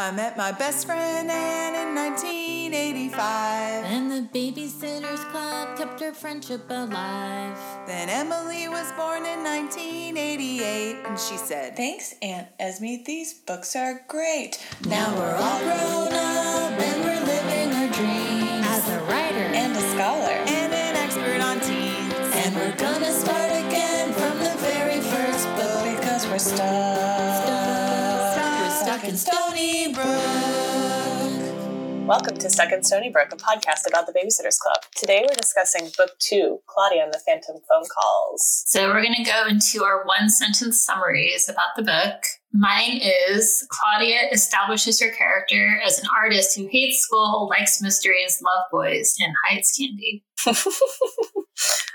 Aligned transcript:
I 0.00 0.12
met 0.12 0.36
my 0.36 0.52
best 0.52 0.86
friend 0.86 1.28
Anne 1.28 1.74
in 1.74 1.92
1985. 1.96 3.84
And 3.84 4.08
the 4.08 4.28
Babysitters 4.32 5.28
Club 5.32 5.76
kept 5.76 6.00
our 6.00 6.12
friendship 6.12 6.70
alive. 6.70 7.58
Then 7.88 8.08
Emily 8.08 8.68
was 8.68 8.92
born 8.92 9.26
in 9.26 9.42
1988, 9.42 11.04
and 11.04 11.18
she 11.18 11.36
said, 11.36 11.76
Thanks, 11.76 12.14
Aunt 12.22 12.46
Esme. 12.60 13.02
These 13.04 13.40
books 13.40 13.74
are 13.74 14.04
great. 14.06 14.64
Now 14.86 15.12
we're 15.16 15.34
all 15.34 15.62
grown 15.64 16.12
up 16.12 16.17
stuck 28.98 29.08
in 29.08 29.14
Stoneybrook. 29.14 30.06
Welcome 32.06 32.36
to 32.38 32.50
Stuck 32.50 32.72
in 32.72 32.80
Stoneybrook, 32.80 33.32
a 33.32 33.36
podcast 33.36 33.86
about 33.86 34.06
the 34.06 34.12
Babysitters 34.12 34.58
Club. 34.58 34.78
Today 34.96 35.24
we're 35.28 35.36
discussing 35.36 35.90
Book 35.96 36.10
Two, 36.18 36.58
Claudia 36.66 37.04
and 37.04 37.12
the 37.12 37.20
Phantom 37.24 37.56
Phone 37.68 37.84
Calls. 37.94 38.64
So 38.66 38.88
we're 38.88 39.02
going 39.02 39.14
to 39.14 39.30
go 39.30 39.46
into 39.46 39.84
our 39.84 40.04
one 40.04 40.30
sentence 40.30 40.80
summaries 40.80 41.48
about 41.48 41.76
the 41.76 41.82
book. 41.82 42.24
Mine 42.52 43.00
is 43.02 43.66
Claudia 43.70 44.30
establishes 44.32 45.00
her 45.00 45.10
character 45.10 45.80
as 45.84 45.98
an 45.98 46.06
artist 46.16 46.56
who 46.56 46.66
hates 46.66 46.98
school, 46.98 47.48
likes 47.50 47.80
mysteries, 47.82 48.42
love 48.42 48.64
boys, 48.72 49.14
and 49.20 49.32
hides 49.46 49.70
candy. 49.78 50.24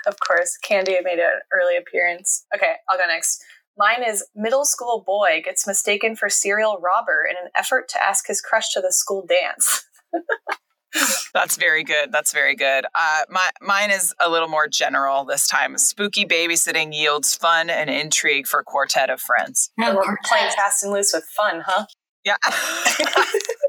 of 0.06 0.20
course, 0.26 0.56
Candy 0.62 0.96
made 1.02 1.18
an 1.18 1.40
early 1.52 1.76
appearance. 1.76 2.46
Okay, 2.54 2.74
I'll 2.88 2.98
go 2.98 3.06
next. 3.06 3.42
Mine 3.76 4.04
is 4.06 4.24
middle 4.34 4.64
school 4.64 5.02
boy 5.04 5.42
gets 5.44 5.66
mistaken 5.66 6.14
for 6.16 6.28
serial 6.28 6.78
robber 6.80 7.26
in 7.28 7.36
an 7.36 7.50
effort 7.56 7.88
to 7.90 8.02
ask 8.02 8.26
his 8.26 8.40
crush 8.40 8.72
to 8.72 8.80
the 8.80 8.92
school 8.92 9.24
dance. 9.26 9.84
That's 11.34 11.56
very 11.56 11.82
good. 11.82 12.12
That's 12.12 12.32
very 12.32 12.54
good. 12.54 12.86
Uh, 12.94 13.22
my 13.28 13.50
mine 13.60 13.90
is 13.90 14.14
a 14.20 14.30
little 14.30 14.46
more 14.46 14.68
general 14.68 15.24
this 15.24 15.48
time. 15.48 15.76
Spooky 15.76 16.24
babysitting 16.24 16.94
yields 16.94 17.34
fun 17.34 17.68
and 17.68 17.90
intrigue 17.90 18.46
for 18.46 18.62
quartet 18.62 19.10
of 19.10 19.20
friends. 19.20 19.70
No, 19.76 19.96
We're 19.96 20.02
quartet. 20.02 20.24
playing 20.24 20.50
fast 20.56 20.84
and 20.84 20.92
loose 20.92 21.12
with 21.12 21.24
fun, 21.36 21.62
huh? 21.66 21.86
Yeah. 22.24 22.36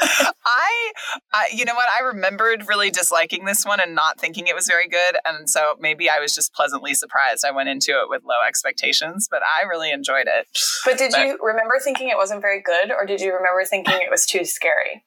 I, 0.00 0.92
I, 1.32 1.48
you 1.52 1.64
know 1.64 1.74
what? 1.74 1.88
I 1.88 2.04
remembered 2.04 2.68
really 2.68 2.90
disliking 2.90 3.44
this 3.44 3.64
one 3.64 3.80
and 3.80 3.94
not 3.94 4.18
thinking 4.18 4.46
it 4.46 4.54
was 4.54 4.66
very 4.66 4.88
good, 4.88 5.16
and 5.24 5.48
so 5.48 5.74
maybe 5.78 6.08
I 6.08 6.18
was 6.18 6.34
just 6.34 6.54
pleasantly 6.54 6.94
surprised. 6.94 7.44
I 7.44 7.50
went 7.50 7.68
into 7.68 7.92
it 7.92 8.08
with 8.08 8.22
low 8.24 8.46
expectations, 8.46 9.28
but 9.30 9.42
I 9.42 9.66
really 9.66 9.90
enjoyed 9.90 10.26
it. 10.26 10.46
But 10.84 10.98
did 10.98 11.12
But- 11.12 11.26
you 11.26 11.38
remember 11.42 11.78
thinking 11.82 12.08
it 12.08 12.16
wasn't 12.16 12.40
very 12.40 12.62
good, 12.62 12.90
or 12.90 13.06
did 13.06 13.20
you 13.20 13.34
remember 13.34 13.64
thinking 13.64 13.94
it 14.00 14.10
was 14.10 14.26
too 14.26 14.44
scary? 14.44 15.04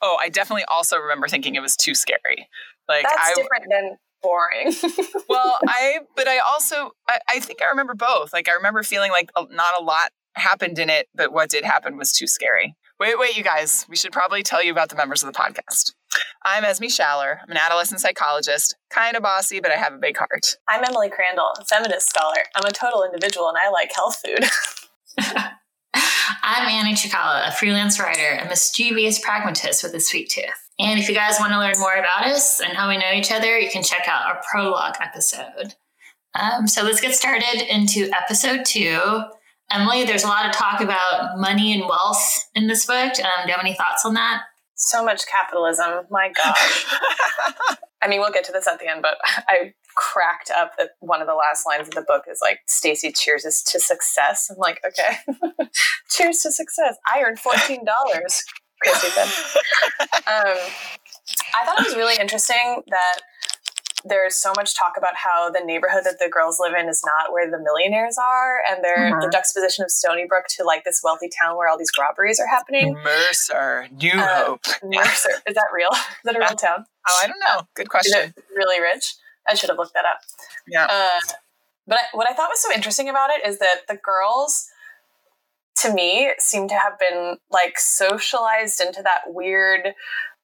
Oh, 0.00 0.16
I 0.20 0.28
definitely 0.28 0.64
also 0.64 0.96
remember 0.96 1.28
thinking 1.28 1.54
it 1.56 1.62
was 1.62 1.76
too 1.76 1.94
scary. 1.94 2.48
Like 2.88 3.02
That's 3.02 3.30
I, 3.30 3.34
different 3.34 3.64
than 3.68 3.96
boring. 4.22 4.72
well, 5.28 5.58
I, 5.66 5.98
but 6.14 6.28
I 6.28 6.38
also, 6.38 6.92
I, 7.08 7.18
I 7.28 7.40
think 7.40 7.60
I 7.62 7.66
remember 7.66 7.94
both. 7.94 8.32
Like 8.32 8.48
I 8.48 8.52
remember 8.52 8.82
feeling 8.82 9.10
like 9.10 9.30
a- 9.36 9.52
not 9.52 9.78
a 9.78 9.82
lot 9.82 10.10
happened 10.34 10.78
in 10.78 10.88
it, 10.88 11.08
but 11.14 11.32
what 11.32 11.50
did 11.50 11.64
happen 11.64 11.96
was 11.96 12.12
too 12.12 12.26
scary. 12.26 12.76
Wait, 12.98 13.18
wait, 13.18 13.36
you 13.36 13.44
guys, 13.44 13.84
we 13.90 13.96
should 13.96 14.10
probably 14.10 14.42
tell 14.42 14.64
you 14.64 14.72
about 14.72 14.88
the 14.88 14.96
members 14.96 15.22
of 15.22 15.30
the 15.30 15.38
podcast. 15.38 15.92
I'm 16.46 16.64
Esme 16.64 16.84
Schaller. 16.84 17.40
I'm 17.42 17.50
an 17.50 17.58
adolescent 17.58 18.00
psychologist, 18.00 18.74
kind 18.88 19.18
of 19.18 19.22
bossy, 19.22 19.60
but 19.60 19.70
I 19.70 19.74
have 19.74 19.92
a 19.92 19.98
big 19.98 20.16
heart. 20.16 20.56
I'm 20.66 20.82
Emily 20.82 21.10
Crandall, 21.10 21.52
a 21.60 21.64
feminist 21.66 22.08
scholar. 22.08 22.38
I'm 22.54 22.64
a 22.64 22.70
total 22.70 23.04
individual 23.04 23.50
and 23.50 23.58
I 23.58 23.68
like 23.68 23.90
health 23.94 24.22
food. 24.24 24.48
I'm 26.42 26.68
Annie 26.68 26.94
Chikala, 26.94 27.48
a 27.48 27.52
freelance 27.52 28.00
writer, 28.00 28.40
a 28.42 28.48
mischievous 28.48 29.18
pragmatist 29.18 29.82
with 29.82 29.92
a 29.92 30.00
sweet 30.00 30.30
tooth. 30.30 30.70
And 30.78 30.98
if 30.98 31.06
you 31.06 31.14
guys 31.14 31.36
want 31.38 31.52
to 31.52 31.58
learn 31.58 31.78
more 31.78 31.96
about 31.96 32.24
us 32.24 32.62
and 32.62 32.72
how 32.72 32.88
we 32.88 32.96
know 32.96 33.12
each 33.12 33.30
other, 33.30 33.58
you 33.58 33.68
can 33.68 33.82
check 33.82 34.08
out 34.08 34.24
our 34.24 34.40
prologue 34.50 34.96
episode. 35.02 35.74
Um, 36.34 36.66
so 36.66 36.82
let's 36.82 37.02
get 37.02 37.14
started 37.14 37.62
into 37.70 38.08
episode 38.14 38.64
two. 38.64 39.22
Emily, 39.70 40.04
there's 40.04 40.24
a 40.24 40.28
lot 40.28 40.46
of 40.46 40.52
talk 40.52 40.80
about 40.80 41.38
money 41.38 41.72
and 41.72 41.88
wealth 41.88 42.48
in 42.54 42.68
this 42.68 42.86
book. 42.86 43.12
Um, 43.18 43.44
do 43.44 43.48
you 43.48 43.52
have 43.52 43.60
any 43.60 43.74
thoughts 43.74 44.04
on 44.04 44.14
that? 44.14 44.42
so 44.76 45.04
much 45.04 45.26
capitalism. 45.26 46.06
My 46.10 46.30
God. 46.32 46.54
I 48.02 48.08
mean, 48.08 48.20
we'll 48.20 48.30
get 48.30 48.44
to 48.44 48.52
this 48.52 48.68
at 48.68 48.78
the 48.78 48.88
end, 48.88 49.02
but 49.02 49.16
I 49.48 49.72
cracked 49.96 50.50
up 50.50 50.72
that 50.78 50.90
one 51.00 51.20
of 51.20 51.26
the 51.26 51.34
last 51.34 51.66
lines 51.66 51.88
of 51.88 51.94
the 51.94 52.04
book 52.06 52.24
is 52.30 52.38
like, 52.42 52.60
Stacey 52.68 53.10
cheers 53.10 53.44
us 53.44 53.62
to 53.64 53.80
success. 53.80 54.48
I'm 54.50 54.58
like, 54.58 54.80
okay, 54.86 55.16
cheers 56.10 56.40
to 56.40 56.52
success. 56.52 56.96
I 57.12 57.22
earned 57.22 57.38
$14, 57.38 57.80
Kristy 58.86 59.10
said. 59.10 59.28
Um, 60.26 60.56
I 61.54 61.64
thought 61.64 61.80
it 61.80 61.86
was 61.86 61.96
really 61.96 62.16
interesting 62.20 62.82
that 62.88 63.20
there's 64.08 64.36
so 64.36 64.52
much 64.56 64.74
talk 64.74 64.92
about 64.96 65.14
how 65.16 65.50
the 65.50 65.60
neighborhood 65.64 66.04
that 66.04 66.18
the 66.18 66.28
girls 66.28 66.58
live 66.60 66.74
in 66.74 66.88
is 66.88 67.02
not 67.04 67.32
where 67.32 67.50
the 67.50 67.58
millionaires 67.58 68.16
are, 68.18 68.58
and 68.70 68.82
they're 68.84 69.10
the 69.20 69.28
juxtaposition 69.28 69.84
of 69.84 69.90
Stoneybrook 69.90 70.46
to 70.56 70.64
like 70.64 70.84
this 70.84 71.00
wealthy 71.02 71.28
town 71.28 71.56
where 71.56 71.68
all 71.68 71.78
these 71.78 71.90
robberies 71.98 72.38
are 72.40 72.46
happening. 72.46 72.94
Mercer, 73.02 73.88
New 73.92 74.12
Uh, 74.14 74.44
Hope. 74.44 74.64
Mercer, 74.84 75.30
is 75.46 75.54
that 75.54 75.66
real? 75.74 75.88
Is 75.92 75.98
that 76.24 76.36
a 76.36 76.38
real 76.38 76.48
town? 76.50 76.84
Oh, 77.08 77.20
I 77.22 77.26
don't 77.26 77.38
know. 77.40 77.66
Good 77.74 77.84
Is 77.84 77.88
question. 77.88 78.32
it 78.36 78.44
really 78.54 78.80
rich? 78.80 79.14
I 79.48 79.54
should 79.54 79.70
have 79.70 79.78
looked 79.78 79.94
that 79.94 80.04
up. 80.04 80.20
Yeah. 80.66 80.86
Uh, 80.90 81.20
but 81.86 81.98
I, 81.98 82.02
what 82.16 82.28
I 82.28 82.34
thought 82.34 82.48
was 82.48 82.60
so 82.60 82.72
interesting 82.72 83.08
about 83.08 83.30
it 83.30 83.46
is 83.46 83.58
that 83.58 83.82
the 83.88 83.96
girls, 83.96 84.66
to 85.82 85.92
me, 85.92 86.32
seem 86.38 86.66
to 86.68 86.74
have 86.74 86.98
been 86.98 87.36
like 87.50 87.78
socialized 87.78 88.80
into 88.80 89.02
that 89.02 89.22
weird, 89.26 89.94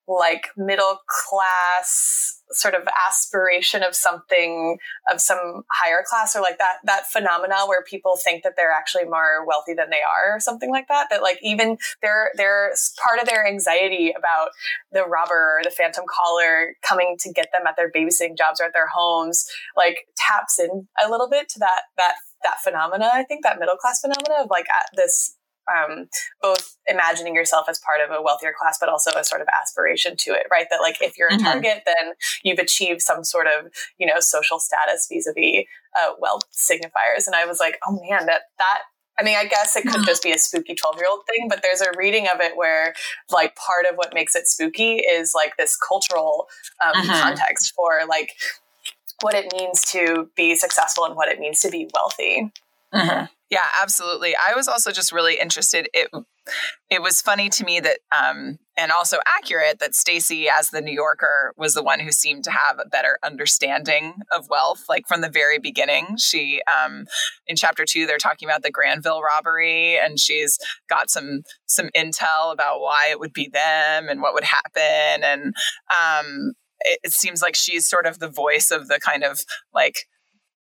like 0.06 0.48
middle 0.56 1.00
class 1.08 2.41
sort 2.52 2.74
of 2.74 2.82
aspiration 3.08 3.82
of 3.82 3.94
something 3.94 4.78
of 5.12 5.20
some 5.20 5.62
higher 5.70 6.02
class 6.06 6.34
or 6.36 6.40
like 6.40 6.58
that 6.58 6.76
that 6.84 7.06
phenomena 7.06 7.56
where 7.66 7.82
people 7.82 8.16
think 8.22 8.42
that 8.42 8.54
they're 8.56 8.72
actually 8.72 9.04
more 9.04 9.44
wealthy 9.46 9.74
than 9.74 9.90
they 9.90 10.00
are 10.00 10.36
or 10.36 10.40
something 10.40 10.70
like 10.70 10.88
that 10.88 11.08
that 11.10 11.22
like 11.22 11.38
even 11.42 11.76
their 12.02 12.30
their 12.36 12.72
part 13.02 13.20
of 13.20 13.26
their 13.26 13.46
anxiety 13.46 14.12
about 14.16 14.50
the 14.92 15.04
robber 15.06 15.58
or 15.58 15.60
the 15.64 15.70
phantom 15.70 16.04
caller 16.08 16.74
coming 16.86 17.16
to 17.18 17.32
get 17.32 17.48
them 17.52 17.66
at 17.66 17.76
their 17.76 17.90
babysitting 17.90 18.36
jobs 18.36 18.60
or 18.60 18.64
at 18.64 18.72
their 18.72 18.88
homes 18.88 19.46
like 19.76 20.06
taps 20.16 20.58
in 20.58 20.88
a 21.04 21.10
little 21.10 21.28
bit 21.28 21.48
to 21.48 21.58
that 21.58 21.82
that 21.96 22.14
that 22.42 22.60
phenomena. 22.62 23.10
I 23.12 23.24
think 23.24 23.42
that 23.44 23.58
middle 23.58 23.76
class 23.76 24.00
phenomena 24.00 24.42
of 24.42 24.50
like 24.50 24.66
at 24.68 24.86
this 24.94 25.36
um, 25.70 26.08
both 26.40 26.76
imagining 26.86 27.34
yourself 27.34 27.66
as 27.68 27.78
part 27.78 28.00
of 28.00 28.10
a 28.16 28.22
wealthier 28.22 28.52
class, 28.58 28.78
but 28.80 28.88
also 28.88 29.10
a 29.12 29.24
sort 29.24 29.40
of 29.40 29.48
aspiration 29.60 30.16
to 30.18 30.32
it, 30.32 30.46
right? 30.50 30.66
That 30.70 30.80
like 30.80 31.00
if 31.00 31.16
you're 31.18 31.28
a 31.30 31.36
Mhm. 31.36 31.44
target, 31.44 31.82
then 31.86 32.14
you've 32.42 32.58
achieved 32.58 33.02
some 33.02 33.24
sort 33.24 33.46
of 33.46 33.70
you 33.98 34.06
know 34.06 34.20
social 34.20 34.58
status 34.58 35.06
vis-a-vis 35.10 35.64
uh, 36.00 36.12
wealth 36.18 36.42
signifiers. 36.52 37.26
And 37.26 37.36
I 37.36 37.44
was 37.46 37.60
like, 37.60 37.78
oh 37.86 38.00
man, 38.08 38.26
that 38.26 38.42
that. 38.58 38.82
I 39.20 39.24
mean, 39.24 39.36
I 39.36 39.44
guess 39.44 39.76
it 39.76 39.82
could 39.86 40.04
just 40.06 40.22
be 40.22 40.32
a 40.32 40.38
spooky 40.38 40.74
12 40.74 40.96
year 40.96 41.06
old 41.08 41.20
thing, 41.26 41.46
but 41.46 41.60
there's 41.62 41.82
a 41.82 41.90
reading 41.98 42.28
of 42.34 42.40
it 42.40 42.56
where, 42.56 42.94
like, 43.30 43.54
part 43.56 43.84
of 43.84 43.96
what 43.96 44.14
makes 44.14 44.34
it 44.34 44.48
spooky 44.48 44.96
is 44.96 45.32
like 45.34 45.54
this 45.58 45.76
cultural 45.76 46.48
um, 46.82 46.94
Mhm. 46.94 47.20
context 47.20 47.74
for 47.76 48.00
like 48.08 48.32
what 49.20 49.34
it 49.34 49.52
means 49.52 49.82
to 49.92 50.30
be 50.34 50.56
successful 50.56 51.04
and 51.04 51.14
what 51.14 51.28
it 51.28 51.38
means 51.38 51.60
to 51.60 51.70
be 51.70 51.88
wealthy. 51.94 52.50
Mhm. 52.94 53.28
Yeah, 53.50 53.66
absolutely. 53.82 54.34
I 54.34 54.54
was 54.54 54.66
also 54.68 54.92
just 54.92 55.12
really 55.12 55.38
interested. 55.38 55.88
It 55.92 56.08
it 56.90 57.02
was 57.02 57.20
funny 57.22 57.48
to 57.50 57.64
me 57.64 57.80
that 57.80 58.00
um 58.16 58.58
and 58.76 58.90
also 58.92 59.18
accurate 59.26 59.78
that 59.78 59.94
Stacey 59.94 60.48
as 60.48 60.70
the 60.70 60.80
New 60.80 60.92
Yorker 60.92 61.52
was 61.56 61.74
the 61.74 61.82
one 61.82 62.00
who 62.00 62.10
seemed 62.12 62.44
to 62.44 62.50
have 62.50 62.78
a 62.80 62.88
better 62.88 63.18
understanding 63.22 64.14
of 64.32 64.48
wealth 64.50 64.84
like 64.88 65.06
from 65.08 65.20
the 65.22 65.28
very 65.28 65.58
beginning. 65.58 66.16
She 66.18 66.60
um 66.72 67.06
in 67.46 67.56
chapter 67.56 67.84
2 67.86 68.06
they're 68.06 68.18
talking 68.18 68.48
about 68.48 68.62
the 68.62 68.70
Granville 68.70 69.22
robbery 69.22 69.98
and 69.98 70.18
she's 70.18 70.58
got 70.88 71.10
some 71.10 71.42
some 71.66 71.90
intel 71.96 72.52
about 72.52 72.80
why 72.80 73.08
it 73.10 73.20
would 73.20 73.32
be 73.32 73.48
them 73.52 74.08
and 74.08 74.22
what 74.22 74.34
would 74.34 74.44
happen 74.44 75.22
and 75.24 75.54
um 75.90 76.52
it, 76.80 76.98
it 77.04 77.12
seems 77.12 77.42
like 77.42 77.54
she's 77.54 77.88
sort 77.88 78.06
of 78.06 78.18
the 78.18 78.28
voice 78.28 78.70
of 78.70 78.88
the 78.88 78.98
kind 79.00 79.24
of 79.24 79.40
like 79.74 80.06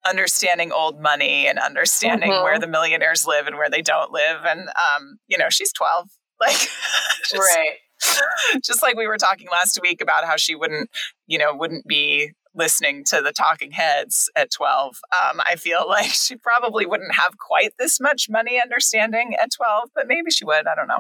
understanding 0.05 0.71
old 0.71 0.99
money 0.99 1.47
and 1.47 1.59
understanding 1.59 2.31
Mhm. 2.31 2.43
where 2.43 2.59
the 2.59 2.67
millionaires 2.67 3.25
live 3.25 3.47
and 3.47 3.57
where 3.57 3.69
they 3.69 3.81
don't 3.81 4.11
live 4.11 4.45
and 4.45 4.69
um 4.69 5.17
you 5.27 5.37
know 5.37 5.49
she's 5.49 5.71
12 5.73 6.09
like 6.41 6.57
just, 7.29 7.33
right. 7.35 7.77
just 8.65 8.81
like 8.81 8.95
we 8.97 9.05
were 9.07 9.17
talking 9.17 9.47
last 9.51 9.79
week 9.81 10.01
about 10.01 10.25
how 10.25 10.35
she 10.35 10.55
wouldn't 10.55 10.89
you 11.27 11.37
know 11.37 11.53
wouldn't 11.55 11.85
be 11.87 12.31
listening 12.55 13.03
to 13.05 13.21
the 13.21 13.31
talking 13.31 13.71
heads 13.71 14.29
at 14.35 14.51
12 14.51 14.97
um, 15.21 15.39
i 15.47 15.55
feel 15.55 15.85
like 15.87 16.09
she 16.09 16.35
probably 16.35 16.85
wouldn't 16.85 17.13
have 17.15 17.37
quite 17.37 17.73
this 17.77 17.99
much 18.01 18.27
money 18.29 18.59
understanding 18.61 19.35
at 19.41 19.49
12 19.55 19.89
but 19.95 20.07
maybe 20.07 20.31
she 20.31 20.43
would 20.45 20.65
i 20.67 20.75
don't 20.75 20.87
know 20.87 20.99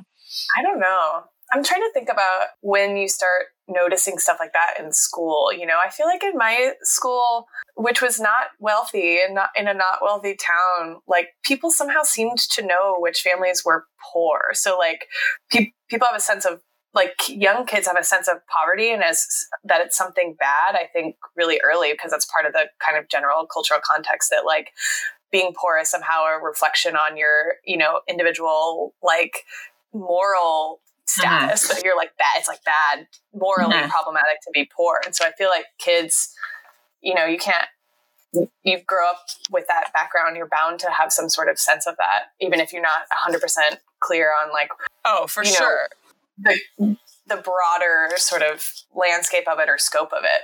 I 0.57 0.61
don't 0.61 0.79
know. 0.79 1.23
I'm 1.51 1.61
trying 1.61 1.81
to 1.81 1.91
think 1.93 2.07
about 2.09 2.47
when 2.61 2.95
you 2.95 3.09
start 3.09 3.47
noticing 3.71 4.17
stuff 4.17 4.37
like 4.39 4.53
that 4.53 4.83
in 4.83 4.91
school. 4.91 5.51
You 5.53 5.65
know, 5.65 5.77
I 5.83 5.89
feel 5.89 6.05
like 6.05 6.23
in 6.23 6.37
my 6.37 6.73
school, 6.81 7.47
which 7.75 8.01
was 8.01 8.19
not 8.19 8.49
wealthy 8.59 9.19
and 9.23 9.35
not 9.35 9.49
in 9.55 9.67
a 9.67 9.73
not 9.73 9.99
wealthy 10.01 10.35
town, 10.35 10.97
like 11.07 11.29
people 11.43 11.71
somehow 11.71 12.03
seemed 12.03 12.37
to 12.37 12.65
know 12.65 12.95
which 12.99 13.21
families 13.21 13.63
were 13.65 13.85
poor. 14.13 14.49
So 14.53 14.77
like 14.77 15.07
pe- 15.51 15.71
people 15.89 16.07
have 16.07 16.17
a 16.17 16.21
sense 16.21 16.45
of 16.45 16.61
like 16.93 17.13
young 17.27 17.65
kids 17.65 17.87
have 17.87 17.97
a 17.97 18.03
sense 18.03 18.27
of 18.27 18.37
poverty 18.47 18.91
and 18.91 19.03
as 19.03 19.25
that 19.63 19.81
it's 19.81 19.97
something 19.97 20.35
bad 20.37 20.75
i 20.75 20.85
think 20.91 21.15
really 21.37 21.59
early 21.63 21.93
because 21.93 22.11
that's 22.11 22.25
part 22.25 22.45
of 22.45 22.53
the 22.53 22.65
kind 22.85 22.97
of 22.97 23.07
general 23.09 23.45
cultural 23.45 23.79
context 23.81 24.29
that 24.29 24.45
like 24.45 24.71
being 25.31 25.53
poor 25.55 25.77
is 25.77 25.89
somehow 25.89 26.25
a 26.25 26.43
reflection 26.43 26.95
on 26.95 27.15
your 27.17 27.53
you 27.65 27.77
know 27.77 28.01
individual 28.09 28.93
like 29.01 29.45
moral 29.93 30.81
status 31.11 31.67
that 31.67 31.83
you're 31.83 31.95
like 31.97 32.15
bad 32.17 32.37
it's 32.37 32.47
like 32.47 32.63
bad 32.63 33.07
morally 33.33 33.73
Mhm. 33.75 33.89
problematic 33.89 34.39
to 34.43 34.51
be 34.53 34.69
poor 34.75 34.99
and 35.05 35.15
so 35.15 35.25
i 35.25 35.31
feel 35.33 35.49
like 35.49 35.65
kids 35.77 36.33
you 37.01 37.13
know 37.13 37.25
you 37.25 37.37
can't 37.37 37.67
you 38.63 38.79
grow 38.87 39.09
up 39.09 39.25
with 39.49 39.65
that 39.67 39.91
background 39.93 40.37
you're 40.37 40.47
bound 40.47 40.79
to 40.79 40.89
have 40.89 41.11
some 41.11 41.27
sort 41.29 41.49
of 41.49 41.59
sense 41.59 41.85
of 41.85 41.97
that 41.97 42.27
even 42.39 42.59
if 42.61 42.71
you're 42.71 42.81
not 42.81 43.01
100% 43.11 43.41
clear 43.99 44.31
on 44.41 44.51
like 44.51 44.69
Oh, 45.03 45.25
for 45.27 45.43
You 45.43 45.51
know, 45.51 45.57
sure. 45.57 45.89
the 46.37 46.59
the 47.27 47.37
broader 47.37 48.09
sort 48.17 48.41
of 48.43 48.65
landscape 48.95 49.47
of 49.47 49.57
it 49.59 49.67
or 49.67 49.77
scope 49.77 50.11
of 50.13 50.23
it 50.23 50.41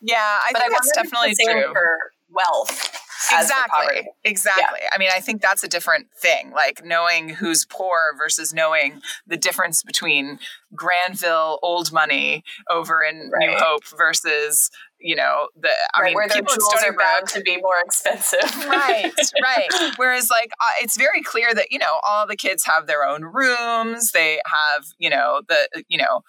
Yeah, 0.00 0.18
I 0.44 0.50
but 0.52 0.60
think 0.62 0.72
I 0.72 0.74
that's 0.74 0.88
it's 0.88 0.96
definitely 0.96 1.34
true. 1.44 1.72
for 1.72 2.12
wealth 2.30 3.00
as 3.32 3.50
for 3.50 3.68
poverty. 3.68 3.98
Exactly. 3.98 4.10
Exactly. 4.24 4.80
I 4.92 4.98
mean, 4.98 5.10
I 5.14 5.20
think 5.20 5.40
that's 5.40 5.64
a 5.64 5.68
different 5.68 6.06
thing. 6.16 6.50
Like 6.50 6.84
knowing 6.84 7.28
who's 7.28 7.64
poor 7.64 8.14
versus 8.16 8.52
knowing 8.52 9.00
the 9.26 9.36
difference 9.36 9.82
between 9.82 10.38
Granville 10.74 11.58
old 11.62 11.92
money 11.92 12.42
over 12.70 13.02
in 13.02 13.30
New 13.38 13.56
Hope 13.56 13.84
versus, 13.96 14.70
you 14.98 15.14
know, 15.14 15.48
the 15.60 15.68
I 15.94 16.00
right, 16.00 16.06
mean, 16.06 16.14
where 16.14 16.28
people 16.28 16.54
jewels 16.54 16.82
are 16.84 16.96
bound 16.96 17.28
to 17.28 17.40
be 17.42 17.58
more 17.60 17.80
expensive 17.84 18.40
right 18.68 19.12
right 19.42 19.68
whereas 19.96 20.30
like 20.30 20.50
uh, 20.60 20.72
it's 20.82 20.96
very 20.96 21.22
clear 21.22 21.54
that 21.54 21.70
you 21.70 21.78
know 21.78 22.00
all 22.06 22.26
the 22.26 22.36
kids 22.36 22.64
have 22.66 22.86
their 22.86 23.04
own 23.04 23.22
rooms 23.22 24.12
they 24.12 24.40
have 24.46 24.84
you 24.98 25.10
know 25.10 25.42
the 25.48 25.84
you 25.88 25.98
know 25.98 26.22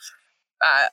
uh 0.66 0.88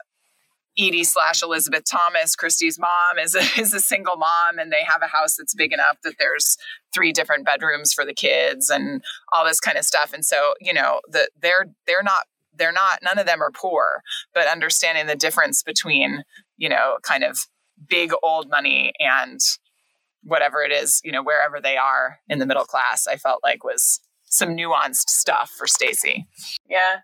Edie 0.78 1.04
slash 1.04 1.42
Elizabeth 1.42 1.84
Thomas, 1.84 2.34
Kristy's 2.34 2.78
mom, 2.78 3.18
is 3.20 3.34
a, 3.34 3.40
is 3.60 3.74
a 3.74 3.80
single 3.80 4.16
mom, 4.16 4.58
and 4.58 4.72
they 4.72 4.84
have 4.86 5.02
a 5.02 5.06
house 5.06 5.36
that's 5.36 5.54
big 5.54 5.72
enough 5.72 5.98
that 6.04 6.14
there's 6.18 6.56
three 6.94 7.12
different 7.12 7.44
bedrooms 7.44 7.92
for 7.92 8.04
the 8.04 8.14
kids 8.14 8.70
and 8.70 9.02
all 9.32 9.44
this 9.44 9.60
kind 9.60 9.76
of 9.76 9.84
stuff. 9.84 10.12
And 10.12 10.24
so, 10.24 10.54
you 10.60 10.72
know, 10.72 11.00
the 11.08 11.28
they're 11.40 11.66
they're 11.86 12.02
not 12.02 12.26
they're 12.56 12.72
not 12.72 13.00
none 13.02 13.18
of 13.18 13.26
them 13.26 13.42
are 13.42 13.50
poor, 13.50 14.02
but 14.34 14.46
understanding 14.46 15.06
the 15.06 15.16
difference 15.16 15.62
between 15.62 16.24
you 16.56 16.68
know 16.68 16.98
kind 17.02 17.24
of 17.24 17.46
big 17.88 18.12
old 18.22 18.48
money 18.48 18.92
and 18.98 19.40
whatever 20.24 20.62
it 20.62 20.72
is, 20.72 21.00
you 21.04 21.12
know, 21.12 21.22
wherever 21.22 21.60
they 21.60 21.76
are 21.76 22.18
in 22.28 22.38
the 22.38 22.46
middle 22.46 22.64
class, 22.64 23.06
I 23.06 23.16
felt 23.16 23.40
like 23.42 23.64
was 23.64 24.00
some 24.24 24.56
nuanced 24.56 25.10
stuff 25.10 25.50
for 25.50 25.66
Stacey. 25.66 26.26
Yeah. 26.68 27.00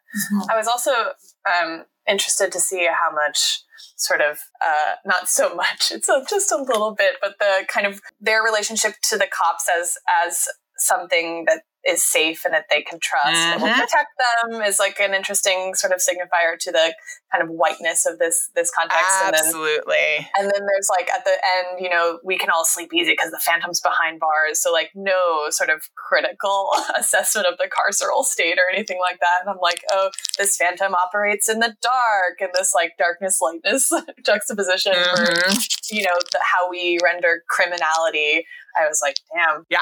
I 0.50 0.56
was 0.56 0.66
also 0.66 0.90
um, 0.92 1.84
interested 2.08 2.50
to 2.52 2.60
see 2.60 2.86
how 2.86 3.14
much 3.14 3.62
sort 3.96 4.20
of 4.20 4.38
uh, 4.64 4.94
not 5.04 5.28
so 5.28 5.54
much 5.54 5.90
it's 5.90 6.08
a, 6.08 6.24
just 6.28 6.52
a 6.52 6.56
little 6.56 6.94
bit 6.94 7.14
but 7.20 7.34
the 7.38 7.64
kind 7.68 7.86
of 7.86 8.00
their 8.20 8.42
relationship 8.42 8.94
to 9.02 9.16
the 9.16 9.26
cops 9.26 9.68
as 9.68 9.96
as 10.24 10.46
something 10.76 11.44
that 11.46 11.62
is 11.86 12.04
safe 12.04 12.44
and 12.44 12.52
that 12.52 12.66
they 12.70 12.82
can 12.82 12.98
trust 13.00 13.28
and 13.36 13.62
will 13.62 13.68
Mhm. 13.68 13.74
protect 13.80 14.10
them 14.50 14.62
is 14.62 14.78
like 14.78 14.98
an 15.00 15.14
interesting 15.14 15.74
sort 15.74 15.92
of 15.92 16.00
signifier 16.00 16.58
to 16.58 16.72
the 16.72 16.94
kind 17.32 17.42
of 17.42 17.48
whiteness 17.50 18.04
of 18.04 18.18
this 18.18 18.50
this 18.54 18.70
context 18.70 19.04
and 19.24 19.34
then 19.34 19.44
Absolutely. 19.44 20.28
and 20.36 20.50
then 20.50 20.66
there's 20.66 20.88
like 20.90 21.08
at 21.10 21.24
the 21.24 21.32
end, 21.56 21.80
you 21.80 21.88
know, 21.88 22.18
we 22.24 22.36
can 22.36 22.50
all 22.50 22.64
sleep 22.64 22.92
easy 22.92 23.12
because 23.12 23.30
the 23.30 23.38
phantom's 23.38 23.80
behind 23.80 24.18
bars. 24.20 24.60
So 24.60 24.72
like 24.72 24.90
no 24.94 25.46
sort 25.50 25.70
of 25.70 25.82
critical 25.94 26.70
assessment 26.96 27.46
of 27.46 27.58
the 27.58 27.68
carceral 27.70 28.24
state 28.24 28.58
or 28.58 28.68
anything 28.74 28.98
like 29.00 29.20
that. 29.20 29.40
And 29.42 29.50
I'm 29.50 29.58
like, 29.60 29.82
oh, 29.92 30.10
this 30.36 30.56
phantom 30.56 30.94
operates 30.94 31.48
in 31.48 31.60
the 31.60 31.76
dark 31.80 32.40
and 32.40 32.50
this 32.54 32.74
like 32.74 32.92
darkness 32.98 33.40
lightness 33.40 33.90
juxtaposition 34.24 34.94
for 34.94 35.24
Mhm. 35.26 35.90
you 35.92 36.02
know 36.02 36.18
the, 36.32 36.40
how 36.42 36.68
we 36.68 36.98
render 37.02 37.44
criminality. 37.48 38.46
I 38.80 38.86
was 38.86 39.00
like, 39.02 39.16
damn, 39.34 39.64
Yeah. 39.68 39.78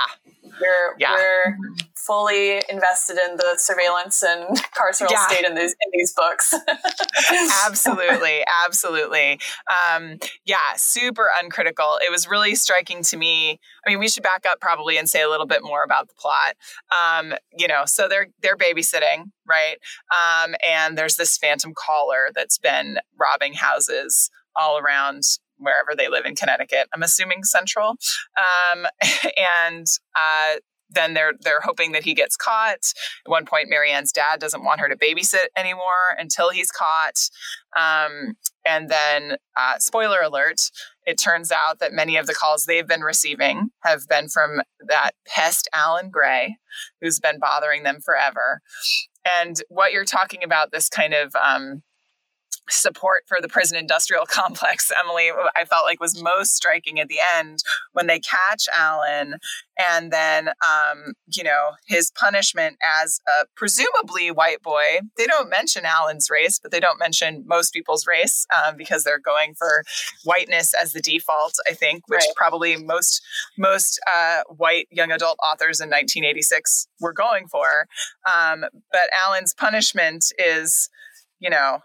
we're 0.60 0.94
Yeah. 0.98 1.14
we're 1.14 1.56
fully 1.96 2.62
invested 2.68 3.18
in 3.18 3.36
the 3.36 3.54
surveillance 3.58 4.22
and 4.22 4.56
carceral 4.78 5.10
Yeah. 5.10 5.26
state 5.26 5.44
in 5.44 5.54
these 5.54 5.72
in 5.72 5.90
these 5.92 6.12
books. 6.12 6.54
absolutely 7.66 8.44
absolutely. 8.64 9.40
Um 9.88 10.18
yeah 10.44 10.74
super 10.76 11.28
uncritical. 11.42 11.98
It 12.06 12.10
was 12.10 12.28
really 12.28 12.54
striking 12.54 13.02
to 13.04 13.16
me. 13.16 13.60
I 13.86 13.90
mean 13.90 13.98
we 13.98 14.08
should 14.08 14.22
back 14.22 14.44
up 14.50 14.60
probably 14.60 14.98
and 14.98 15.08
say 15.08 15.22
a 15.22 15.28
little 15.28 15.46
bit 15.46 15.62
more 15.62 15.82
about 15.82 16.08
the 16.08 16.14
plot. 16.14 16.54
Um 16.90 17.34
you 17.56 17.66
know 17.68 17.82
so 17.86 18.08
they're 18.08 18.28
they're 18.42 18.56
babysitting 18.56 19.30
right? 19.46 19.76
Um 20.14 20.54
and 20.66 20.96
there's 20.98 21.16
this 21.16 21.36
phantom 21.38 21.72
caller 21.76 22.28
that's 22.34 22.58
been 22.58 22.98
robbing 23.18 23.54
houses 23.54 24.30
all 24.54 24.78
around 24.78 25.22
wherever 25.58 25.94
they 25.96 26.08
live 26.08 26.26
in 26.26 26.34
connecticut. 26.36 26.88
I'm 26.94 27.02
assuming 27.02 27.42
central. 27.44 27.96
Um 28.74 28.86
and 29.66 29.86
uh 30.14 30.56
then 30.90 31.14
they're 31.14 31.34
they're 31.40 31.60
hoping 31.60 31.92
that 31.92 32.04
he 32.04 32.14
gets 32.14 32.36
caught. 32.36 32.92
At 33.26 33.30
one 33.30 33.44
point, 33.44 33.68
Mary 33.68 33.90
Anne's 33.90 34.12
dad 34.12 34.40
doesn't 34.40 34.64
want 34.64 34.80
her 34.80 34.88
to 34.88 34.96
babysit 34.96 35.46
anymore 35.56 36.16
until 36.18 36.50
he's 36.50 36.70
caught. 36.70 37.28
Um, 37.76 38.34
and 38.64 38.88
then, 38.88 39.36
uh, 39.56 39.78
spoiler 39.78 40.20
alert, 40.20 40.70
it 41.04 41.20
turns 41.22 41.52
out 41.52 41.78
that 41.78 41.92
many 41.92 42.16
of 42.16 42.26
the 42.26 42.34
calls 42.34 42.64
they've 42.64 42.86
been 42.86 43.02
receiving 43.02 43.70
have 43.84 44.08
been 44.08 44.28
from 44.28 44.60
that 44.88 45.12
pest 45.26 45.68
Alan 45.72 46.10
Gray, 46.10 46.56
who's 47.00 47.20
been 47.20 47.38
bothering 47.38 47.84
them 47.84 48.00
forever. 48.04 48.60
And 49.24 49.60
what 49.68 49.92
you're 49.92 50.04
talking 50.04 50.42
about, 50.42 50.72
this 50.72 50.88
kind 50.88 51.14
of 51.14 51.34
um, 51.36 51.82
support 52.68 53.24
for 53.26 53.38
the 53.40 53.48
prison 53.48 53.76
industrial 53.78 54.26
complex, 54.28 54.90
Emily, 55.02 55.30
I 55.56 55.64
felt 55.64 55.84
like 55.84 56.00
was 56.00 56.20
most 56.22 56.54
striking 56.54 57.00
at 57.00 57.08
the 57.08 57.18
end 57.36 57.60
when 57.92 58.06
they 58.06 58.20
catch 58.20 58.66
Alan 58.74 59.36
and 59.78 60.10
then 60.10 60.48
um, 60.48 61.14
you 61.26 61.42
know 61.44 61.72
his 61.86 62.10
punishment 62.10 62.76
as 63.02 63.20
a 63.28 63.46
presumably 63.56 64.30
white 64.30 64.62
boy 64.62 65.00
they 65.16 65.26
don't 65.26 65.50
mention 65.50 65.84
alan's 65.84 66.28
race 66.30 66.58
but 66.58 66.70
they 66.70 66.80
don't 66.80 66.98
mention 66.98 67.44
most 67.46 67.72
people's 67.72 68.06
race 68.06 68.46
um, 68.56 68.76
because 68.76 69.04
they're 69.04 69.18
going 69.18 69.54
for 69.54 69.84
whiteness 70.24 70.72
as 70.74 70.92
the 70.92 71.00
default 71.00 71.54
i 71.68 71.72
think 71.72 72.02
which 72.08 72.16
Right. 72.16 72.34
probably 72.36 72.76
most 72.76 73.22
most 73.58 74.00
uh, 74.12 74.40
white 74.56 74.86
young 74.90 75.12
adult 75.12 75.38
authors 75.42 75.80
in 75.80 75.88
1986 75.88 76.88
were 77.00 77.12
going 77.12 77.46
for 77.46 77.86
um, 78.32 78.64
but 78.90 79.10
alan's 79.12 79.52
punishment 79.54 80.24
is 80.38 80.88
you 81.38 81.50
know 81.50 81.80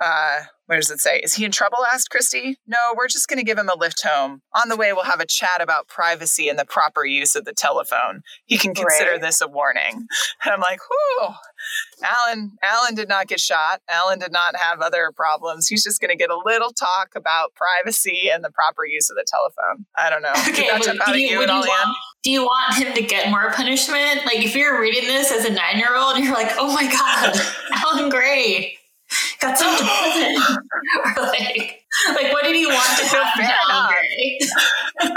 uh, 0.00 0.40
where 0.66 0.78
does 0.78 0.90
it 0.90 1.00
say? 1.00 1.18
Is 1.20 1.34
he 1.34 1.44
in 1.44 1.52
trouble? 1.52 1.78
asked 1.92 2.08
Kristy. 2.10 2.56
No, 2.66 2.76
we're 2.96 3.06
just 3.08 3.28
going 3.28 3.38
to 3.38 3.44
give 3.44 3.56
him 3.56 3.68
a 3.68 3.78
lift 3.78 4.02
home. 4.04 4.42
On 4.52 4.68
the 4.68 4.76
way, 4.76 4.92
we'll 4.92 5.04
have 5.04 5.20
a 5.20 5.26
chat 5.26 5.60
about 5.60 5.86
privacy 5.88 6.48
and 6.48 6.58
the 6.58 6.64
proper 6.64 7.04
use 7.04 7.36
of 7.36 7.44
the 7.44 7.52
telephone. 7.52 8.22
He 8.46 8.58
can 8.58 8.74
consider 8.74 9.12
Right. 9.12 9.20
this 9.20 9.40
a 9.40 9.48
warning. 9.48 10.06
And 10.44 10.52
I'm 10.54 10.60
like, 10.60 10.78
whoo, 10.88 11.28
Alan, 12.04 12.52
Alan 12.62 12.94
did 12.94 13.08
not 13.08 13.26
get 13.26 13.40
shot. 13.40 13.80
Alan 13.88 14.18
did 14.18 14.30
not 14.32 14.54
have 14.56 14.80
other 14.80 15.10
problems. 15.16 15.66
He's 15.66 15.82
just 15.82 16.00
going 16.00 16.10
to 16.10 16.16
get 16.16 16.30
a 16.30 16.38
little 16.44 16.70
talk 16.70 17.10
about 17.16 17.54
privacy 17.54 18.30
and 18.32 18.44
the 18.44 18.50
proper 18.50 18.84
use 18.84 19.10
of 19.10 19.16
the 19.16 19.24
telephone. 19.26 19.86
I 19.96 20.10
don't 20.10 20.22
know. 20.22 20.32
Did 20.44 20.54
Okay, 20.54 20.68
that 20.68 20.82
jump 20.82 21.00
out 21.00 21.14
do 21.14 21.20
you, 21.20 21.28
you 21.28 21.40
you 21.40 21.48
want, 21.48 21.96
do 22.22 22.30
you 22.30 22.42
want 22.42 22.74
him 22.76 22.92
to 22.94 23.02
get 23.02 23.30
more 23.30 23.50
punishment? 23.52 24.24
Like, 24.26 24.44
if 24.44 24.54
you're 24.54 24.80
reading 24.80 25.04
this 25.08 25.32
as 25.32 25.44
a 25.46 25.50
nine 25.50 25.78
year 25.78 25.96
old 25.96 26.18
you're 26.18 26.34
like, 26.34 26.52
oh 26.58 26.72
my 26.72 26.90
God, 26.90 27.36
Alan 27.84 28.08
Gray 28.08 28.76
got 29.40 29.58
sent 29.58 29.78
to 29.78 29.84
prison. 29.84 30.58
or 31.16 31.22
like, 31.22 31.84
like, 32.14 32.32
what 32.32 32.44
did 32.44 32.56
he 32.56 32.66
want 32.66 32.98
to 32.98 33.04
happen 33.06 33.44
Fair 33.44 33.46
to 33.46 33.72
Alan 33.72 33.76
enough. 33.76 33.90
Gray? 33.90 34.38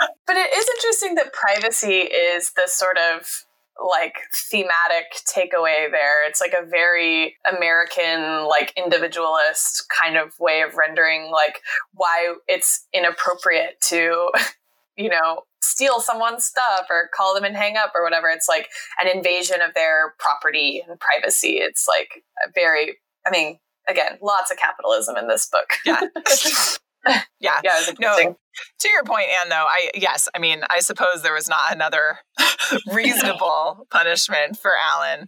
But 0.27 0.37
it 0.37 0.53
is 0.53 0.67
interesting 0.77 1.15
that 1.15 1.33
privacy 1.33 2.01
is 2.01 2.51
the 2.51 2.67
sort 2.67 2.97
of 2.99 3.45
like 3.83 4.15
thematic 4.51 5.05
takeaway 5.27 5.89
there. 5.89 6.27
It's 6.27 6.41
like 6.41 6.53
a 6.53 6.65
very 6.65 7.35
American, 7.51 8.47
like 8.47 8.73
individualist 8.77 9.85
kind 9.89 10.17
of 10.17 10.33
way 10.39 10.61
of 10.61 10.75
rendering 10.75 11.31
like 11.31 11.61
why 11.93 12.35
it's 12.47 12.85
inappropriate 12.93 13.81
to, 13.87 14.29
you 14.97 15.09
know, 15.09 15.43
steal 15.61 15.99
someone's 15.99 16.45
stuff 16.45 16.85
or 16.89 17.09
call 17.15 17.33
them 17.33 17.43
and 17.43 17.55
hang 17.55 17.77
up 17.77 17.91
or 17.95 18.03
whatever. 18.03 18.29
It's 18.29 18.49
like 18.49 18.69
an 19.01 19.07
invasion 19.07 19.61
of 19.61 19.73
their 19.73 20.13
property 20.19 20.83
and 20.87 20.99
privacy. 20.99 21.57
It's 21.57 21.87
like 21.87 22.23
a 22.45 22.51
very, 22.53 22.97
I 23.25 23.31
mean, 23.31 23.59
again, 23.89 24.17
lots 24.21 24.51
of 24.51 24.57
capitalism 24.57 25.17
in 25.17 25.27
this 25.27 25.47
book. 25.49 25.69
Yeah. 25.85 26.01
Yeah. 27.39 27.61
Yeah, 27.63 27.79
No, 27.97 28.35
to 28.79 28.89
your 28.89 29.03
point, 29.05 29.27
Anne, 29.41 29.47
though, 29.47 29.65
I 29.67 29.89
yes, 29.95 30.27
I 30.35 30.39
mean, 30.39 30.63
I 30.69 30.81
suppose 30.81 31.21
there 31.23 31.33
was 31.33 31.47
not 31.47 31.71
another 31.71 32.17
reasonable 32.93 33.87
punishment 33.91 34.59
for 34.59 34.71
Alan. 34.77 35.21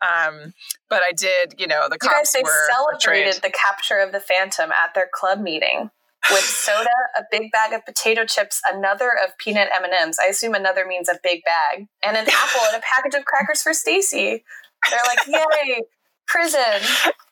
Um, 0.00 0.54
but 0.88 1.02
I 1.06 1.10
did, 1.12 1.54
you 1.58 1.66
know, 1.66 1.88
the 1.88 1.98
You 2.00 2.08
guys, 2.08 2.30
they 2.32 2.42
celebrated 2.44 2.92
portrayed- 2.92 3.34
the 3.42 3.50
capture 3.50 3.98
of 3.98 4.12
the 4.12 4.20
Phantom 4.20 4.70
at 4.70 4.94
their 4.94 5.08
club 5.12 5.40
meeting 5.40 5.90
with 6.30 6.44
soda, 6.44 6.88
a 7.18 7.22
big 7.30 7.50
bag 7.50 7.72
of 7.72 7.84
potato 7.84 8.24
chips, 8.24 8.60
another 8.72 9.10
of 9.22 9.36
peanut 9.38 9.68
M 9.74 9.82
and 9.84 9.92
M's. 9.92 10.18
I 10.22 10.26
assume 10.28 10.54
another 10.54 10.86
means 10.86 11.08
a 11.08 11.18
big 11.24 11.42
bag, 11.44 11.86
and 12.04 12.16
an 12.16 12.26
apple 12.28 12.60
and 12.72 12.76
a 12.76 12.82
package 12.94 13.18
of 13.18 13.24
crackers 13.24 13.62
for 13.62 13.74
Stacey. 13.74 14.44
They're 14.90 15.00
like, 15.08 15.26
"Yay, 15.26 15.80
prison!" 16.28 16.82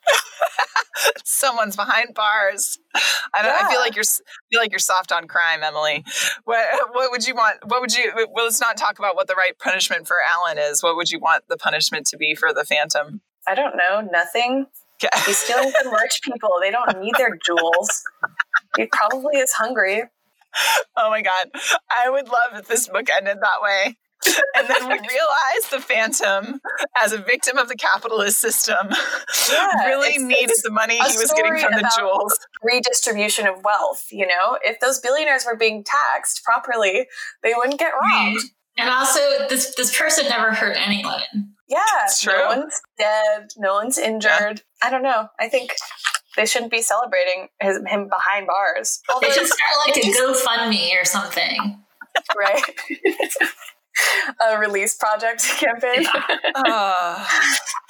someone's 1.25 1.76
behind 1.76 2.14
bars. 2.14 2.78
I 3.34 3.42
don't. 3.42 3.54
I 3.54 3.68
feel 3.70 3.80
like 3.80 3.94
you're 3.94 4.00
s- 4.02 4.23
feel 4.50 4.61
like 4.61 4.70
you're 4.70 4.78
soft 4.78 5.12
on 5.12 5.26
crime, 5.26 5.62
Emily. 5.62 6.04
What 6.44 6.64
what 6.92 7.11
would 7.11 7.26
you 7.26 7.34
want? 7.34 7.58
What 7.66 7.80
would 7.80 7.94
you? 7.96 8.12
Well, 8.32 8.44
let's 8.44 8.61
not 8.61 8.76
talk 8.76 8.99
about 8.99 9.16
what 9.16 9.26
the 9.26 9.34
right 9.34 9.58
punishment 9.58 10.06
for 10.06 10.16
Alan 10.26 10.58
is. 10.58 10.82
What 10.82 10.96
would 10.96 11.11
you 11.11 11.18
want 11.18 11.44
the 11.49 11.56
punishment 11.56 12.06
to 12.08 12.16
be 12.16 12.34
for 12.34 12.52
the 12.52 12.64
Phantom? 12.64 13.20
I 13.46 13.54
don't 13.54 13.76
know, 13.76 14.00
nothing. 14.11 14.66
Yeah. 15.02 15.08
He's 15.26 15.38
stealing 15.38 15.73
from 15.82 15.92
rich 15.92 16.20
people. 16.23 16.50
They 16.61 16.70
don't 16.70 17.00
need 17.00 17.14
their 17.18 17.37
jewels. 17.44 18.02
He 18.76 18.87
probably 18.87 19.38
is 19.38 19.52
hungry. 19.52 20.04
Oh 20.96 21.11
my 21.11 21.20
god, 21.20 21.49
I 21.94 22.08
would 22.08 22.28
love 22.28 22.52
if 22.54 22.68
this 22.68 22.88
book 22.88 23.08
ended 23.11 23.38
that 23.40 23.61
way. 23.61 23.96
And 24.57 24.69
then 24.69 24.88
we 24.88 24.95
realize 24.95 25.69
the 25.71 25.81
Phantom, 25.81 26.61
as 27.02 27.12
a 27.12 27.19
victim 27.19 27.59
of 27.59 27.69
the 27.69 27.75
capitalist 27.75 28.38
system, 28.38 28.76
Yeah, 29.50 29.66
really 29.87 30.09
it's- 30.09 30.23
needed 30.23 30.50
it's 30.50 30.62
the 30.62 30.71
money 30.71 30.95
he 30.97 31.19
was 31.19 31.33
getting 31.37 31.59
from 31.59 31.73
the 31.73 31.90
jewels. 31.99 32.38
Redistribution 32.62 33.47
of 33.47 33.62
wealth. 33.64 34.07
You 34.11 34.26
know, 34.26 34.59
if 34.62 34.81
those 34.81 35.00
billionaires 35.00 35.45
were 35.45 35.57
being 35.57 35.85
taxed 35.85 36.43
properly, 36.45 37.07
they 37.43 37.52
wouldn't 37.57 37.78
get 37.78 37.93
mm. 37.93 38.00
robbed. 38.00 38.45
And 38.76 38.90
also, 38.90 39.21
this 39.49 39.75
this 39.76 39.97
person 39.97 40.28
never 40.28 40.52
hurt 40.52 40.76
anyone. 40.76 41.21
Yeah, 41.69 41.78
It's 42.04 42.21
true. 42.21 42.33
no 42.37 42.47
one's 42.49 42.81
dead, 42.99 43.49
no 43.57 43.75
one's 43.75 43.99
injured. 43.99 44.62
I 44.83 44.90
don't 44.90 45.02
know. 45.02 45.28
I 45.40 45.49
think 45.49 45.75
they 46.37 46.45
shouldn't 46.47 46.71
be 46.71 46.83
celebrating 46.83 47.49
his, 47.61 47.78
him 47.87 48.09
behind 48.09 48.47
bars. 48.47 49.00
Although, 49.12 49.26
They 49.28 49.33
should 49.33 49.47
start 49.47 49.73
like 49.87 49.97
a 49.97 50.00
GoFundMe 50.19 51.00
or 51.00 51.04
something. 51.04 51.81
right? 52.37 52.62
A 54.51 54.59
release 54.59 54.95
project 54.95 55.43
campaign. 55.59 56.07
Oh, 56.55 57.29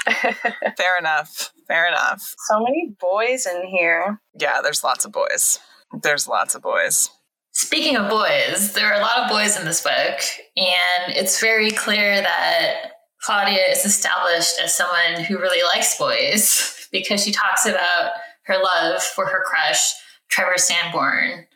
fair 0.77 0.99
enough. 0.99 1.53
Fair 1.67 1.89
enough. 1.89 2.35
so 2.49 2.61
many 2.61 2.95
boys 3.01 3.47
in 3.47 3.67
here. 3.67 4.21
Yeah, 4.39 4.61
there's 4.63 4.85
lots 4.85 5.05
of 5.05 5.13
boys. 5.13 5.59
There's 6.03 6.29
lots 6.29 6.55
of 6.55 6.63
boys. 6.63 7.11
Speaking 7.53 7.97
of 7.97 8.11
boys, 8.11 8.73
there 8.73 8.93
are 8.93 8.99
a 8.99 9.03
lot 9.03 9.19
of 9.21 9.31
boys 9.31 9.57
in 9.57 9.65
this 9.65 9.81
book, 9.81 10.21
and 10.57 11.15
it's 11.15 11.41
very 11.41 11.71
clear 11.71 12.21
that 12.21 12.91
Claudia 13.23 13.63
is 13.71 13.85
established 13.85 14.61
as 14.63 14.77
someone 14.77 15.23
who 15.25 15.39
really 15.39 15.63
likes 15.63 15.97
boys 15.97 16.89
because 16.93 17.23
she 17.23 17.33
talks 17.33 17.65
about 17.65 18.11
her 18.47 18.57
love 18.63 19.03
for 19.03 19.27
her 19.27 19.43
crush, 19.47 19.95
Trevor 20.29 20.59
Sanborn, 20.59 21.47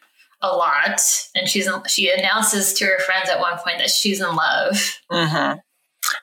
a 0.41 0.49
lot, 0.55 1.01
and 1.35 1.49
she's 1.49 1.69
she 1.89 2.11
announces 2.11 2.73
to 2.75 2.85
her 2.85 2.99
friends 3.01 3.29
at 3.29 3.41
one 3.41 3.59
point 3.59 3.79
that 3.79 3.91
she's 3.91 4.21
in 4.21 4.35
love. 4.35 4.99
Mm-hmm. 5.11 5.59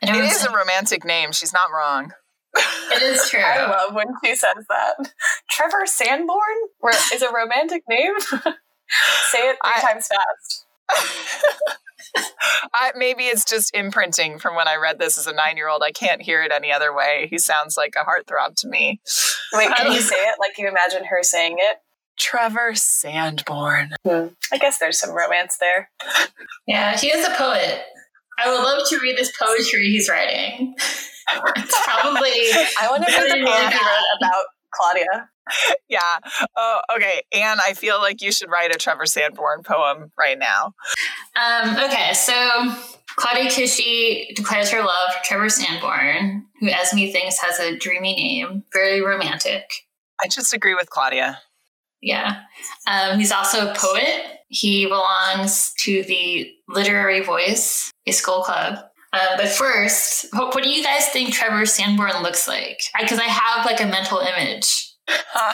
And 0.02 0.16
It 0.16 0.46
a 0.46 0.52
romantic 0.56 1.04
name. 1.06 1.32
She's 1.32 1.54
not 1.54 1.68
wrong. 1.74 2.12
it 2.56 3.02
is 3.02 3.30
true. 3.30 3.42
I 3.42 3.66
love 3.70 3.94
when 3.94 4.08
she 4.24 4.36
says 4.36 4.66
that. 4.70 5.12
Trevor 5.52 5.86
Sanborn 5.86 6.40
is 7.14 7.22
a 7.22 7.32
romantic 7.32 7.84
name. 7.90 8.14
Say 8.20 9.50
it 9.50 9.58
three 9.64 9.74
I- 9.76 9.82
times 9.82 10.08
fast. 10.08 10.66
I, 12.74 12.92
maybe 12.96 13.24
it's 13.24 13.44
just 13.44 13.76
imprinting 13.76 14.40
from 14.40 14.56
when 14.56 14.68
I 14.68 14.76
read 14.76 15.00
this 15.00 15.18
as 15.18 15.28
a 15.28 15.34
nine 15.34 15.58
year 15.58 15.68
old. 15.68 15.82
I 15.84 15.92
can't 15.92 16.22
hear 16.22 16.42
it 16.44 16.52
any 16.52 16.72
other 16.72 16.94
way. 16.96 17.28
He 17.30 17.38
sounds 17.38 17.76
like 17.76 17.96
a 18.00 18.06
heartthrob 18.06 18.56
to 18.58 18.70
me. 18.70 19.02
Wait, 19.54 19.70
can 19.76 19.92
you 19.92 20.00
say 20.00 20.16
it 20.16 20.36
like 20.40 20.58
you 20.58 20.68
imagine 20.68 21.04
her 21.06 21.24
saying 21.24 21.58
it? 21.60 21.78
Trevor 22.18 22.74
Sandborn. 22.74 23.90
I 24.06 24.58
guess 24.58 24.80
there's 24.80 25.00
some 25.00 25.12
romance 25.12 25.58
there. 25.60 25.90
Yeah, 26.68 26.98
he 26.98 27.08
is 27.08 27.26
a 27.26 27.32
poet. 27.32 27.84
I 28.40 28.52
would 28.52 28.64
love 28.64 28.88
to 28.90 29.00
read 29.00 29.18
this 29.18 29.32
poetry 29.38 29.90
he's 29.90 30.10
writing. 30.10 30.76
it's 31.34 31.86
probably 31.86 32.30
I 32.80 32.88
want 32.90 33.06
to 33.06 33.12
read 33.12 33.32
the 33.32 33.46
poem 33.46 33.72
he 33.72 33.78
wrote 33.78 34.18
about 34.20 34.46
Claudia. 34.72 35.30
Yeah. 35.88 36.18
Oh, 36.58 36.82
okay. 36.96 37.22
Anne, 37.32 37.60
I 37.64 37.74
feel 37.74 38.00
like 38.00 38.20
you 38.24 38.32
should 38.32 38.50
write 38.50 38.74
a 38.76 38.80
Trevor 38.80 39.04
Sandborn 39.04 39.64
poem 39.64 40.12
right 40.18 40.40
now. 40.40 40.74
Um, 41.36 41.76
okay, 41.86 42.14
so 42.16 42.74
Claudia 43.16 43.52
Kishi 43.52 44.34
declares 44.34 44.72
her 44.72 44.80
love 44.82 45.14
for 45.14 45.24
Trevor 45.24 45.50
Sanborn, 45.50 46.48
who 46.60 46.70
Esme 46.70 47.12
thinks 47.12 47.38
has 47.40 47.60
a 47.60 47.78
dreamy 47.78 48.16
name, 48.16 48.64
very 48.74 49.02
romantic. 49.02 49.70
I 50.20 50.28
just 50.28 50.52
agree 50.52 50.74
with 50.74 50.90
Claudia. 50.90 51.40
Yeah. 52.06 52.42
Um, 52.86 53.18
he's 53.18 53.32
also 53.32 53.68
a 53.68 53.74
poet. 53.76 54.22
He 54.48 54.86
belongs 54.86 55.74
to 55.80 56.04
the 56.04 56.52
Literary 56.70 57.22
Voice, 57.22 57.92
a 58.06 58.12
school 58.12 58.44
club. 58.44 58.78
Uh, 59.12 59.38
but 59.38 59.48
first, 59.48 60.28
what, 60.34 60.54
what 60.54 60.64
do 60.64 60.70
you 60.70 60.84
guys 60.84 61.08
think 61.08 61.34
Trevor 61.34 61.66
Sanborn 61.66 62.22
looks 62.22 62.48
like? 62.48 62.80
Because 63.00 63.18
I, 63.18 63.24
have 63.24 63.66
like 63.66 63.82
a 63.82 63.88
mental 63.88 64.20
image. 64.20 64.94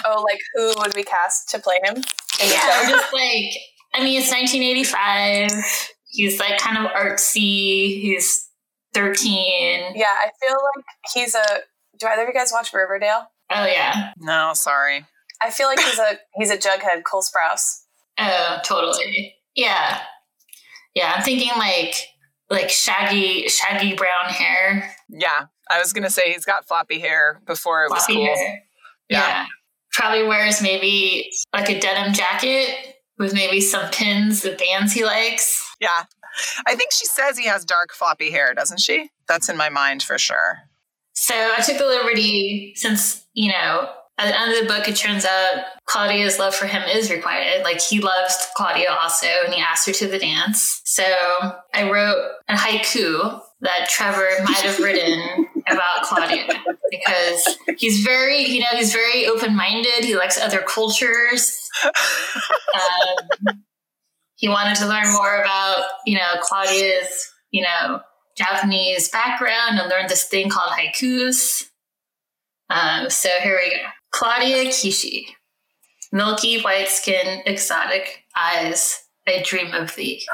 Oh, 0.05 0.23
like 0.23 0.39
who 0.55 0.73
would 0.79 0.95
we 0.95 1.03
cast 1.03 1.49
to 1.49 1.59
play 1.59 1.79
him? 1.83 2.03
Yeah, 2.39 2.47
show? 2.47 2.89
Just 2.89 3.13
like, 3.13 3.53
I 3.93 4.03
mean, 4.03 4.19
it's 4.19 4.31
1985. 4.31 5.51
He's 6.09 6.39
like 6.39 6.57
kind 6.59 6.77
of 6.77 6.91
artsy. 6.91 8.01
He's 8.01 8.49
13. 8.93 9.93
Yeah, 9.95 10.05
I 10.07 10.29
feel 10.41 10.57
like 10.75 10.85
he's 11.13 11.35
a. 11.35 11.43
Do 11.99 12.07
either 12.07 12.23
of 12.23 12.27
you 12.27 12.33
guys 12.33 12.51
watch 12.51 12.73
Riverdale? 12.73 13.27
Oh, 13.51 13.65
yeah. 13.65 14.11
No, 14.17 14.51
sorry. 14.53 15.05
I 15.43 15.49
feel 15.49 15.67
like 15.67 15.79
he's 15.79 15.99
a 15.99 16.17
he's 16.35 16.51
a 16.51 16.57
Jughead, 16.57 17.03
Cole 17.03 17.23
Sprouse. 17.23 17.81
Oh, 18.17 18.59
totally. 18.63 19.35
Yeah. 19.55 20.01
Yeah, 20.93 21.13
I'm 21.15 21.23
thinking 21.23 21.51
like 21.57 21.95
like 22.49 22.69
shaggy 22.69 23.47
shaggy 23.47 23.95
brown 23.95 24.25
hair. 24.29 24.93
Yeah. 25.09 25.45
I 25.69 25.79
was 25.79 25.93
going 25.93 26.03
to 26.03 26.09
say 26.09 26.33
he's 26.33 26.43
got 26.43 26.67
floppy 26.67 26.99
hair 26.99 27.41
before 27.45 27.85
it 27.85 27.91
was 27.91 28.05
cool. 28.05 28.25
hair. 28.25 28.63
Yeah. 29.09 29.27
Yeah. 29.27 29.45
Probably 29.93 30.27
wears 30.27 30.61
maybe 30.61 31.31
like 31.53 31.69
a 31.69 31.79
denim 31.79 32.13
jacket 32.13 32.95
with 33.17 33.33
maybe 33.33 33.61
some 33.61 33.89
pins, 33.91 34.41
the 34.41 34.51
bands 34.51 34.93
he 34.93 35.05
likes. 35.05 35.65
Yeah. 35.79 36.03
I 36.65 36.75
think 36.75 36.91
she 36.91 37.05
says 37.05 37.37
he 37.37 37.45
has 37.45 37.65
dark 37.65 37.93
floppy 37.93 38.31
hair, 38.31 38.53
doesn't 38.53 38.79
she? 38.81 39.09
That's 39.27 39.49
in 39.49 39.57
my 39.57 39.69
mind 39.69 40.03
for 40.03 40.17
sure. 40.17 40.59
So 41.13 41.33
I 41.35 41.61
took 41.61 41.77
the 41.77 41.85
liberty, 41.85 42.73
since, 42.75 43.25
you 43.33 43.51
know, 43.51 43.89
at 44.17 44.27
the 44.27 44.39
end 44.39 44.53
of 44.53 44.61
the 44.61 44.73
book, 44.73 44.87
it 44.87 44.95
turns 44.95 45.25
out 45.25 45.63
Claudia's 45.85 46.37
love 46.37 46.53
for 46.53 46.67
him 46.67 46.83
is 46.83 47.09
requited. 47.09 47.63
Like, 47.63 47.81
he 47.81 47.99
loves 47.99 48.37
Claudia 48.55 48.91
also, 48.91 49.27
and 49.45 49.53
he 49.53 49.61
asked 49.61 49.87
her 49.87 49.93
to 49.93 50.07
the 50.07 50.19
dance. 50.19 50.81
So 50.85 51.03
I 51.73 51.89
wrote 51.89 52.33
a 52.47 52.55
haiku 52.55 53.41
that 53.61 53.89
Trevor 53.89 54.29
might 54.43 54.57
have 54.57 54.79
written 54.79 55.47
about 55.69 56.03
Claudia 56.03 56.47
because 56.89 57.57
he's 57.77 58.03
very, 58.03 58.45
you 58.45 58.59
know, 58.59 58.67
he's 58.73 58.93
very 58.93 59.27
open 59.27 59.55
minded. 59.55 60.03
He 60.03 60.15
likes 60.15 60.39
other 60.39 60.61
cultures. 60.61 61.69
Um, 62.73 63.63
he 64.35 64.49
wanted 64.49 64.75
to 64.77 64.87
learn 64.87 65.11
more 65.13 65.41
about, 65.41 65.83
you 66.05 66.17
know, 66.17 66.35
Claudia's, 66.41 67.31
you 67.51 67.61
know, 67.61 68.01
Japanese 68.35 69.09
background 69.09 69.79
and 69.79 69.89
learn 69.89 70.07
this 70.07 70.25
thing 70.25 70.49
called 70.49 70.71
haikus. 70.71 71.65
Um, 72.69 73.09
so 73.09 73.29
here 73.43 73.59
we 73.63 73.71
go. 73.71 73.83
Claudia 74.11 74.65
Kishi. 74.67 75.25
Milky 76.11 76.61
white 76.61 76.89
skin, 76.89 77.41
exotic 77.45 78.23
eyes. 78.39 79.03
I 79.27 79.41
dream 79.45 79.73
of 79.73 79.95
thee. 79.95 80.25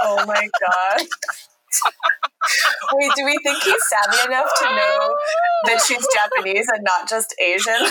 Oh 0.00 0.24
my 0.26 0.48
god. 0.60 1.06
Wait, 2.92 3.10
do 3.16 3.24
we 3.24 3.36
think 3.42 3.60
he's 3.62 3.82
savvy 3.88 4.28
enough 4.28 4.48
to 4.58 4.64
know 4.64 5.16
that 5.64 5.80
she's 5.86 6.06
Japanese 6.14 6.68
and 6.68 6.82
not 6.84 7.08
just 7.08 7.34
Asian? 7.40 7.74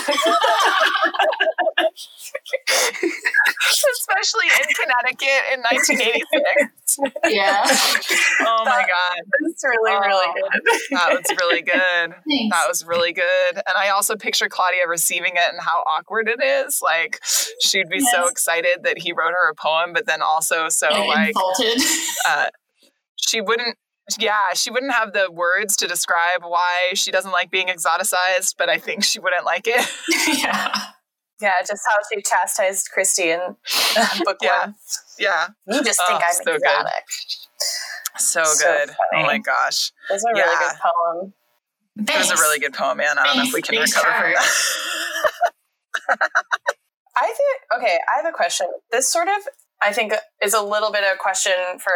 Especially 3.92 4.46
in 4.48 4.66
Connecticut 4.74 5.42
in 5.52 5.60
1986. 5.60 6.98
Yeah. 7.28 7.64
Oh 8.46 8.64
my 8.64 8.84
God. 8.86 9.18
It's 9.42 9.62
really, 9.64 9.92
really 9.92 10.26
good. 10.34 10.60
That 10.92 11.10
was 11.10 11.36
really 11.40 11.62
good. 11.62 12.14
Thanks. 12.28 12.56
That 12.56 12.66
was 12.68 12.84
really 12.86 13.12
good. 13.12 13.54
And 13.54 13.76
I 13.76 13.90
also 13.90 14.16
picture 14.16 14.48
Claudia 14.48 14.86
receiving 14.88 15.32
it 15.34 15.52
and 15.52 15.60
how 15.60 15.82
awkward 15.86 16.28
it 16.28 16.42
is. 16.42 16.80
Like 16.82 17.20
she'd 17.60 17.88
be 17.88 18.00
so 18.00 18.28
excited 18.28 18.84
that 18.84 18.98
he 18.98 19.12
wrote 19.12 19.32
her 19.32 19.50
a 19.50 19.54
poem, 19.54 19.92
but 19.92 20.06
then 20.06 20.22
also 20.22 20.68
so 20.68 20.88
And 20.88 21.06
like 21.08 21.28
insulted. 21.36 21.82
uh, 22.26 22.46
she 23.16 23.40
wouldn't 23.40 23.76
yeah 24.18 24.52
she 24.54 24.70
wouldn't 24.70 24.92
have 24.92 25.12
the 25.12 25.30
words 25.32 25.76
to 25.76 25.86
describe 25.88 26.42
why 26.42 26.92
she 26.94 27.10
doesn't 27.10 27.32
like 27.32 27.50
being 27.50 27.66
exoticized 27.66 28.54
but 28.56 28.68
i 28.68 28.78
think 28.78 29.02
she 29.04 29.18
wouldn't 29.18 29.44
like 29.44 29.64
it 29.66 29.88
yeah. 30.44 30.72
Yeah, 31.38 31.52
just 31.68 31.82
how 31.86 31.96
she 32.10 32.22
chastised 32.22 32.88
Kristy 32.96 33.26
in 33.26 33.56
book 34.24 34.38
Yeah. 34.40 34.58
one. 34.60 34.74
Yeah. 35.18 35.48
You 35.66 35.82
just 35.84 36.00
think 36.06 36.18
Oh, 36.18 36.24
I'm 36.24 36.32
so 36.32 36.44
good. 36.44 36.54
exotic. 36.56 37.04
So, 38.16 38.44
So 38.44 38.64
good. 38.72 38.88
funny. 38.88 39.22
Oh 39.22 39.26
my 39.26 39.36
gosh. 39.36 39.92
It 40.08 40.14
was 40.14 40.24
a 40.24 40.32
really 40.32 40.56
good 40.56 40.78
poem. 40.80 41.34
It 41.98 42.18
was 42.18 42.30
a 42.30 42.36
really 42.36 42.58
good 42.58 42.72
poem, 42.72 42.96
man. 42.96 43.18
I 43.18 43.26
don't 43.26 43.36
know 43.36 43.42
if 43.42 43.52
we 43.52 43.60
can 43.60 43.74
Thanks, 43.74 43.94
recover 43.94 44.14
from 44.18 44.32
that. 44.32 44.48
I 47.16 47.26
think 47.26 47.82
okay, 47.82 47.98
I 48.10 48.16
have 48.22 48.26
a 48.26 48.32
question. 48.34 48.68
This 48.90 49.06
sort 49.12 49.28
of 49.28 49.34
I 49.82 49.92
think 49.92 50.14
is 50.42 50.54
a 50.54 50.62
little 50.62 50.90
bit 50.90 51.02
of 51.04 51.10
a 51.16 51.18
question 51.18 51.52
for 51.82 51.92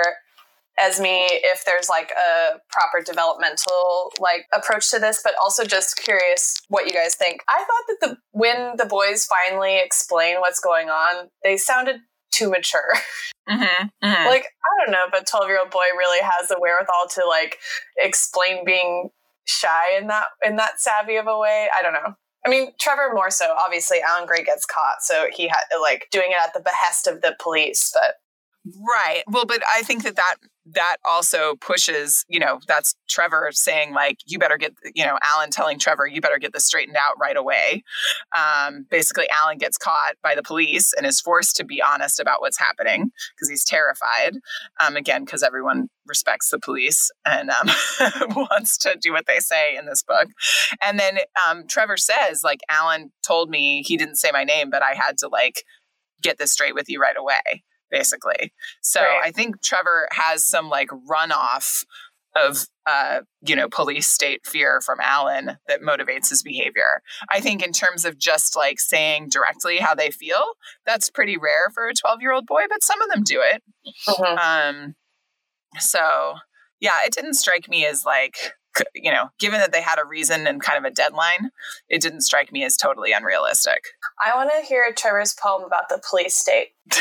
Esme 0.81 1.05
if 1.07 1.65
there's 1.65 1.89
like 1.89 2.11
a 2.13 2.59
proper 2.71 3.03
developmental 3.05 4.13
like 4.19 4.47
approach 4.53 4.91
to 4.91 4.99
this, 4.99 5.21
but 5.23 5.35
also 5.43 5.65
just 5.65 5.97
curious 6.03 6.61
what 6.69 6.87
you 6.87 6.93
guys 6.93 7.15
think. 7.15 7.43
I 7.49 7.59
thought 7.59 7.85
that 7.89 7.97
the 8.01 8.17
when 8.33 8.77
the 8.77 8.87
boys 8.87 9.27
finally 9.27 9.79
explain 9.79 10.41
what's 10.41 10.61
going 10.61 10.89
on, 10.89 11.29
they 11.45 11.57
sounded 11.57 12.01
too 12.33 12.51
mature. 12.51 12.95
hmm 13.49 13.87
hmm 14.03 14.27
like 14.27 14.45
I 14.45 14.85
don't 14.85 14.93
know, 14.93 15.07
but 15.11 15.27
twelve 15.27 15.49
year 15.49 15.59
old 15.61 15.71
boy 15.71 15.87
really 15.97 16.23
has 16.23 16.49
the 16.49 16.57
wherewithal 16.59 17.09
to 17.15 17.27
like 17.29 17.59
explain 17.99 18.65
being 18.65 19.11
shy 19.47 19.99
in 19.99 20.07
that 20.09 20.27
in 20.45 20.57
that 20.57 20.81
savvy 20.81 21.17
of 21.17 21.27
a 21.27 21.39
way. 21.39 21.69
I 21.77 21.83
don't 21.83 21.93
know. 21.93 22.15
I 22.47 22.49
mean, 22.49 22.73
Trevor 22.81 23.11
more 23.13 23.31
so. 23.31 23.55
Obviously, 23.59 23.99
Alan 24.01 24.27
Gray 24.27 24.43
gets 24.43 24.65
caught, 24.65 25.03
so 25.03 25.27
he 25.31 25.49
had 25.49 25.65
like 25.81 26.07
doing 26.11 26.29
it 26.31 26.39
at 26.43 26.55
the 26.55 26.61
behest 26.61 27.07
of 27.07 27.21
the 27.21 27.37
police. 27.39 27.91
But 27.93 28.15
Right. 28.67 29.23
Well, 29.27 29.47
but 29.47 29.63
I 29.73 29.83
think 29.83 30.03
that 30.03 30.17
that 30.17 30.37
that 30.75 30.97
also 31.05 31.55
pushes, 31.57 32.25
you 32.29 32.39
know, 32.39 32.61
that's 32.67 32.95
Trevor 33.09 33.49
saying 33.53 33.93
like, 33.93 34.19
you 34.27 34.39
better 34.39 34.57
get, 34.57 34.75
you 34.95 35.05
know, 35.05 35.19
Alan 35.23 35.51
telling 35.51 35.79
Trevor, 35.79 36.07
you 36.07 36.21
better 36.21 36.39
get 36.39 36.53
this 36.53 36.67
straightened 36.67 36.97
out 36.97 37.15
right 37.21 37.37
away. 37.37 37.83
Um, 38.37 38.87
basically, 38.91 39.29
Alan 39.31 39.59
gets 39.59 39.77
caught 39.77 40.15
by 40.23 40.35
the 40.35 40.43
police 40.43 40.93
and 40.93 41.07
is 41.07 41.21
forced 41.21 41.57
to 41.57 41.65
be 41.65 41.83
honest 41.83 42.21
about 42.21 42.41
what's 42.41 42.59
happening 42.59 43.11
because 43.35 43.49
he's 43.49 43.65
terrified. 43.65 44.37
Um, 44.81 44.97
again, 44.97 45.25
because 45.25 45.43
everyone 45.43 45.89
respects 46.07 46.51
the 46.51 46.59
police 46.59 47.11
and 47.25 47.51
um, 47.51 47.69
wants 48.51 48.77
to 48.79 48.97
do 49.01 49.13
what 49.13 49.27
they 49.27 49.39
say 49.39 49.77
in 49.77 49.87
this 49.87 50.03
book. 50.03 50.29
And 50.83 50.99
then 50.99 51.19
um, 51.49 51.67
Trevor 51.69 51.97
says, 51.97 52.43
like, 52.45 52.61
Alan 52.69 53.13
told 53.27 53.51
me 53.51 53.83
he 53.83 53.97
didn't 53.97 54.17
say 54.17 54.31
my 54.33 54.45
name, 54.45 54.71
but 54.71 54.83
I 54.83 54.95
had 54.95 55.19
to 55.19 55.29
like 55.29 55.65
get 56.23 56.39
this 56.39 56.53
straight 56.53 56.75
with 56.75 56.89
you 56.89 57.01
right 57.01 57.17
away 57.17 57.63
basically. 57.91 58.53
So 58.83 59.01
Right. 59.01 59.21
I 59.25 59.31
think 59.33 59.63
Trevor 59.63 60.09
has 60.13 60.47
some 60.47 60.69
like 60.69 60.89
runoff 60.89 61.85
of 62.37 62.67
uh, 62.87 63.21
you 63.43 63.57
know, 63.57 63.69
police 63.69 64.07
state 64.07 64.47
fear 64.47 64.81
from 64.81 64.99
Alan 65.01 65.59
that 65.69 65.81
motivates 65.81 66.31
his 66.31 66.43
behavior. 66.43 67.03
I 67.29 67.41
think 67.41 67.65
in 67.65 67.73
terms 67.73 68.05
of 68.05 68.19
just 68.19 68.57
like 68.57 68.79
saying 68.81 69.29
directly 69.31 69.79
how 69.79 69.95
they 69.95 70.11
feel, 70.11 70.43
that's 70.87 71.11
pretty 71.11 71.37
rare 71.37 71.71
for 71.75 71.89
a 71.89 71.93
12-year-old 71.95 72.47
boy, 72.47 72.63
but 72.69 72.83
some 72.85 73.01
of 73.03 73.09
them 73.11 73.23
do 73.25 73.43
it. 73.45 73.63
Mhm. 74.09 74.39
Um 74.39 74.95
so 75.79 76.35
yeah, 76.81 77.01
it 77.05 77.13
didn't 77.13 77.35
strike 77.35 77.69
me 77.69 77.85
as 77.87 78.05
like 78.05 78.55
you 78.95 79.11
know, 79.11 79.31
given 79.39 79.61
that 79.61 79.73
they 79.73 79.83
had 79.83 79.99
a 79.99 80.05
reason 80.05 80.47
and 80.47 80.63
kind 80.63 80.79
of 80.79 80.85
a 80.91 80.95
deadline, 80.95 81.51
it 81.89 82.01
didn't 82.01 82.23
strike 82.23 82.53
me 82.53 82.65
as 82.65 82.77
totally 82.77 83.13
unrealistic. 83.13 83.85
I 84.25 84.35
want 84.35 84.51
to 84.51 84.67
hear 84.67 84.93
Trevor's 84.97 85.35
poem 85.35 85.63
about 85.65 85.89
the 85.89 86.01
police 86.09 86.37
state. 86.37 86.69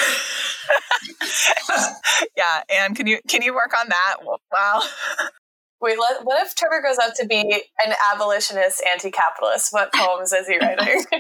yeah, 2.38 2.64
and 2.70 2.96
can 2.96 3.08
you 3.08 3.20
can 3.28 3.42
you 3.42 3.54
work 3.54 3.74
on 3.78 3.90
that? 3.90 4.18
Wow. 4.52 4.82
Wait, 5.82 5.98
let, 5.98 6.26
what 6.26 6.46
if 6.46 6.54
Trevor 6.56 6.82
goes 6.82 6.98
out 7.02 7.16
to 7.16 7.26
be 7.26 7.40
an 7.40 7.94
abolitionist, 8.14 8.84
anti-capitalist? 8.92 9.72
What 9.72 9.94
poems 9.94 10.34
is 10.34 10.48
he 10.48 10.58
writing? 10.58 11.06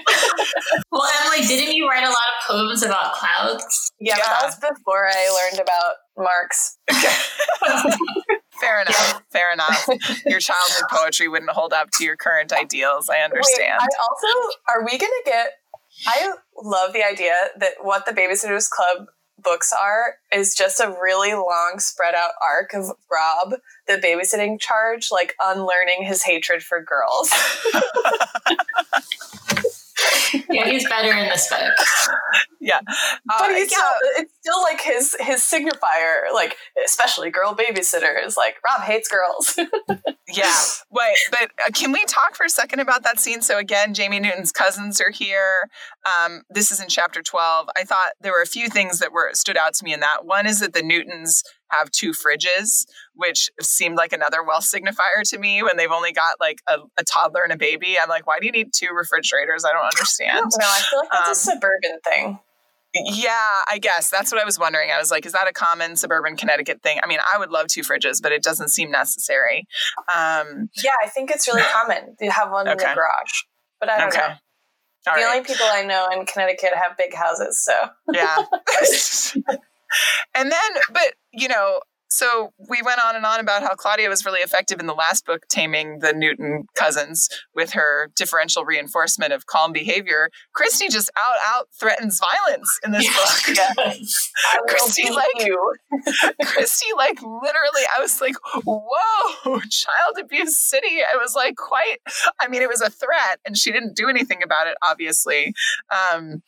Well, 0.91 1.07
Emily, 1.21 1.47
didn't 1.47 1.75
you 1.75 1.87
write 1.87 2.03
a 2.03 2.09
lot 2.09 2.17
of 2.17 2.47
poems 2.47 2.83
about 2.83 3.13
clouds? 3.13 3.91
yeah, 3.99 4.15
but 4.15 4.23
that 4.23 4.43
was 4.43 4.55
before 4.55 5.07
I 5.07 5.49
learned 5.49 5.61
about 5.61 5.95
Marx. 6.17 6.77
Fair 8.59 8.81
enough. 8.81 9.23
Fair 9.31 9.53
enough. 9.53 9.87
Your 10.25 10.39
childhood 10.39 10.85
poetry 10.91 11.27
wouldn't 11.27 11.51
hold 11.51 11.73
up 11.73 11.89
to 11.97 12.03
your 12.03 12.17
current 12.17 12.51
ideals. 12.51 13.09
I 13.09 13.21
understand. 13.21 13.79
Wait, 13.81 13.89
I 13.91 14.01
also 14.01 14.27
are 14.67 14.85
we 14.85 14.97
gonna 14.97 15.11
get? 15.25 15.51
I 16.07 16.33
love 16.61 16.93
the 16.93 17.03
idea 17.03 17.33
that 17.57 17.73
what 17.81 18.05
the 18.05 18.11
Babysitters 18.11 18.69
Club 18.69 19.07
books 19.41 19.73
are 19.73 20.15
is 20.31 20.55
just 20.55 20.79
a 20.79 20.95
really 21.01 21.33
long, 21.33 21.75
spread 21.77 22.15
out 22.15 22.31
arc 22.41 22.73
of 22.73 22.91
Rob, 23.11 23.59
the 23.87 23.93
babysitting 23.93 24.59
charge, 24.59 25.09
like 25.11 25.35
unlearning 25.41 26.03
his 26.03 26.23
hatred 26.23 26.63
for 26.63 26.83
girls. 26.83 27.29
Yeah, 30.51 30.67
he's 30.67 30.87
better 30.87 31.11
in 31.11 31.27
this 31.27 31.49
book. 31.49 31.73
yeah. 32.59 32.79
Uh, 32.87 33.39
but 33.39 33.51
he's 33.55 33.71
yeah. 33.71 33.77
still, 33.77 33.93
it's 34.17 34.33
still 34.41 34.61
like 34.61 34.81
his 34.81 35.15
his 35.19 35.41
signifier, 35.41 36.31
like 36.33 36.55
especially 36.85 37.29
girl 37.29 37.55
babysitters. 37.55 38.37
Like 38.37 38.55
Rob 38.65 38.81
hates 38.81 39.07
girls. 39.07 39.59
Yeah. 40.31 40.53
Wait, 40.91 41.17
but 41.31 41.49
uh, 41.65 41.71
can 41.73 41.91
we 41.91 42.03
talk 42.05 42.35
for 42.35 42.45
a 42.45 42.49
second 42.49 42.79
about 42.79 43.03
that 43.03 43.19
scene? 43.19 43.41
So 43.41 43.57
again, 43.57 43.93
Jamie 43.93 44.19
Newton's 44.19 44.51
cousins 44.51 45.01
are 45.01 45.11
here. 45.11 45.69
Um, 46.05 46.43
this 46.49 46.71
is 46.71 46.79
in 46.79 46.87
chapter 46.87 47.21
12. 47.21 47.67
I 47.75 47.83
thought 47.83 48.11
there 48.21 48.31
were 48.31 48.41
a 48.41 48.47
few 48.47 48.69
things 48.69 48.99
that 48.99 49.11
were 49.11 49.31
stood 49.33 49.57
out 49.57 49.73
to 49.75 49.83
me 49.83 49.93
in 49.93 50.01
that. 50.01 50.25
One 50.25 50.45
is 50.45 50.59
that 50.59 50.73
the 50.73 50.83
Newtons 50.83 51.43
have 51.71 51.91
two 51.91 52.11
fridges, 52.11 52.85
which 53.13 53.49
seemed 53.61 53.95
like 53.97 54.13
another 54.13 54.43
wealth 54.43 54.63
signifier 54.65 55.23
to 55.25 55.37
me 55.37 55.61
when 55.63 55.77
they've 55.77 55.91
only 55.91 56.11
got 56.11 56.35
like 56.39 56.59
a, 56.67 56.77
a 56.97 57.03
toddler 57.03 57.43
and 57.43 57.51
a 57.53 57.57
baby. 57.57 57.97
I'm 58.01 58.09
like, 58.09 58.25
why 58.27 58.39
do 58.39 58.45
you 58.45 58.51
need 58.51 58.73
two 58.73 58.89
refrigerators? 58.93 59.65
I 59.65 59.71
don't 59.71 59.85
understand. 59.85 60.45
no, 60.59 60.65
I 60.67 60.81
feel 60.89 60.99
like 60.99 61.09
that's 61.11 61.27
Um, 61.27 61.31
a 61.31 61.35
suburban 61.35 61.99
thing. 62.03 62.39
Yeah, 62.95 63.59
I 63.67 63.77
guess 63.79 64.09
that's 64.09 64.31
what 64.31 64.41
I 64.41 64.45
was 64.45 64.57
wondering. 64.57 64.89
I 64.89 64.97
was 64.97 65.11
like, 65.11 65.23
is 65.27 65.33
that 65.33 65.47
a 65.47 65.53
common 65.53 65.95
suburban 65.95 66.35
Connecticut 66.35 66.81
thing? 66.81 66.99
I 67.03 67.07
mean, 67.07 67.19
I 67.31 67.37
would 67.37 67.51
love 67.51 67.67
two 67.67 67.81
fridges, 67.81 68.19
but 68.19 68.31
it 68.31 68.41
doesn't 68.41 68.69
seem 68.69 68.89
necessary. 68.89 69.67
Um, 70.11 70.69
Yeah, 70.83 70.89
I 71.03 71.07
think 71.07 71.29
it's 71.29 71.47
really 71.47 71.61
common. 71.61 72.15
You 72.19 72.31
have 72.31 72.49
one 72.49 72.67
in 72.67 72.73
Okay. 72.73 72.87
the 72.89 72.95
garage, 72.95 73.43
but 73.79 73.89
I 73.91 73.99
don't 73.99 74.07
okay. 74.07 74.17
know. 74.17 74.33
All 75.07 75.15
the 75.15 75.21
right. 75.21 75.37
only 75.37 75.45
people 75.45 75.67
I 75.71 75.83
know 75.85 76.07
in 76.11 76.25
Connecticut 76.25 76.71
have 76.73 76.97
big 76.97 77.13
houses, 77.13 77.63
so 77.63 77.73
yeah. 78.11 78.35
and 80.35 80.51
then, 80.51 80.81
but, 80.91 81.13
you 81.31 81.47
know, 81.47 81.79
so 82.11 82.53
we 82.67 82.81
went 82.81 82.99
on 83.03 83.15
and 83.15 83.23
on 83.23 83.39
about 83.39 83.61
how 83.61 83.75
Claudia 83.75 84.09
was 84.09 84.25
really 84.25 84.39
effective 84.41 84.79
in 84.79 84.87
the 84.87 84.95
last 84.95 85.27
book, 85.27 85.43
taming 85.47 85.99
the 85.99 86.11
Newton 86.11 86.65
cousins 86.75 87.29
with 87.53 87.73
her 87.73 88.09
differential 88.15 88.65
reinforcement 88.65 89.31
of 89.31 89.45
calm 89.45 89.71
behavior. 89.71 90.31
Kristy 90.57 90.89
just 90.89 91.11
out 91.15 91.35
out 91.45 91.67
threatens 91.79 92.19
violence 92.19 92.79
in 92.83 92.91
this 92.91 93.07
book. 93.07 93.57
Will 93.77 94.67
Kristy, 94.67 95.11
like- 95.13 95.45
you. 95.45 95.75
Kristy, 96.41 96.95
like 96.97 97.21
literally, 97.21 97.83
I 97.95 97.99
was 98.01 98.19
like, 98.21 98.35
whoa, 98.65 99.59
child 99.69 100.17
abuse 100.19 100.57
city. 100.57 101.01
I 101.13 101.15
was 101.17 101.35
like, 101.35 101.57
quite, 101.57 101.97
I 102.41 102.47
mean, 102.47 102.63
it 102.63 102.69
was 102.69 102.81
a 102.81 102.89
threat 102.89 103.39
and 103.45 103.55
she 103.55 103.71
didn't 103.71 103.95
do 103.95 104.09
anything 104.09 104.41
about 104.43 104.65
it, 104.65 104.77
obviously. 104.83 105.53
Um, 105.91 106.41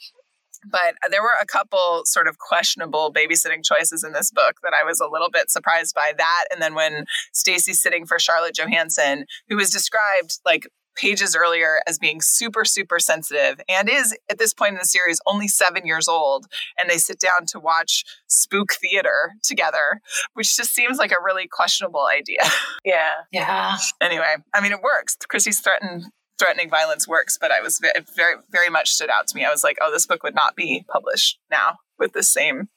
but 0.65 0.95
there 1.09 1.21
were 1.21 1.35
a 1.41 1.45
couple 1.45 2.03
sort 2.05 2.27
of 2.27 2.37
questionable 2.37 3.11
babysitting 3.13 3.63
choices 3.63 4.03
in 4.03 4.13
this 4.13 4.31
book 4.31 4.57
that 4.63 4.73
I 4.73 4.83
was 4.83 4.99
a 4.99 5.07
little 5.07 5.29
bit 5.31 5.49
surprised 5.49 5.95
by 5.95 6.13
that. 6.17 6.45
And 6.51 6.61
then 6.61 6.75
when 6.75 7.05
Stacey's 7.33 7.81
sitting 7.81 8.05
for 8.05 8.19
Charlotte 8.19 8.55
Johanssen, 8.55 9.23
who 9.49 9.55
was 9.57 9.69
described 9.69 10.39
like 10.45 10.67
pages 10.97 11.35
earlier 11.35 11.81
as 11.87 11.97
being 11.97 12.19
super, 12.21 12.65
super 12.65 12.99
sensitive 12.99 13.61
and 13.69 13.89
is 13.89 14.15
at 14.29 14.37
this 14.37 14.53
point 14.53 14.73
in 14.73 14.77
the 14.77 14.85
series 14.85 15.21
only 15.25 15.47
seven 15.47 15.85
years 15.85 16.07
old. 16.07 16.47
And 16.77 16.89
they 16.89 16.97
sit 16.97 17.17
down 17.19 17.45
to 17.47 17.59
watch 17.59 18.03
spook 18.27 18.73
theater 18.73 19.31
together, 19.41 20.01
which 20.33 20.55
just 20.55 20.73
seems 20.75 20.97
like 20.97 21.11
a 21.11 21.23
really 21.23 21.47
questionable 21.47 22.07
idea. 22.07 22.39
Yeah, 22.83 23.11
Yeah. 23.31 23.77
anyway, 24.01 24.35
I 24.55 24.61
mean, 24.61 24.71
it 24.71 24.81
works. 24.81 25.15
Kristy's 25.31 25.59
threatened. 25.59 26.05
Threatening 26.41 26.71
violence 26.71 27.07
works, 27.07 27.37
but 27.39 27.51
I 27.51 27.61
was 27.61 27.77
ve- 27.77 27.91
it 27.93 28.09
very, 28.15 28.37
very 28.49 28.69
much 28.69 28.89
stood 28.89 29.11
out 29.11 29.27
to 29.27 29.35
me. 29.35 29.45
I 29.45 29.51
was 29.51 29.63
like, 29.63 29.77
"Oh, 29.79 29.91
this 29.91 30.07
book 30.07 30.23
would 30.23 30.33
not 30.33 30.55
be 30.55 30.83
published 30.91 31.39
now 31.51 31.77
with 31.99 32.13
the 32.13 32.23
same 32.23 32.69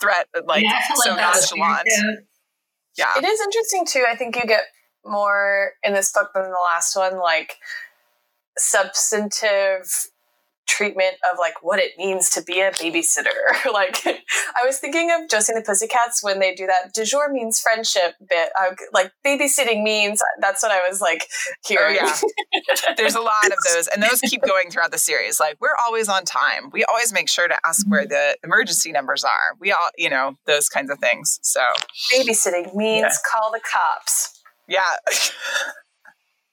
threat, 0.00 0.28
uh, 0.36 0.42
like 0.46 0.62
yeah, 0.62 0.80
so 0.94 1.10
like 1.10 1.20
nonchalant." 1.20 1.88
weird. 1.88 2.26
Yeah, 2.96 3.12
it 3.16 3.24
is 3.24 3.40
interesting 3.40 3.84
too. 3.84 4.04
I 4.08 4.14
think 4.14 4.36
you 4.36 4.42
get 4.42 4.62
more 5.04 5.72
in 5.82 5.92
this 5.92 6.12
book 6.12 6.30
than 6.34 6.44
the 6.44 6.58
last 6.62 6.94
one, 6.94 7.18
like 7.18 7.56
substantive 8.56 10.09
treatment 10.70 11.16
of 11.30 11.38
like 11.38 11.62
what 11.62 11.78
it 11.78 11.92
means 11.98 12.30
to 12.30 12.42
be 12.42 12.60
a 12.60 12.70
babysitter. 12.70 13.36
like 13.72 14.06
I 14.06 14.64
was 14.64 14.78
thinking 14.78 15.10
of 15.10 15.28
Josie 15.28 15.52
and 15.52 15.62
the 15.62 15.66
Pussycats 15.66 16.22
when 16.22 16.38
they 16.38 16.54
do 16.54 16.66
that 16.66 16.94
DuJour 16.96 17.30
means 17.32 17.60
friendship 17.60 18.14
bit. 18.28 18.50
I, 18.56 18.70
like 18.92 19.12
babysitting 19.26 19.82
means 19.82 20.22
that's 20.40 20.62
what 20.62 20.72
I 20.72 20.88
was 20.88 21.00
like 21.00 21.26
Oh 21.70 21.88
yeah, 21.88 22.14
there's 22.96 23.14
a 23.14 23.20
lot 23.20 23.46
of 23.46 23.56
those, 23.72 23.88
and 23.88 24.02
those 24.02 24.20
keep 24.20 24.42
going 24.42 24.70
throughout 24.70 24.90
the 24.92 24.98
series. 24.98 25.40
Like 25.40 25.56
we're 25.60 25.76
always 25.84 26.08
on 26.08 26.24
time. 26.24 26.70
We 26.72 26.84
always 26.84 27.12
make 27.12 27.28
sure 27.28 27.48
to 27.48 27.56
ask 27.66 27.86
where 27.88 28.06
the 28.06 28.36
emergency 28.44 28.92
numbers 28.92 29.24
are. 29.24 29.56
We 29.60 29.72
all, 29.72 29.90
you 29.98 30.08
know, 30.10 30.36
those 30.46 30.68
kinds 30.68 30.90
of 30.90 30.98
things. 30.98 31.38
So 31.42 31.60
babysitting 32.14 32.74
means 32.74 33.02
Yeah. 33.02 33.10
call 33.30 33.50
the 33.52 33.60
cops. 33.60 34.40
yeah, 34.68 34.82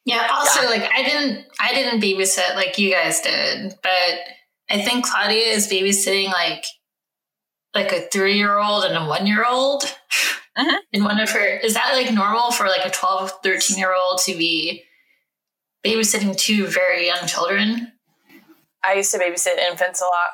Yeah. 0.08 0.26
Also, 0.32 0.63
like 0.67 0.89
I 0.93 1.04
didn't, 1.04 1.46
I 1.60 1.74
didn't 1.74 2.02
babysit 2.02 2.56
like 2.56 2.78
you 2.80 2.91
guys 2.91 3.20
did, 3.20 3.74
but 3.84 3.91
I 4.70 4.82
think 4.82 5.06
Claudia 5.06 5.48
is 5.48 5.67
babysitting 5.67 6.32
like 6.32 6.63
like 7.76 7.91
a 7.91 8.08
three 8.10 8.38
year 8.38 8.58
old 8.58 8.86
and 8.86 8.96
a 8.96 9.06
one 9.06 9.28
year 9.28 9.46
old. 9.46 9.84
Mhm. 10.58 10.78
And 10.93 11.04
one 11.04 11.20
of 11.20 11.30
her 11.32 11.46
is 11.60 11.74
that 11.74 11.91
like 11.93 12.12
normal 12.13 12.52
for 12.52 12.67
like 12.67 12.86
a 12.86 12.89
12, 12.89 13.32
13 13.43 13.78
year 13.78 13.93
old 13.93 14.20
to 14.22 14.32
be 14.36 14.82
babysitting 15.86 16.36
two 16.38 16.67
very 16.67 17.08
young 17.08 17.28
children? 17.28 17.91
I 18.84 18.93
used 18.93 19.12
to 19.12 19.20
babysit 19.20 19.58
infants 19.58 20.02
a 20.02 20.06
lot. 20.06 20.30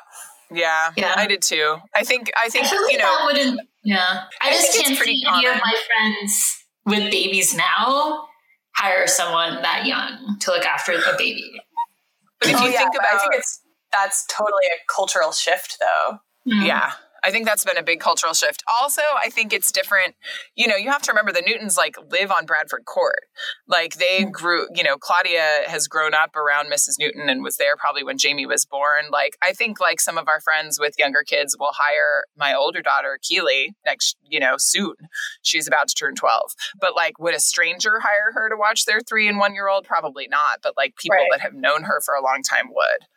Yeah, 0.52 0.92
Yeah. 0.96 1.14
I 1.16 1.26
did 1.26 1.42
too. 1.42 1.78
I 1.96 2.04
think 2.04 2.30
I 2.40 2.48
think 2.48 2.66
I 2.66 2.68
feel 2.68 2.82
like 2.84 2.92
you 2.92 2.98
that 2.98 3.04
know 3.04 3.26
wouldn't 3.26 3.60
yeah. 3.82 4.24
I, 4.40 4.50
I 4.50 4.52
just 4.52 4.80
can't 4.80 4.96
pretty 4.96 5.16
see 5.16 5.26
any 5.26 5.46
of 5.46 5.56
my 5.56 5.74
friends 5.88 6.64
with 6.86 7.10
babies 7.10 7.54
now 7.54 8.28
hire 8.76 9.06
someone 9.06 9.62
that 9.62 9.86
young 9.86 10.38
to 10.40 10.50
look 10.50 10.64
after 10.64 10.92
a 10.92 11.16
baby. 11.16 11.60
but 12.40 12.50
if 12.50 12.56
Oh, 12.56 12.66
you 12.66 12.72
yeah, 12.72 12.78
think 12.78 12.92
but 12.92 13.00
about 13.00 13.14
I 13.14 13.18
think 13.18 13.34
it's 13.34 13.60
that's 13.92 14.26
totally 14.26 14.66
a 14.66 14.78
cultural 14.92 15.32
shift, 15.32 15.78
though. 15.80 16.18
Mm. 16.52 16.66
Yeah. 16.66 16.92
I 17.24 17.30
think 17.30 17.46
that's 17.46 17.64
been 17.64 17.78
a 17.78 17.82
big 17.82 18.00
cultural 18.00 18.34
shift. 18.34 18.62
Also, 18.80 19.00
I 19.16 19.30
think 19.30 19.52
it's 19.52 19.72
different. 19.72 20.14
You 20.54 20.68
know, 20.68 20.76
you 20.76 20.90
have 20.90 21.02
to 21.02 21.12
remember 21.12 21.32
the 21.32 21.42
Newtons 21.44 21.76
like 21.76 21.96
live 22.10 22.30
on 22.30 22.44
Bradford 22.44 22.84
Court. 22.84 23.24
Like 23.66 23.94
they 23.94 24.24
mm. 24.24 24.30
grew, 24.30 24.66
you 24.74 24.84
know, 24.84 24.96
Claudia 24.98 25.62
has 25.66 25.88
grown 25.88 26.12
up 26.12 26.36
around 26.36 26.70
Mrs. 26.70 26.98
Newton 26.98 27.28
and 27.30 27.42
was 27.42 27.56
there 27.56 27.76
probably 27.76 28.04
when 28.04 28.18
Jamie 28.18 28.46
was 28.46 28.66
born. 28.66 29.06
Like 29.10 29.38
I 29.42 29.52
think 29.52 29.80
like 29.80 30.00
some 30.00 30.18
of 30.18 30.28
our 30.28 30.40
friends 30.40 30.78
with 30.78 30.98
younger 30.98 31.22
kids 31.22 31.56
will 31.58 31.72
hire 31.72 32.24
my 32.36 32.54
older 32.54 32.82
daughter, 32.82 33.18
Keely, 33.22 33.74
next, 33.86 34.16
you 34.28 34.38
know, 34.38 34.56
soon. 34.58 34.94
She's 35.42 35.66
about 35.66 35.88
to 35.88 35.94
turn 35.94 36.14
12. 36.14 36.42
But 36.78 36.94
like 36.94 37.18
would 37.18 37.34
a 37.34 37.40
stranger 37.40 38.00
hire 38.00 38.32
her 38.34 38.50
to 38.50 38.56
watch 38.56 38.84
their 38.84 39.00
three 39.00 39.28
and 39.28 39.38
one 39.38 39.54
year 39.54 39.68
old? 39.68 39.86
Probably 39.86 40.28
not. 40.28 40.58
But 40.62 40.76
like 40.76 40.96
people 40.96 41.16
Right. 41.16 41.28
that 41.32 41.40
have 41.40 41.54
known 41.54 41.84
her 41.84 42.00
for 42.04 42.14
a 42.14 42.22
long 42.22 42.42
time 42.42 42.68
would. 42.70 43.08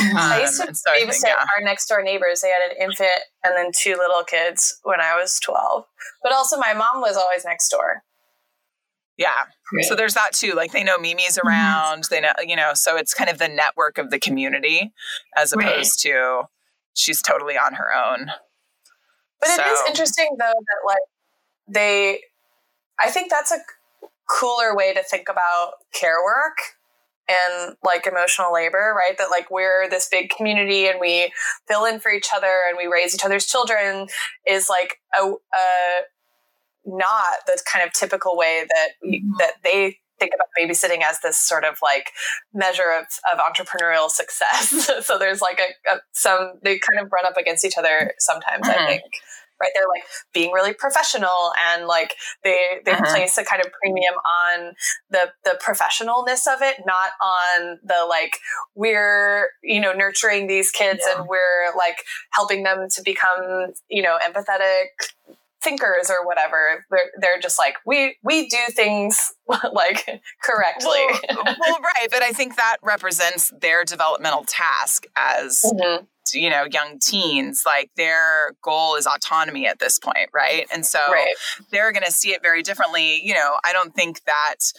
Mhm. 0.00 0.14
I 0.16 0.34
Um, 0.36 0.40
used 0.42 0.60
to 0.60 0.66
and 0.68 0.76
so 0.76 0.90
babysit 0.92 1.10
think, 1.20 1.24
yeah. 1.26 1.46
our 1.56 1.62
next 1.62 1.86
door 1.86 2.02
neighbors. 2.02 2.40
They 2.40 2.48
had 2.50 2.70
an 2.70 2.76
infant 2.78 3.22
and 3.42 3.56
then 3.56 3.70
two 3.76 3.96
little 3.96 4.24
kids 4.24 4.78
when 4.82 5.00
I 5.00 5.14
was 5.16 5.38
12. 5.40 5.86
But 6.22 6.32
also, 6.32 6.56
my 6.56 6.72
mom 6.74 7.00
was 7.00 7.16
always 7.16 7.44
next 7.44 7.68
door. 7.68 8.02
Yeah. 9.16 9.44
Great. 9.70 9.84
So 9.86 9.94
there's 9.94 10.14
that 10.14 10.32
too. 10.32 10.52
Like 10.54 10.72
they 10.72 10.82
know 10.82 10.98
Mimi's 10.98 11.36
Mm-hmm. 11.38 11.46
around. 11.48 12.04
They 12.10 12.20
know, 12.20 12.32
you 12.42 12.56
know, 12.56 12.74
so 12.74 12.96
it's 12.96 13.14
kind 13.14 13.30
of 13.30 13.38
the 13.38 13.48
network 13.48 13.98
of 13.98 14.10
the 14.10 14.18
community 14.18 14.92
as 15.36 15.54
Right. 15.54 15.68
opposed 15.68 16.00
to 16.02 16.44
she's 16.94 17.22
totally 17.22 17.56
on 17.56 17.74
her 17.74 17.94
own. 17.94 18.32
But 19.40 19.50
it 19.50 19.66
is 19.66 19.80
interesting, 19.88 20.36
though, 20.38 20.52
that 20.52 20.78
like 20.86 20.98
they, 21.68 22.22
I 22.98 23.10
think 23.10 23.30
that's 23.30 23.52
a 23.52 23.58
cooler 24.28 24.74
way 24.74 24.94
to 24.94 25.02
think 25.02 25.28
about 25.28 25.74
care 25.92 26.22
work 26.24 26.56
and 27.28 27.76
like 27.82 28.06
emotional 28.06 28.52
labor, 28.52 28.94
right? 28.96 29.16
That 29.18 29.30
like 29.30 29.50
we're 29.50 29.88
this 29.88 30.08
big 30.10 30.30
community 30.30 30.86
and 30.86 30.98
we 31.00 31.32
fill 31.66 31.84
in 31.84 32.00
for 32.00 32.10
each 32.12 32.28
other 32.34 32.62
and 32.68 32.76
we 32.76 32.86
raise 32.86 33.14
each 33.14 33.24
other's 33.24 33.46
children 33.46 34.08
is 34.46 34.68
like 34.68 34.98
a, 35.18 35.26
a 35.26 36.00
not 36.86 37.24
the 37.46 37.60
kind 37.70 37.86
of 37.86 37.92
typical 37.92 38.36
way 38.36 38.64
that 38.68 38.88
Mhm. 39.04 39.38
that 39.38 39.54
they 39.62 39.98
think 40.20 40.32
about 40.34 40.46
babysitting 40.58 41.02
as 41.02 41.18
this 41.20 41.36
sort 41.38 41.64
of 41.64 41.78
like 41.82 42.10
measure 42.52 42.92
of, 42.92 43.06
of 43.32 43.38
entrepreneurial 43.40 44.08
success. 44.10 44.68
so 45.06 45.18
there's 45.18 45.40
like 45.40 45.60
a, 45.60 45.94
a 45.94 46.00
some 46.12 46.54
they 46.62 46.78
kind 46.78 47.04
of 47.04 47.10
run 47.10 47.26
up 47.26 47.36
against 47.36 47.64
each 47.64 47.76
other 47.78 48.12
sometimes. 48.18 48.66
Mhm. 48.68 48.76
I 48.76 48.86
think 48.86 49.02
right 49.64 49.72
they're 49.74 49.88
like 49.92 50.04
being 50.32 50.52
really 50.52 50.72
professional 50.74 51.52
and 51.68 51.86
like 51.86 52.14
they 52.44 52.80
they 52.84 52.92
Mhm. 52.92 53.10
place 53.10 53.38
a 53.38 53.44
kind 53.44 53.64
of 53.64 53.72
premium 53.80 54.14
on 54.44 54.74
the 55.10 55.32
the 55.44 55.58
professionalness 55.66 56.46
of 56.52 56.62
it 56.62 56.76
not 56.86 57.10
on 57.22 57.78
the 57.82 58.06
like 58.08 58.38
we're 58.74 59.48
you 59.62 59.80
know 59.80 59.92
nurturing 59.92 60.46
these 60.46 60.70
kids 60.70 61.00
Yeah. 61.06 61.20
and 61.20 61.28
we're 61.28 61.74
like 61.76 61.98
helping 62.32 62.62
them 62.62 62.88
to 62.90 63.02
become 63.02 63.72
you 63.88 64.02
know 64.02 64.18
empathetic 64.26 64.88
thinkers 65.62 66.10
or 66.10 66.26
whatever 66.26 66.84
they're, 66.90 67.10
they're 67.20 67.40
just 67.40 67.58
like 67.58 67.74
we 67.86 68.16
we 68.22 68.48
do 68.48 68.58
things 68.70 69.32
like 69.72 70.20
correctly 70.42 71.00
Well, 71.30 71.56
well, 71.58 71.78
right. 71.80 72.08
But 72.10 72.22
I 72.22 72.32
think 72.32 72.56
that 72.56 72.76
represents 72.82 73.50
their 73.60 73.82
developmental 73.84 74.44
task 74.46 75.06
as, 75.16 75.62
Mhm. 75.64 76.06
You 76.32 76.48
know, 76.48 76.66
young 76.70 76.98
teens. 76.98 77.64
Like 77.66 77.90
their 77.96 78.52
goal 78.62 78.96
is 78.96 79.06
autonomy 79.06 79.66
at 79.66 79.78
this 79.78 79.98
point, 79.98 80.30
right? 80.32 80.66
And 80.72 80.86
so 80.86 80.98
right 81.10 81.34
they're 81.70 81.92
going 81.92 82.04
to 82.04 82.12
see 82.12 82.30
it 82.30 82.42
very 82.42 82.62
differently. 82.62 83.20
You 83.22 83.34
know, 83.34 83.56
I 83.64 83.72
don't 83.72 83.94
think 83.94 84.24
that 84.24 84.72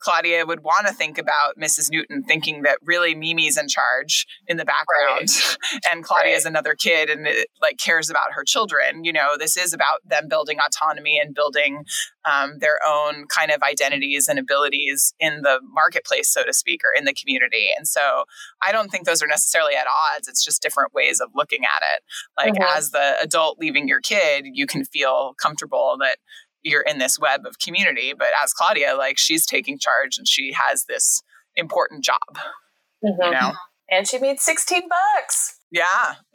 Claudia 0.00 0.46
would 0.46 0.62
want 0.62 0.86
to 0.86 0.92
think 0.92 1.18
about 1.18 1.58
Mrs. 1.58 1.90
Newton 1.90 2.22
thinking 2.22 2.62
that 2.62 2.78
really 2.82 3.14
Mimi's 3.14 3.56
in 3.56 3.68
charge 3.68 4.26
in 4.46 4.56
the 4.56 4.64
background 4.64 5.28
and 5.90 6.02
Claudia 6.04 6.34
is 6.34 6.44
another 6.46 6.74
kid 6.74 7.10
and 7.10 7.26
it, 7.26 7.48
like 7.60 7.78
cares 7.78 8.10
about 8.10 8.32
her 8.32 8.44
children. 8.44 9.04
You 9.04 9.12
know, 9.12 9.36
this 9.38 9.56
is 9.56 9.72
about 9.72 10.00
them 10.04 10.28
building 10.28 10.58
autonomy 10.58 11.20
and 11.22 11.34
building 11.34 11.84
um, 12.24 12.58
their 12.58 12.78
own 12.86 13.26
kind 13.26 13.50
of 13.50 13.62
identities 13.62 14.28
and 14.28 14.38
abilities 14.38 15.14
in 15.20 15.42
the 15.42 15.60
marketplace, 15.72 16.32
so 16.32 16.44
to 16.44 16.52
speak, 16.52 16.82
or 16.84 16.90
in 16.98 17.04
the 17.04 17.14
community. 17.14 17.68
And 17.76 17.86
so 17.86 18.24
I 18.62 18.72
don't 18.72 18.90
think 18.90 19.06
those 19.06 19.22
are 19.22 19.26
necessarily 19.26 19.74
at 19.74 19.86
odds. 20.14 20.28
It's 20.28 20.44
just 20.44 20.62
different 20.62 20.92
ways 20.94 21.20
of 21.20 21.30
looking 21.34 21.64
at 21.64 21.82
it. 21.94 22.02
Like 22.36 22.54
Mhm. 22.54 22.76
as 22.76 22.90
the 22.90 23.16
adult 23.22 23.58
leaving 23.58 23.88
your 23.88 24.00
kid, 24.00 24.46
you 24.52 24.66
can 24.66 24.84
feel 24.84 25.34
comfortable 25.40 25.96
that 26.00 26.18
you're 26.62 26.82
in 26.82 26.98
this 26.98 27.18
web 27.18 27.46
of 27.46 27.58
community. 27.58 28.12
But 28.16 28.28
as 28.42 28.52
Claudia, 28.52 28.94
like 28.96 29.18
she's 29.18 29.46
taking 29.46 29.78
charge 29.78 30.18
and 30.18 30.26
she 30.28 30.52
has 30.52 30.84
this 30.84 31.22
important 31.56 32.04
job, 32.04 32.38
you 33.02 33.12
Mhm. 33.20 33.32
know? 33.32 33.52
and 33.92 34.06
she 34.06 34.18
made 34.18 34.38
16 34.38 34.88
bucks 34.88 35.56
Yeah. 35.72 36.14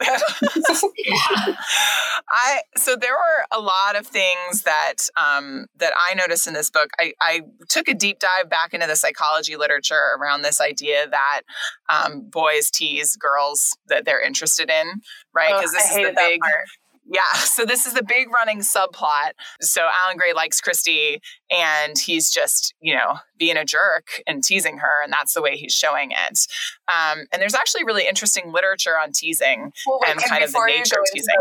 I 2.28 2.60
so 2.76 2.96
there 2.96 3.12
were 3.12 3.46
a 3.52 3.60
lot 3.60 3.96
of 3.96 4.06
things 4.06 4.62
that 4.62 4.94
um, 5.16 5.66
that 5.76 5.92
I 6.10 6.14
noticed 6.14 6.46
in 6.46 6.54
this 6.54 6.70
book. 6.70 6.88
I, 6.98 7.12
I 7.20 7.42
took 7.68 7.88
a 7.88 7.94
deep 7.94 8.18
dive 8.18 8.48
back 8.48 8.72
into 8.74 8.86
the 8.86 8.96
psychology 8.96 9.56
literature 9.56 10.16
around 10.18 10.42
this 10.42 10.60
idea 10.60 11.06
that 11.10 11.42
um, 11.88 12.28
boys 12.30 12.70
tease 12.70 13.16
girls 13.16 13.76
that 13.88 14.04
they're 14.04 14.22
interested 14.24 14.70
in, 14.70 15.00
right? 15.34 15.54
Because 15.54 15.72
this 15.72 15.92
I 15.92 16.00
is 16.00 16.06
the 16.08 16.12
big 16.14 16.40
part. 16.40 16.64
Yeah. 17.08 17.20
So 17.56 17.64
this 17.64 17.86
is 17.86 17.94
the 17.94 18.02
big 18.02 18.30
running 18.30 18.58
subplot. 18.60 19.30
So 19.62 19.80
Alan 20.04 20.18
Gray 20.18 20.34
likes 20.34 20.60
Kristy 20.60 21.20
and 21.50 21.96
he's 21.98 22.30
just, 22.30 22.74
you 22.82 22.94
know, 22.94 23.16
being 23.38 23.56
a 23.56 23.64
jerk 23.64 24.20
and 24.26 24.44
teasing 24.44 24.76
her. 24.78 25.02
And 25.02 25.10
that's 25.10 25.32
the 25.32 25.40
way 25.40 25.56
he's 25.56 25.72
showing 25.72 26.10
it. 26.10 26.46
Um, 26.88 27.24
and 27.32 27.40
there's 27.40 27.54
actually 27.54 27.84
really 27.84 28.06
interesting 28.06 28.52
literature 28.52 28.98
on 28.98 29.12
teasing. 29.12 29.72
Well, 29.86 30.00
wait, 30.02 30.10
and 30.12 30.22
kind 30.22 30.44
of 30.44 30.52
the 30.52 30.62
nature 30.66 30.96
of 31.00 31.06
teasing. 31.14 31.34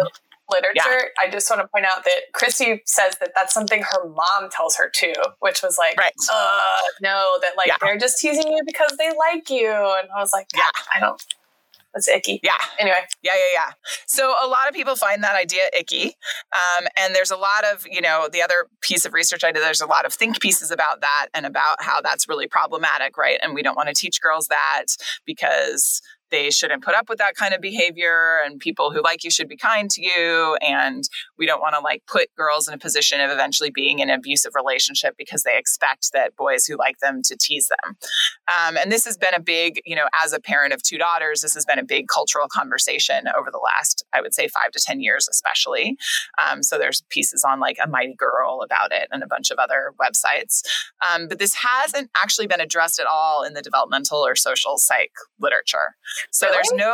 literature, 0.50 1.10
I 1.20 1.30
just 1.30 1.50
want 1.50 1.62
to 1.64 1.68
point 1.68 1.86
out 1.86 2.06
that 2.06 2.22
Kristy 2.34 2.80
says 2.86 3.18
that 3.20 3.32
that's 3.36 3.54
something 3.54 3.82
her 3.82 4.08
mom 4.08 4.50
tells 4.52 4.78
her 4.78 4.90
too, 4.90 5.14
which 5.40 5.62
was 5.62 5.78
like, 5.78 5.98
Right. 5.98 6.14
uh, 6.32 6.82
no, 7.02 7.38
that 7.42 7.58
like 7.58 7.68
Yeah. 7.68 7.76
they're 7.82 7.98
just 7.98 8.20
teasing 8.20 8.50
you 8.54 8.62
because 8.66 8.96
they 8.98 9.10
like 9.18 9.50
you. 9.50 9.70
And 9.70 10.08
I 10.16 10.20
was 10.22 10.32
like, 10.32 10.48
Yeah. 10.56 10.70
I 10.96 11.00
don't, 11.02 11.22
that's 11.96 12.10
icky. 12.10 12.42
Yeah. 12.44 12.58
Anyway, 12.78 12.98
Yeah, 13.24 13.32
yeah, 13.34 13.66
yeah. 13.66 13.72
So 14.06 14.36
a 14.44 14.48
lot 14.48 14.68
of 14.68 14.76
people 14.76 14.96
find 14.96 15.24
that 15.24 15.36
idea 15.36 15.62
icky. 15.78 16.16
Um, 16.54 16.88
and 16.98 17.16
there's 17.16 17.32
a 17.32 17.38
lot 17.38 17.64
of, 17.74 17.86
you 17.90 18.02
know, 18.02 18.28
the 18.32 18.42
other 18.42 18.68
piece 18.82 19.06
of 19.06 19.14
research 19.14 19.44
I 19.44 19.52
did, 19.52 19.64
there's 19.64 19.82
a 19.82 19.86
lot 19.88 20.06
of 20.06 20.14
think 20.14 20.42
pieces 20.42 20.72
about 20.72 21.02
that 21.02 21.28
and 21.34 21.46
about 21.46 21.82
how 21.82 22.02
that's 22.02 22.28
really 22.28 22.48
problematic, 22.48 23.18
right? 23.18 23.40
And 23.42 23.56
we 23.56 23.64
don't 23.64 23.78
want 23.78 23.88
to 23.88 23.96
teach 23.96 24.22
girls 24.22 24.48
that 24.48 24.86
because 25.26 26.02
they 26.36 26.52
shouldn't 26.52 26.84
put 26.84 26.96
up 26.96 27.08
with 27.08 27.18
that 27.20 27.36
kind 27.36 27.54
of 27.54 27.62
behavior 27.62 28.42
and 28.46 28.60
people 28.60 28.92
who 28.92 29.02
like 29.02 29.24
you 29.24 29.32
should 29.32 29.48
be 29.48 29.56
kind 29.56 29.90
to 29.90 30.02
you 30.02 30.58
and 30.62 31.08
we 31.38 31.46
don't 31.46 31.62
want 31.62 31.76
to 31.76 31.80
like 31.80 32.04
put 32.08 32.28
girls 32.36 32.68
in 32.68 32.74
a 32.74 32.78
position 32.78 33.22
of 33.22 33.32
eventually 33.32 33.72
being 33.72 34.00
in 34.00 34.10
an 34.10 34.20
abusive 34.20 34.52
relationship 34.54 35.16
because 35.18 35.44
they 35.44 35.58
expect 35.58 36.12
that 36.12 36.36
boys 36.36 36.66
who 36.66 36.76
like 36.78 37.00
them 37.00 37.22
to 37.24 37.38
tease 37.40 37.70
them. 37.70 37.96
Um, 38.48 38.76
and 38.76 38.92
this 38.92 39.06
has 39.06 39.18
been 39.18 39.34
a 39.34 39.40
big 39.40 39.80
you 39.86 39.96
know 39.96 40.08
as 40.24 40.34
a 40.34 40.40
parent 40.40 40.74
of 40.74 40.84
two 40.84 40.98
daughters 40.98 41.42
this 41.42 41.54
has 41.54 41.66
been 41.66 41.80
a 41.80 41.86
big 41.86 42.08
cultural 42.08 42.48
conversation 42.48 43.26
over 43.38 43.50
the 43.52 43.62
last 43.64 44.06
i 44.14 44.22
would 44.22 44.34
say 44.34 44.48
five 44.48 44.72
to 44.72 44.80
ten 44.80 45.00
years 45.00 45.28
especially. 45.30 45.98
Um, 46.44 46.64
so 46.64 46.78
there's 46.78 47.04
pieces 47.10 47.44
on 47.48 47.60
like 47.60 47.78
a 47.84 47.88
mighty 47.88 48.16
girl 48.16 48.62
about 48.64 48.92
it 48.92 49.08
and 49.12 49.24
a 49.24 49.28
bunch 49.28 49.52
of 49.52 49.58
other 49.58 49.94
websites. 50.00 50.64
Um, 51.10 51.28
but 51.28 51.40
this 51.40 51.56
hasn't 51.56 52.10
actually 52.22 52.48
been 52.48 52.62
addressed 52.62 53.00
at 53.00 53.08
all 53.08 53.44
in 53.44 53.54
the 53.54 53.62
developmental 53.62 54.26
or 54.26 54.36
social 54.36 54.78
psych 54.78 55.12
literature 55.40 55.96
so 56.32 56.48
there's 56.52 56.72
no, 56.74 56.94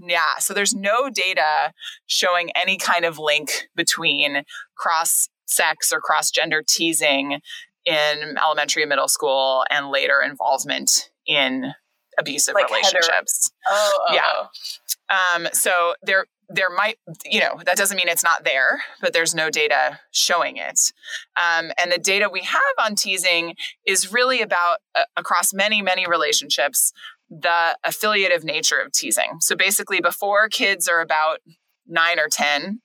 yeah. 0.00 0.38
So 0.38 0.54
there's 0.54 0.74
no 0.74 1.08
data 1.10 1.72
showing 2.06 2.50
any 2.54 2.76
kind 2.76 3.04
of 3.04 3.18
link 3.18 3.68
between 3.74 4.44
cross 4.76 5.28
sex 5.46 5.92
or 5.92 6.00
cross 6.00 6.30
gender 6.30 6.62
teasing 6.66 7.40
in 7.84 8.36
elementary 8.42 8.82
and 8.82 8.90
middle 8.90 9.08
school 9.08 9.64
and 9.70 9.90
later 9.90 10.20
involvement 10.24 11.10
in 11.26 11.72
abusive 12.18 12.54
Like 12.54 12.68
relationships. 12.68 13.50
oh, 13.68 14.06
oh, 14.08 14.14
Yeah. 14.14 14.22
oh. 14.34 15.34
Um, 15.34 15.48
so 15.52 15.94
there, 16.02 16.26
there 16.48 16.70
might, 16.70 16.96
you 17.24 17.40
know, 17.40 17.60
that 17.64 17.76
doesn't 17.76 17.96
mean 17.96 18.08
it's 18.08 18.24
not 18.24 18.44
there, 18.44 18.82
but 19.00 19.12
there's 19.12 19.34
no 19.34 19.50
data 19.50 19.98
showing 20.10 20.56
it. 20.56 20.92
Um, 21.36 21.70
and 21.78 21.90
the 21.92 21.98
data 21.98 22.28
we 22.32 22.40
have 22.40 22.60
on 22.82 22.94
teasing 22.94 23.56
is 23.86 24.12
really 24.12 24.40
about 24.40 24.78
uh, 24.94 25.04
across 25.16 25.52
many, 25.52 25.82
many 25.82 26.06
relationships, 26.06 26.92
the 27.40 27.78
affiliative 27.82 28.44
nature 28.44 28.78
of 28.78 28.92
teasing. 28.92 29.40
So 29.40 29.56
basically, 29.56 30.00
before 30.00 30.48
kids 30.50 30.86
are 30.86 31.00
about 31.00 31.38
nine 31.86 32.18
or 32.18 32.28
10, 32.28 32.80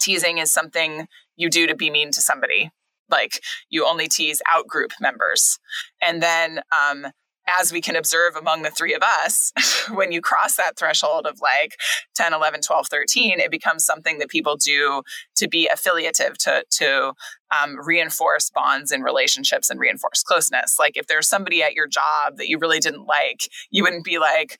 teasing 0.00 0.38
is 0.38 0.52
something 0.52 1.06
you 1.36 1.48
do 1.48 1.66
to 1.66 1.74
be 1.74 1.90
mean 1.90 2.10
to 2.12 2.20
somebody. 2.20 2.70
Like 3.10 3.40
you 3.70 3.86
only 3.86 4.08
tease 4.08 4.42
out 4.50 4.66
group 4.66 4.92
members. 5.00 5.58
And 6.02 6.22
then 6.22 6.60
um, 6.78 7.06
as 7.58 7.72
we 7.72 7.80
can 7.80 7.96
observe 7.96 8.36
among 8.36 8.62
the 8.62 8.70
three 8.70 8.94
of 8.94 9.02
us, 9.02 9.52
when 9.92 10.12
you 10.12 10.20
cross 10.20 10.56
that 10.56 10.76
threshold 10.76 11.26
of 11.26 11.40
like 11.40 11.76
10, 12.14 12.32
11, 12.32 12.60
12, 12.62 12.86
13, 12.88 13.40
it 13.40 13.50
becomes 13.50 13.84
something 13.84 14.18
that 14.18 14.28
people 14.28 14.56
do 14.56 15.02
to 15.36 15.48
be 15.48 15.68
affiliative, 15.72 16.38
to, 16.38 16.64
to 16.70 17.12
um, 17.50 17.76
reinforce 17.84 18.50
bonds 18.50 18.90
and 18.90 19.04
relationships 19.04 19.70
and 19.70 19.80
reinforce 19.80 20.22
closeness. 20.22 20.78
Like 20.78 20.96
if 20.96 21.06
there's 21.06 21.28
somebody 21.28 21.62
at 21.62 21.74
your 21.74 21.86
job 21.86 22.36
that 22.36 22.48
you 22.48 22.58
really 22.58 22.78
didn't 22.78 23.06
like, 23.06 23.48
you 23.70 23.82
wouldn't 23.82 24.04
be 24.04 24.18
like, 24.18 24.58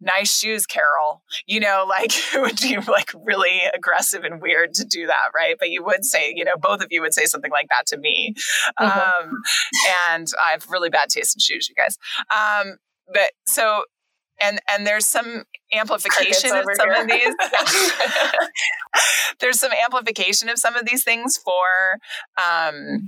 nice 0.00 0.36
shoes, 0.36 0.66
Carol. 0.66 1.22
You 1.46 1.60
know, 1.60 1.86
like 1.88 2.12
it 2.34 2.40
would 2.40 2.60
be 2.60 2.76
like 2.90 3.12
really 3.24 3.60
aggressive 3.74 4.24
and 4.24 4.40
weird 4.40 4.74
to 4.74 4.84
do 4.84 5.06
that, 5.06 5.30
right? 5.34 5.56
But 5.58 5.70
you 5.70 5.84
would 5.84 6.04
say, 6.04 6.32
you 6.34 6.44
know, 6.44 6.56
both 6.60 6.80
of 6.80 6.88
you 6.90 7.00
would 7.02 7.14
say 7.14 7.26
something 7.26 7.50
like 7.50 7.68
that 7.68 7.86
to 7.88 7.98
me. 7.98 8.34
Mm-hmm. 8.80 9.24
Um, 9.24 9.42
and 10.10 10.26
I 10.44 10.52
have 10.52 10.68
really 10.68 10.90
bad 10.90 11.08
taste 11.08 11.36
in 11.36 11.40
shoes, 11.40 11.68
you 11.68 11.74
guys. 11.74 11.96
Um, 12.30 12.76
but 13.12 13.32
so 13.46 13.84
and 14.40 14.60
and 14.72 14.86
there's 14.86 15.06
some 15.06 15.44
amplification 15.72 16.56
of 16.56 16.64
some 16.74 16.90
here. 16.90 17.02
of 17.02 17.08
these 17.08 17.34
there's 19.40 19.60
some 19.60 19.72
amplification 19.72 20.48
of 20.48 20.58
some 20.58 20.76
of 20.76 20.86
these 20.86 21.04
things 21.04 21.36
for 21.36 21.98
um, 22.38 23.06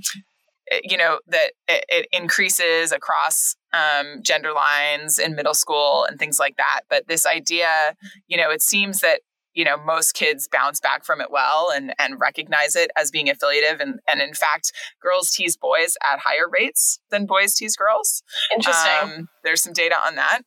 you 0.83 0.97
know 0.97 1.19
that 1.27 1.51
it, 1.67 1.85
it 1.89 2.07
increases 2.11 2.91
across 2.91 3.55
um, 3.73 4.21
gender 4.21 4.51
lines 4.53 5.19
in 5.19 5.35
middle 5.35 5.53
school 5.53 6.05
and 6.09 6.19
things 6.19 6.39
like 6.39 6.57
that. 6.57 6.81
But 6.89 7.07
this 7.07 7.25
idea 7.25 7.95
you 8.27 8.37
know 8.37 8.49
it 8.49 8.61
seems 8.61 8.99
that 9.01 9.21
you 9.53 9.63
know 9.63 9.77
most 9.77 10.13
kids 10.13 10.47
bounce 10.51 10.79
back 10.79 11.05
from 11.05 11.21
it 11.21 11.31
well 11.31 11.71
and 11.73 11.93
and 11.99 12.19
recognize 12.19 12.75
it 12.75 12.91
as 12.97 13.11
being 13.11 13.29
affiliative. 13.29 13.79
And 13.79 13.99
and 14.07 14.21
in 14.21 14.33
fact 14.33 14.71
girls 15.01 15.31
tease 15.31 15.57
boys 15.57 15.95
at 16.03 16.19
higher 16.19 16.49
rates 16.51 16.99
than 17.11 17.25
boys 17.25 17.53
tease 17.55 17.75
girls. 17.75 18.23
Interesting. 18.53 19.19
Um, 19.19 19.29
there's 19.43 19.61
some 19.61 19.73
data 19.73 19.95
on 20.05 20.15
that. 20.15 20.41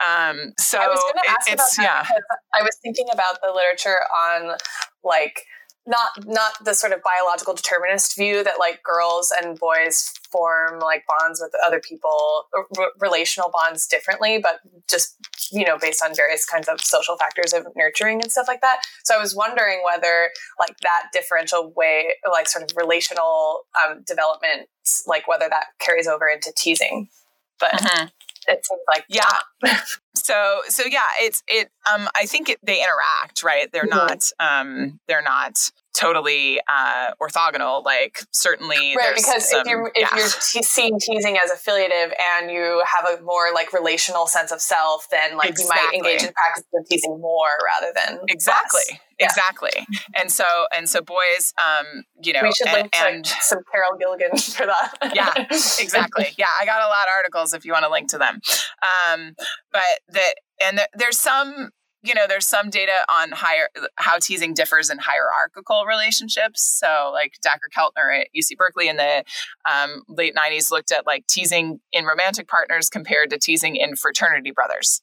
Um, 0.00 0.52
so 0.58 0.78
I 0.78 0.88
was 0.88 1.02
gonna 1.12 1.28
ask 1.28 1.52
it's 1.52 1.78
about 1.78 2.04
that 2.04 2.06
yeah. 2.08 2.20
i 2.54 2.62
was 2.62 2.76
thinking 2.82 3.06
about 3.12 3.40
the 3.40 3.52
literature 3.54 4.00
on 4.14 4.56
like 5.04 5.44
not 5.86 6.10
not 6.26 6.52
the 6.64 6.74
sort 6.74 6.92
of 6.92 7.00
biological 7.02 7.54
determinist 7.54 8.16
view 8.16 8.44
that 8.44 8.58
like 8.58 8.82
girls 8.82 9.32
and 9.42 9.58
boys 9.58 10.12
form 10.30 10.78
like 10.78 11.04
bonds 11.06 11.40
with 11.42 11.52
other 11.66 11.80
people 11.80 12.46
r- 12.54 12.92
relational 13.00 13.50
bonds 13.50 13.86
differently 13.86 14.38
but 14.38 14.60
just 14.88 15.16
you 15.50 15.64
know 15.64 15.76
based 15.78 16.02
on 16.02 16.14
various 16.14 16.46
kinds 16.46 16.68
of 16.68 16.80
social 16.80 17.16
factors 17.16 17.52
of 17.52 17.66
nurturing 17.74 18.20
and 18.22 18.30
stuff 18.30 18.46
like 18.46 18.60
that 18.60 18.80
so 19.04 19.16
i 19.16 19.18
was 19.18 19.34
wondering 19.34 19.82
whether 19.84 20.30
like 20.58 20.76
that 20.82 21.04
differential 21.12 21.72
way 21.76 22.12
like 22.30 22.48
sort 22.48 22.62
of 22.62 22.76
relational 22.76 23.62
um, 23.84 24.02
development 24.06 24.68
like 25.06 25.26
whether 25.26 25.48
that 25.48 25.66
carries 25.80 26.06
over 26.06 26.28
into 26.28 26.52
teasing 26.56 27.08
but 27.58 27.72
mm-hmm. 27.72 28.06
It 28.48 28.64
seems 28.64 28.80
like 28.88 29.04
yeah 29.08 29.74
so 30.14 30.60
so 30.68 30.84
yeah 30.84 31.00
it's 31.20 31.42
it 31.48 31.70
um 31.92 32.08
i 32.16 32.26
think 32.26 32.48
it, 32.48 32.58
they 32.62 32.78
interact 32.78 33.42
right 33.42 33.70
they're 33.72 33.82
mm-hmm. 33.86 34.06
not 34.06 34.30
um 34.40 35.00
they're 35.08 35.22
not 35.22 35.70
totally 35.94 36.60
uh 36.68 37.12
orthogonal 37.20 37.84
like 37.84 38.20
certainly 38.30 38.96
right 38.96 39.14
because 39.14 39.50
some, 39.50 39.60
if 39.60 39.66
you're 39.66 39.92
if 39.94 40.10
yeah. 40.10 40.18
you're 40.18 40.28
te- 40.28 40.62
seeing 40.62 40.98
teasing 40.98 41.38
as 41.42 41.50
affiliative 41.50 42.14
and 42.38 42.50
you 42.50 42.82
have 42.86 43.18
a 43.18 43.22
more 43.22 43.52
like 43.54 43.72
relational 43.72 44.26
sense 44.26 44.50
of 44.52 44.60
self 44.60 45.08
then 45.10 45.36
like 45.36 45.50
exactly. 45.50 45.76
you 45.96 46.02
might 46.02 46.12
engage 46.12 46.26
in 46.26 46.32
practice 46.32 46.64
of 46.74 46.86
teasing 46.88 47.20
more 47.20 47.48
rather 47.64 47.92
than 47.94 48.20
exactly 48.28 48.80
yeah. 49.22 49.26
exactly. 49.26 49.86
And 50.14 50.30
so 50.30 50.44
and 50.76 50.88
so 50.88 51.00
boys 51.00 51.52
um 51.62 52.04
you 52.22 52.32
know 52.32 52.40
we 52.42 52.52
should 52.52 52.68
and, 52.68 52.76
link 52.76 52.96
and, 52.96 53.24
to 53.24 53.34
some 53.40 53.60
carol 53.70 53.96
gilligan 53.98 54.36
for 54.36 54.66
that. 54.66 55.12
Yeah 55.14 55.32
exactly. 55.80 56.28
Yeah 56.36 56.46
i 56.60 56.66
got 56.66 56.82
a 56.82 56.88
lot 56.88 57.06
of 57.06 57.12
articles 57.16 57.52
if 57.54 57.64
you 57.64 57.72
want 57.72 57.84
to 57.84 57.90
link 57.90 58.08
to 58.10 58.18
them. 58.18 58.40
Um 58.82 59.34
but 59.70 59.82
that 60.10 60.34
and 60.62 60.80
there's 60.94 61.18
some 61.18 61.70
you 62.02 62.14
know 62.14 62.26
there's 62.26 62.46
some 62.46 62.68
data 62.70 63.04
on 63.08 63.30
higher 63.32 63.68
how 63.96 64.18
teasing 64.18 64.54
differs 64.54 64.90
in 64.90 64.98
hierarchical 64.98 65.84
relationships. 65.86 66.62
So 66.80 67.10
like 67.12 67.34
Dacher 67.46 67.70
Keltner 67.74 68.20
at 68.20 68.28
uc 68.36 68.56
berkeley 68.56 68.88
in 68.88 68.96
the 68.96 69.24
um, 69.70 70.02
late 70.08 70.34
90s 70.34 70.70
looked 70.70 70.92
at 70.92 71.06
like 71.06 71.26
teasing 71.26 71.80
in 71.92 72.04
romantic 72.04 72.48
partners 72.48 72.88
compared 72.88 73.30
to 73.30 73.38
teasing 73.38 73.76
in 73.76 73.96
fraternity 73.96 74.50
brothers 74.50 75.02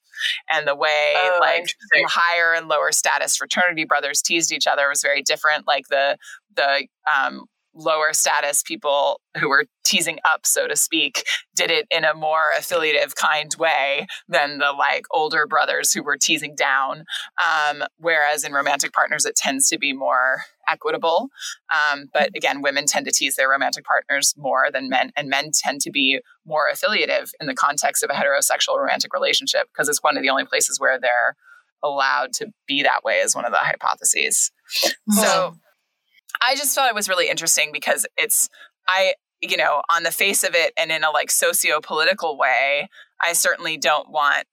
and 0.52 0.68
the 0.68 0.76
way 0.76 1.14
oh, 1.16 1.38
like 1.42 1.68
higher 2.08 2.54
and 2.54 2.68
lower 2.68 2.92
status 2.92 3.36
fraternity 3.38 3.86
brothers 3.86 4.22
teased 4.22 4.52
each 4.52 4.68
other 4.68 4.90
was 4.90 5.02
very 5.02 5.22
different 5.22 5.68
like 5.68 5.88
the 5.90 6.18
the 6.56 6.88
um, 7.14 7.46
lower 7.80 8.14
status 8.14 8.62
people 8.62 9.22
who 9.40 9.50
were 9.50 9.66
teasing 9.86 10.20
up, 10.32 10.46
so 10.46 10.68
to 10.68 10.76
speak, 10.76 11.24
did 11.56 11.72
it 11.72 11.88
in 11.90 12.04
a 12.04 12.14
more 12.14 12.52
affiliative 12.58 13.16
kind 13.16 13.50
way 13.58 14.06
than 14.28 14.60
the 14.60 14.72
like 14.72 15.06
older 15.12 15.48
brothers 15.48 15.94
who 15.94 16.04
were 16.04 16.18
teasing 16.18 16.56
down. 16.56 17.06
Um, 17.44 17.84
whereas 17.98 18.44
in 18.44 18.54
romantic 18.54 18.94
partners, 18.94 19.26
it 19.26 19.36
tends 19.36 19.70
to 19.70 19.80
be 19.80 19.94
more 19.94 20.44
equitable. 20.70 21.30
Um, 21.74 22.10
but 22.14 22.30
again, 22.36 22.62
women 22.62 22.86
tend 22.86 23.06
to 23.06 23.12
tease 23.12 23.36
their 23.36 23.50
romantic 23.50 23.86
partners 23.86 24.36
more 24.38 24.70
than 24.72 24.90
men, 24.90 25.12
and 25.16 25.30
men 25.30 25.52
tend 25.54 25.82
to 25.82 25.92
be 25.92 26.20
more 26.46 26.70
affiliative 26.70 27.32
in 27.40 27.48
the 27.48 27.56
context 27.56 28.04
of 28.04 28.10
a 28.10 28.14
heterosexual 28.14 28.78
romantic 28.78 29.14
relationship 29.14 29.68
because 29.74 29.90
it's 29.90 30.04
one 30.04 30.18
of 30.18 30.24
the 30.24 30.30
only 30.30 30.46
places 30.46 30.80
where 30.80 31.00
they're 31.00 31.36
allowed 31.82 32.34
to 32.34 32.48
be 32.68 32.84
that 32.84 33.04
way, 33.04 33.16
is 33.16 33.36
one 33.36 33.46
of 33.46 33.52
the 33.52 33.58
hypotheses. 33.58 34.52
Mm-hmm. 35.10 35.20
So 35.20 35.56
I 36.42 36.56
just 36.56 36.74
thought 36.74 36.90
it 36.90 36.96
was 36.96 37.10
really 37.10 37.30
interesting 37.30 37.72
because 37.72 38.06
it's 38.18 38.50
I 38.88 39.14
you 39.42 39.58
know 39.58 39.82
on 39.90 40.04
the 40.04 40.12
face 40.12 40.44
of 40.44 40.56
it 40.56 40.74
and 40.78 40.92
in 40.92 41.04
a 41.04 41.12
like 41.12 41.32
socio-political 41.32 42.38
way 42.38 42.90
I 43.22 43.34
certainly 43.34 43.78
don't 43.78 44.10
want 44.10 44.46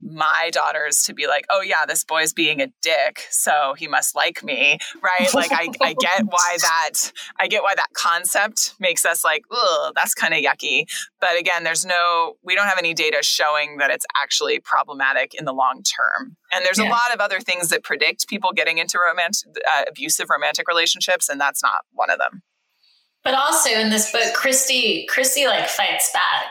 my 0.00 0.50
daughters 0.52 1.02
to 1.04 1.14
be 1.14 1.26
like, 1.26 1.46
oh 1.50 1.62
yeah, 1.62 1.86
this 1.86 2.04
boy's 2.04 2.32
being 2.32 2.60
a 2.60 2.68
dick, 2.82 3.26
so 3.30 3.74
he 3.76 3.88
must 3.88 4.14
like 4.14 4.44
me, 4.44 4.78
right? 5.02 5.32
Like 5.34 5.52
I, 5.52 5.68
I 5.80 5.94
get 5.94 6.24
why 6.28 6.56
that 6.60 7.12
I 7.38 7.48
get 7.48 7.62
why 7.62 7.74
that 7.74 7.88
concept 7.94 8.74
makes 8.78 9.04
us 9.04 9.24
like, 9.24 9.42
ugh, 9.50 9.92
that's 9.94 10.14
kind 10.14 10.34
of 10.34 10.40
yucky. 10.40 10.84
But 11.20 11.38
again, 11.38 11.64
there's 11.64 11.84
no 11.84 12.34
we 12.44 12.54
don't 12.54 12.66
have 12.66 12.78
any 12.78 12.94
data 12.94 13.18
showing 13.22 13.78
that 13.78 13.90
it's 13.90 14.06
actually 14.20 14.60
problematic 14.60 15.34
in 15.34 15.44
the 15.44 15.52
long 15.52 15.82
term. 15.82 16.36
And 16.52 16.64
there's 16.64 16.78
yeah. 16.78 16.88
a 16.88 16.90
lot 16.90 17.12
of 17.14 17.20
other 17.20 17.40
things 17.40 17.68
that 17.70 17.82
predict 17.82 18.28
people 18.28 18.52
getting 18.52 18.78
into 18.78 18.98
romantic 18.98 19.48
uh, 19.72 19.84
abusive 19.88 20.28
romantic 20.30 20.68
relationships, 20.68 21.28
and 21.28 21.40
that's 21.40 21.62
not 21.62 21.84
one 21.92 22.10
of 22.10 22.18
them. 22.18 22.42
But 23.24 23.34
also 23.34 23.70
in 23.70 23.90
this 23.90 24.12
book, 24.12 24.34
Kristy, 24.36 25.04
Kristy 25.06 25.46
like 25.46 25.68
fights 25.68 26.12
back. 26.12 26.50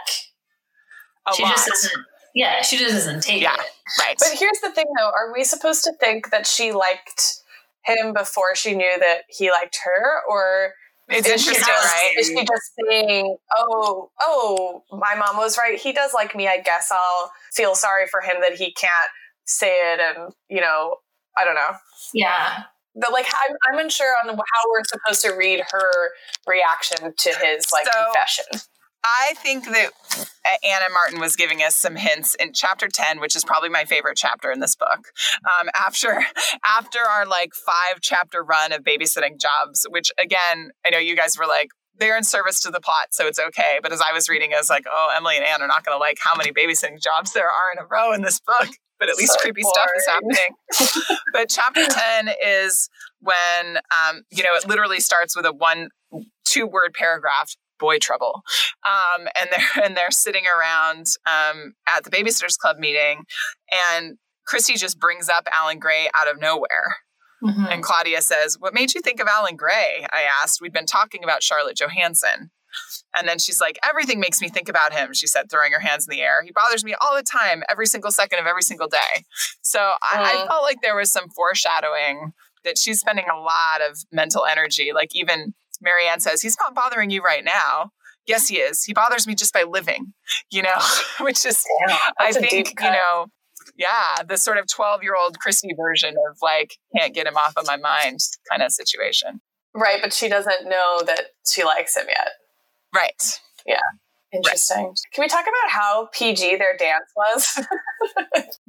A 1.28 1.34
she 1.34 1.44
lot. 1.44 1.52
just 1.52 1.68
doesn't 1.68 2.06
yeah, 2.36 2.62
she 2.62 2.78
just 2.78 2.94
doesn't 2.94 3.24
take 3.24 3.42
yeah, 3.42 3.56
it. 3.56 3.66
Right. 4.00 4.16
But 4.20 4.38
here's 4.38 4.60
the 4.62 4.70
thing 4.70 4.86
though, 4.98 5.08
are 5.08 5.34
we 5.34 5.44
supposed 5.44 5.84
to 5.86 5.94
think 6.00 6.30
that 6.32 6.46
she 6.46 6.74
liked 6.74 7.42
him 7.86 8.14
before 8.14 8.56
she 8.56 8.76
knew 8.76 9.00
that 9.00 9.22
he 9.30 9.50
liked 9.52 9.80
her 9.84 10.22
or 10.30 10.74
it's 11.08 11.28
is 11.28 11.34
interesting, 11.34 11.66
just, 11.66 11.94
right? 11.94 12.14
Is 12.18 12.28
she 12.28 12.36
just 12.36 12.72
saying, 12.90 13.38
"Oh, 13.56 14.10
oh, 14.20 14.84
my 14.92 15.14
mom 15.16 15.38
was 15.38 15.58
right. 15.58 15.80
He 15.80 15.94
does 15.94 16.14
like 16.14 16.36
me. 16.36 16.48
I 16.48 16.60
guess 16.60 16.92
I'll 16.92 17.32
feel 17.54 17.76
sorry 17.76 18.08
for 18.08 18.22
him 18.22 18.38
that 18.42 18.56
he 18.56 18.72
can't 18.74 19.10
say 19.46 19.94
it." 19.94 20.00
And 20.00 20.34
you 20.50 20.62
know, 20.62 20.96
I 21.38 21.46
don't 21.46 21.54
know. 21.54 21.78
Yeah. 22.14 22.64
But 22.96 23.12
like, 23.12 23.28
I'm, 23.28 23.56
I'm 23.70 23.80
unsure 23.80 24.16
on 24.24 24.36
how 24.36 24.72
we're 24.72 24.82
supposed 24.88 25.22
to 25.26 25.34
read 25.34 25.62
her 25.70 25.92
reaction 26.48 27.14
to 27.16 27.30
his 27.44 27.72
like 27.72 27.86
so, 27.86 28.06
confession. 28.06 28.46
I 29.06 29.36
think 29.38 29.66
that 29.66 29.92
Ann 30.64 30.82
M. 30.84 30.94
Martin 30.94 31.20
was 31.20 31.36
giving 31.36 31.60
us 31.60 31.76
some 31.76 31.96
hints 31.96 32.36
in 32.36 32.54
chapter 32.54 32.88
10, 32.88 33.20
which 33.20 33.36
is 33.36 33.44
probably 33.44 33.70
my 33.70 33.86
favorite 33.86 34.18
chapter 34.18 34.52
in 34.52 34.60
this 34.60 34.76
book. 34.76 35.12
Um, 35.46 35.70
after 35.76 36.26
after 36.66 37.00
our 37.00 37.26
like 37.26 37.52
five 37.54 38.02
chapter 38.02 38.44
run 38.44 38.72
of 38.72 38.84
babysitting 38.84 39.40
jobs, 39.40 39.86
which 39.90 40.12
again, 40.20 40.72
I 40.86 40.90
know 40.90 40.98
you 40.98 41.16
guys 41.16 41.38
were 41.38 41.46
like, 41.46 41.70
they're 41.98 42.18
in 42.18 42.24
service 42.24 42.60
to 42.62 42.72
the 42.72 42.82
plot, 42.82 43.08
so 43.12 43.28
it's 43.28 43.40
okay. 43.40 43.80
But 43.82 43.94
as 43.94 44.02
I 44.02 44.12
was 44.12 44.28
reading, 44.28 44.54
I 44.54 44.58
was 44.58 44.70
like, 44.70 44.86
oh, 44.90 45.14
Emily 45.16 45.38
and 45.38 45.46
Anne 45.46 45.62
are 45.62 45.68
not 45.68 45.86
going 45.86 45.96
to 45.96 46.00
like 46.00 46.18
how 46.20 46.36
many 46.36 46.52
babysitting 46.52 47.02
jobs 47.02 47.34
there 47.34 47.48
are 47.48 47.72
in 47.72 47.80
a 47.80 47.86
row 47.86 48.12
in 48.14 48.22
this 48.22 48.40
book. 48.40 48.70
But 48.98 49.10
at 49.10 49.18
least 49.18 49.34
so 49.34 49.40
creepy 49.40 49.62
boring. 49.62 49.74
stuff 49.74 49.90
is 49.98 50.08
happening. 50.08 51.10
but 51.34 51.50
chapter 51.50 51.86
10 51.86 52.30
is 52.44 52.90
when, 53.20 53.78
um, 53.78 54.24
you 54.32 54.42
know, 54.42 54.56
it 54.56 54.66
literally 54.68 55.02
starts 55.02 55.36
with 55.36 55.46
a 55.46 55.52
one, 55.52 55.90
two 56.46 56.66
word 56.66 56.94
paragraph 56.94 57.54
boy 57.80 57.98
trouble. 58.00 58.42
Um, 58.88 59.28
and 59.40 59.50
they're 59.52 59.84
and 59.86 59.98
they're 59.98 60.12
sitting 60.12 60.44
around 60.46 61.06
um, 61.26 61.74
at 61.88 62.04
the 62.04 62.10
babysitters 62.12 62.58
club 62.58 62.78
meeting, 62.78 63.24
and 63.96 64.18
Kristy 64.52 64.78
just 64.78 65.00
brings 65.00 65.30
up 65.30 65.48
Alan 65.54 65.80
Gray 65.80 66.10
out 66.16 66.30
of 66.30 66.40
nowhere. 66.40 66.98
Mm-hmm. 67.44 67.66
And 67.70 67.84
Claudia 67.84 68.22
says, 68.22 68.58
"What 68.60 68.74
made 68.74 68.94
you 68.94 69.02
think 69.02 69.20
of 69.20 69.28
Alan 69.28 69.56
Gray?" 69.56 70.06
I 70.12 70.24
asked. 70.42 70.62
We'd 70.62 70.74
been 70.74 70.86
talking 70.86 71.24
about 71.24 71.44
Charlotte 71.44 71.78
Johanssen. 71.78 72.50
And 73.18 73.26
then 73.26 73.40
she's 73.40 73.62
like, 73.62 73.80
everything 73.90 74.20
makes 74.20 74.42
me 74.42 74.50
think 74.50 74.68
about 74.68 74.92
him, 74.92 75.14
she 75.14 75.28
said, 75.28 75.50
throwing 75.50 75.72
her 75.72 75.80
hands 75.80 76.06
in 76.06 76.12
the 76.12 76.22
air. 76.22 76.44
He 76.44 76.52
bothers 76.52 76.84
me 76.84 76.94
all 77.00 77.16
the 77.16 77.24
time, 77.24 77.64
every 77.70 77.86
single 77.86 78.12
second 78.12 78.40
of 78.40 78.46
every 78.48 78.64
single 78.64 78.90
day. 78.90 79.24
So 79.62 79.80
I, 79.80 79.94
I 80.22 80.34
Mm. 80.44 80.48
felt 80.48 80.64
like 80.64 80.82
there 80.82 80.94
was 80.98 81.10
some 81.10 81.30
foreshadowing 81.30 82.34
that 82.66 82.78
she's 82.78 83.00
spending 83.00 83.28
a 83.32 83.38
lot 83.40 83.80
of 83.90 84.00
mental 84.12 84.46
energy. 84.46 84.92
Like 84.94 85.16
even 85.16 85.54
Mary 85.86 86.08
Anne 86.08 86.20
says, 86.20 86.42
he's 86.42 86.58
not 86.60 86.76
bothering 86.76 87.12
you 87.12 87.22
right 87.22 87.46
now. 87.46 87.92
Yes, 88.28 88.48
he 88.48 88.58
is. 88.58 88.84
He 88.84 88.94
bothers 88.94 89.28
me 89.28 89.36
just 89.36 89.54
by 89.54 89.64
living, 89.64 90.14
you 90.52 90.64
know, 90.64 90.76
which 91.22 91.46
is, 91.46 91.64
Yeah, 91.88 91.98
I 92.20 92.32
think, 92.34 92.74
you 92.82 92.90
know, 92.90 93.28
yeah, 93.78 94.24
the 94.28 94.38
sort 94.38 94.58
of 94.58 94.68
12 94.68 95.04
year 95.04 95.16
old 95.16 95.38
Kristy 95.40 95.70
version 95.78 96.16
of 96.30 96.38
like, 96.42 96.74
can't 96.98 97.14
get 97.14 97.28
him 97.28 97.38
off 97.38 97.54
of 97.56 97.66
my 97.68 97.78
mind 97.78 98.20
kind 98.50 98.62
of 98.62 98.72
situation. 98.72 99.42
Right, 99.74 100.00
but 100.02 100.12
she 100.12 100.28
doesn't 100.28 100.68
know 100.68 101.02
that 101.06 101.28
she 101.46 101.64
likes 101.64 101.96
him 101.96 102.06
yet. 102.08 102.30
Right. 102.94 103.40
Interesting. 104.36 104.94
Can 105.14 105.22
we 105.24 105.28
talk 105.28 105.44
about 105.44 105.72
how 105.72 106.10
PG 106.14 106.58
their 106.58 106.76
dance 106.78 107.12
was? 107.16 107.66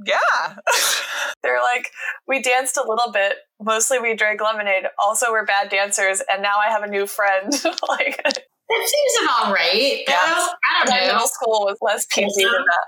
Yeah. 0.04 0.56
They're 1.42 1.62
like, 1.62 1.90
we 2.28 2.40
danced 2.40 2.76
a 2.76 2.84
little 2.86 3.12
bit. 3.12 3.34
Mostly 3.60 3.98
we 3.98 4.14
drank 4.14 4.40
lemonade. 4.40 4.84
Also, 4.98 5.30
we're 5.30 5.44
bad 5.44 5.68
dancers, 5.68 6.22
and 6.30 6.42
now 6.42 6.58
I 6.64 6.70
have 6.70 6.82
a 6.82 6.86
new 6.88 7.06
friend. 7.06 7.52
like, 7.88 8.22
That 8.22 8.34
seems 8.70 9.24
about 9.24 9.52
right. 9.52 10.02
Yeah. 10.06 10.16
though. 10.26 10.48
I 10.64 10.84
don't 10.84 10.90
know. 11.00 11.06
middle 11.14 11.26
school 11.28 11.64
was 11.66 11.78
less 11.80 12.06
PG 12.06 12.28
than 12.36 12.52
that. 12.52 12.86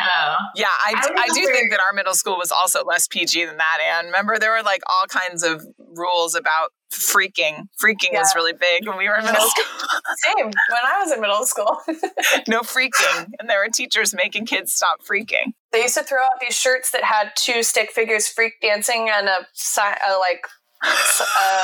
Oh. 0.00 0.36
Yeah, 0.54 0.66
I, 0.68 0.94
I 0.96 1.08
d- 1.08 1.14
I 1.18 1.26
do 1.34 1.46
think 1.52 1.70
that 1.72 1.80
our 1.80 1.92
middle 1.92 2.14
school 2.14 2.36
was 2.38 2.52
also 2.52 2.84
less 2.84 3.08
PG 3.08 3.44
than 3.46 3.56
that. 3.56 3.78
And 3.82 4.06
remember, 4.06 4.38
there 4.38 4.52
were 4.52 4.62
like 4.62 4.80
all 4.88 5.06
kinds 5.08 5.42
of 5.42 5.66
rules 5.78 6.34
about 6.36 6.70
freaking. 6.90 7.68
Freaking 7.82 8.12
was 8.12 8.34
really 8.34 8.52
big 8.52 8.86
when 8.86 8.96
we 8.96 9.08
were 9.08 9.16
in 9.16 9.24
middle 9.24 9.46
school. 9.46 9.64
Same 10.24 10.46
when 10.46 10.84
I 10.84 11.02
was 11.02 11.12
in 11.12 11.20
middle 11.20 11.46
school. 11.46 11.78
no 12.48 12.60
freaking. 12.60 13.30
And 13.38 13.48
there 13.48 13.58
were 13.60 13.70
teachers 13.70 14.14
making 14.14 14.46
kids 14.46 14.72
stop 14.72 15.02
freaking. 15.02 15.52
they 15.72 15.82
used 15.82 15.96
to 15.96 16.02
throw 16.02 16.22
out 16.22 16.40
these 16.40 16.56
shirts 16.56 16.90
that 16.92 17.04
had 17.04 17.32
two 17.36 17.62
stick 17.62 17.90
figures 17.92 18.28
freak 18.28 18.54
dancing 18.60 19.10
and 19.12 19.28
a, 19.28 19.38
a 19.38 20.18
like 20.18 20.46
a 20.84 21.62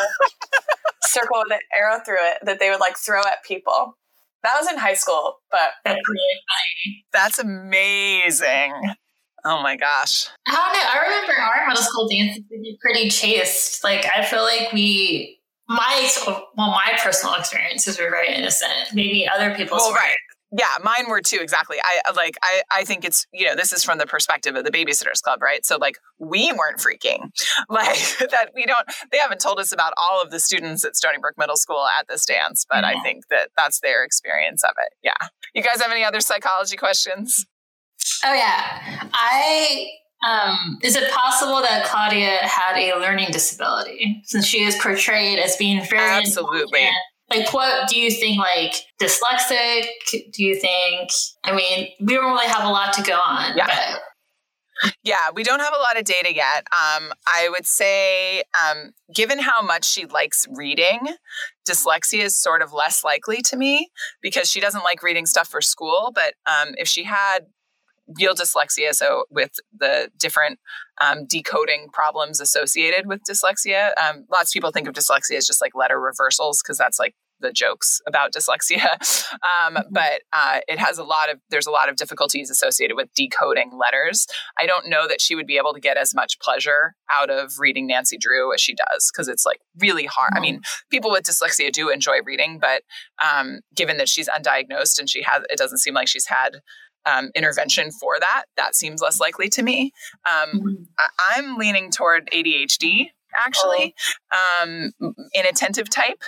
circle 1.02 1.42
with 1.44 1.52
an 1.52 1.60
arrow 1.76 2.00
through 2.04 2.16
it 2.20 2.38
that 2.42 2.58
they 2.58 2.70
would 2.70 2.80
like 2.80 2.96
throw 2.96 3.20
at 3.20 3.44
people. 3.46 3.96
That 4.42 4.52
was 4.60 4.70
in 4.70 4.78
high 4.78 4.94
school, 4.94 5.38
but 5.50 5.70
That's 5.84 6.00
really 6.06 6.40
funny. 6.50 7.04
That's 7.12 7.38
amazing. 7.38 8.74
Oh 9.44 9.62
my 9.62 9.76
gosh. 9.76 10.28
I 10.48 10.52
don't 10.52 10.72
know. 10.72 10.88
I 10.90 11.02
remember 11.04 11.32
our 11.40 11.68
middle 11.68 11.82
school 11.82 12.08
dances 12.08 12.42
would 12.50 12.62
be 12.62 12.78
pretty 12.80 13.10
chaste. 13.10 13.84
Like 13.84 14.06
I 14.16 14.24
feel 14.24 14.42
like 14.42 14.72
we, 14.72 15.38
my 15.68 16.10
well, 16.26 16.48
my 16.56 16.98
personal 17.02 17.34
experiences 17.36 17.98
were 17.98 18.10
very 18.10 18.34
innocent. 18.34 18.72
Maybe 18.94 19.28
other 19.28 19.54
people's. 19.54 19.80
Well, 19.82 19.90
weren't. 19.92 20.00
right. 20.02 20.16
Yeah, 20.56 20.68
mine 20.84 21.08
were 21.10 21.20
too, 21.20 21.38
exactly. 21.40 21.78
I 21.82 22.00
I- 22.06 22.12
like 22.12 22.36
I 22.42 22.62
I 22.70 22.84
think 22.84 23.04
it's 23.04 23.26
you 23.32 23.44
know, 23.46 23.56
this 23.56 23.72
is 23.72 23.82
from 23.82 23.98
the 23.98 24.06
perspective 24.06 24.54
of 24.54 24.64
the 24.64 24.70
babysitters 24.70 25.20
club, 25.20 25.42
right? 25.42 25.66
So 25.66 25.76
like 25.78 25.96
we 26.18 26.52
weren't 26.52 26.78
freaking. 26.80 27.30
Like 27.68 27.98
that 28.30 28.50
we 28.54 28.64
don't 28.66 28.86
they 29.10 29.18
haven't 29.18 29.40
told 29.40 29.58
us 29.58 29.72
about 29.72 29.92
all 29.96 30.20
of 30.22 30.30
the 30.30 30.38
students 30.40 30.84
at 30.84 30.92
Stoneybrook 30.92 31.32
Middle 31.36 31.56
School 31.56 31.84
at 31.98 32.06
this 32.08 32.24
dance, 32.24 32.64
but 32.70 32.84
I 32.84 33.00
think 33.02 33.26
that 33.30 33.48
that's 33.56 33.80
their 33.80 34.04
experience 34.04 34.62
of 34.64 34.70
it. 34.80 34.92
Yeah. 35.02 35.28
You 35.54 35.62
guys 35.62 35.80
have 35.82 35.90
any 35.90 36.04
other 36.04 36.20
psychology 36.20 36.76
questions? 36.76 37.44
Oh 38.24 38.34
yeah, 38.34 39.08
I. 39.12 39.86
Um, 40.26 40.78
is 40.82 40.96
it 40.96 41.10
possible 41.10 41.60
that 41.60 41.84
Claudia 41.84 42.38
had 42.40 42.78
a 42.78 42.98
learning 42.98 43.30
disability 43.30 44.22
since 44.24 44.46
she 44.46 44.62
is 44.62 44.74
portrayed 44.76 45.38
as 45.38 45.54
being 45.56 45.84
very 45.84 46.00
Absolutely. 46.00 46.88
Like, 47.30 47.52
what 47.52 47.88
do 47.88 48.00
you 48.00 48.10
think? 48.10 48.38
Like 48.38 48.74
dyslexic? 49.00 49.84
Do 50.32 50.42
you 50.42 50.58
think? 50.58 51.10
I 51.44 51.54
mean, 51.54 51.88
we 52.00 52.14
don't 52.14 52.32
really 52.32 52.46
have 52.46 52.64
a 52.64 52.70
lot 52.70 52.94
to 52.94 53.02
go 53.02 53.14
on. 53.14 53.56
Yeah. 53.56 53.66
But 53.66 54.00
Yeah, 55.02 55.30
we 55.34 55.42
don't 55.42 55.60
have 55.60 55.74
a 55.74 55.78
lot 55.78 55.98
of 55.98 56.04
data 56.04 56.34
yet. 56.34 56.66
Um, 56.72 57.12
I 57.26 57.48
would 57.50 57.66
say, 57.66 58.42
um, 58.60 58.92
given 59.14 59.38
how 59.38 59.62
much 59.62 59.84
she 59.84 60.06
likes 60.06 60.46
reading, 60.50 61.00
dyslexia 61.68 62.24
is 62.24 62.36
sort 62.36 62.62
of 62.62 62.72
less 62.72 63.04
likely 63.04 63.40
to 63.42 63.56
me 63.56 63.90
because 64.20 64.50
she 64.50 64.60
doesn't 64.60 64.84
like 64.84 65.02
reading 65.02 65.26
stuff 65.26 65.48
for 65.48 65.60
school. 65.60 66.12
But 66.14 66.34
um, 66.46 66.74
if 66.76 66.88
she 66.88 67.04
had 67.04 67.46
real 68.18 68.34
dyslexia, 68.34 68.92
so 68.92 69.24
with 69.30 69.52
the 69.76 70.10
different 70.18 70.58
um, 71.00 71.26
decoding 71.26 71.88
problems 71.92 72.40
associated 72.40 73.06
with 73.06 73.20
dyslexia, 73.28 73.90
um, 74.02 74.26
lots 74.30 74.50
of 74.50 74.52
people 74.52 74.70
think 74.70 74.88
of 74.88 74.94
dyslexia 74.94 75.36
as 75.36 75.46
just 75.46 75.60
like 75.60 75.74
letter 75.74 76.00
reversals 76.00 76.62
because 76.62 76.78
that's 76.78 76.98
like 76.98 77.14
the 77.40 77.52
jokes 77.52 78.00
about 78.06 78.32
dyslexia. 78.32 78.84
Um, 79.44 79.78
But 79.90 80.22
uh, 80.32 80.60
it 80.68 80.78
has 80.78 80.98
a 80.98 81.04
lot 81.04 81.30
of, 81.30 81.38
there's 81.50 81.66
a 81.66 81.70
lot 81.70 81.88
of 81.88 81.96
difficulties 81.96 82.50
associated 82.50 82.96
with 82.96 83.12
decoding 83.14 83.72
letters. 83.78 84.26
I 84.58 84.66
don't 84.66 84.88
know 84.88 85.06
that 85.06 85.20
she 85.20 85.34
would 85.34 85.46
be 85.46 85.58
able 85.58 85.74
to 85.74 85.80
get 85.80 85.96
as 85.96 86.14
much 86.14 86.38
pleasure 86.40 86.94
out 87.12 87.30
of 87.30 87.52
reading 87.58 87.86
Nancy 87.86 88.16
Drew 88.16 88.54
as 88.54 88.60
she 88.60 88.74
does 88.74 89.10
because 89.12 89.28
it's 89.28 89.44
like 89.44 89.60
really 89.78 90.06
hard. 90.06 90.32
I 90.34 90.40
mean, 90.40 90.60
people 90.90 91.10
with 91.10 91.24
dyslexia 91.24 91.72
do 91.72 91.90
enjoy 91.90 92.18
reading, 92.24 92.58
but 92.60 92.82
um, 93.22 93.60
given 93.74 93.96
that 93.98 94.08
she's 94.08 94.28
undiagnosed 94.28 94.98
and 94.98 95.10
she 95.10 95.22
has, 95.22 95.42
it 95.50 95.58
doesn't 95.58 95.78
seem 95.78 95.94
like 95.94 96.08
she's 96.08 96.26
had 96.26 96.60
um, 97.06 97.30
intervention 97.34 97.90
for 97.92 98.18
that. 98.20 98.44
That 98.56 98.74
seems 98.74 99.00
less 99.00 99.20
likely 99.20 99.48
to 99.50 99.62
me. 99.62 99.92
Um, 100.30 100.86
I- 100.98 101.36
I'm 101.36 101.56
leaning 101.56 101.90
toward 101.90 102.28
ADHD 102.32 103.08
actually 103.36 103.92
um 104.62 104.92
inattentive 105.34 105.90
type 105.90 106.22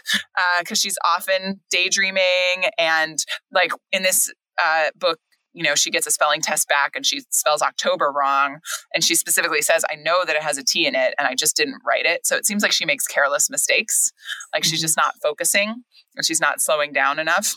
because 0.59 0.81
she's 0.81 0.99
often 1.05 1.61
daydreaming 1.71 2.65
and 2.79 3.25
like 3.53 3.71
in 3.93 4.03
this 4.03 4.33
uh 4.61 4.87
book 4.97 5.21
you 5.53 5.62
know 5.62 5.77
she 5.77 5.91
gets 5.91 6.07
a 6.09 6.11
spelling 6.11 6.41
test 6.41 6.69
back 6.69 6.97
and 6.97 7.07
she 7.07 7.21
spells 7.31 7.62
october 7.62 8.12
wrong 8.12 8.59
and 8.93 9.05
she 9.05 9.15
specifically 9.15 9.62
says 9.62 9.85
i 9.89 9.95
know 9.95 10.25
that 10.27 10.35
it 10.35 10.43
has 10.43 10.59
a 10.59 10.65
t 10.65 10.85
in 10.85 10.97
it 10.97 11.15
and 11.17 11.29
i 11.29 11.35
just 11.37 11.55
didn't 11.55 11.81
write 11.87 12.07
it. 12.07 12.27
So 12.27 12.35
it 12.37 12.45
seems 12.45 12.65
like 12.65 12.73
she 12.73 12.85
makes 12.85 13.07
careless 13.07 13.49
mistakes 13.49 14.11
like 14.53 14.65
she's 14.65 14.81
just 14.81 14.97
not 14.97 15.15
focusing 15.23 15.85
or 16.17 16.25
she's 16.25 16.41
not 16.41 16.61
slowing 16.61 16.93
down 16.93 17.21
enough 17.21 17.55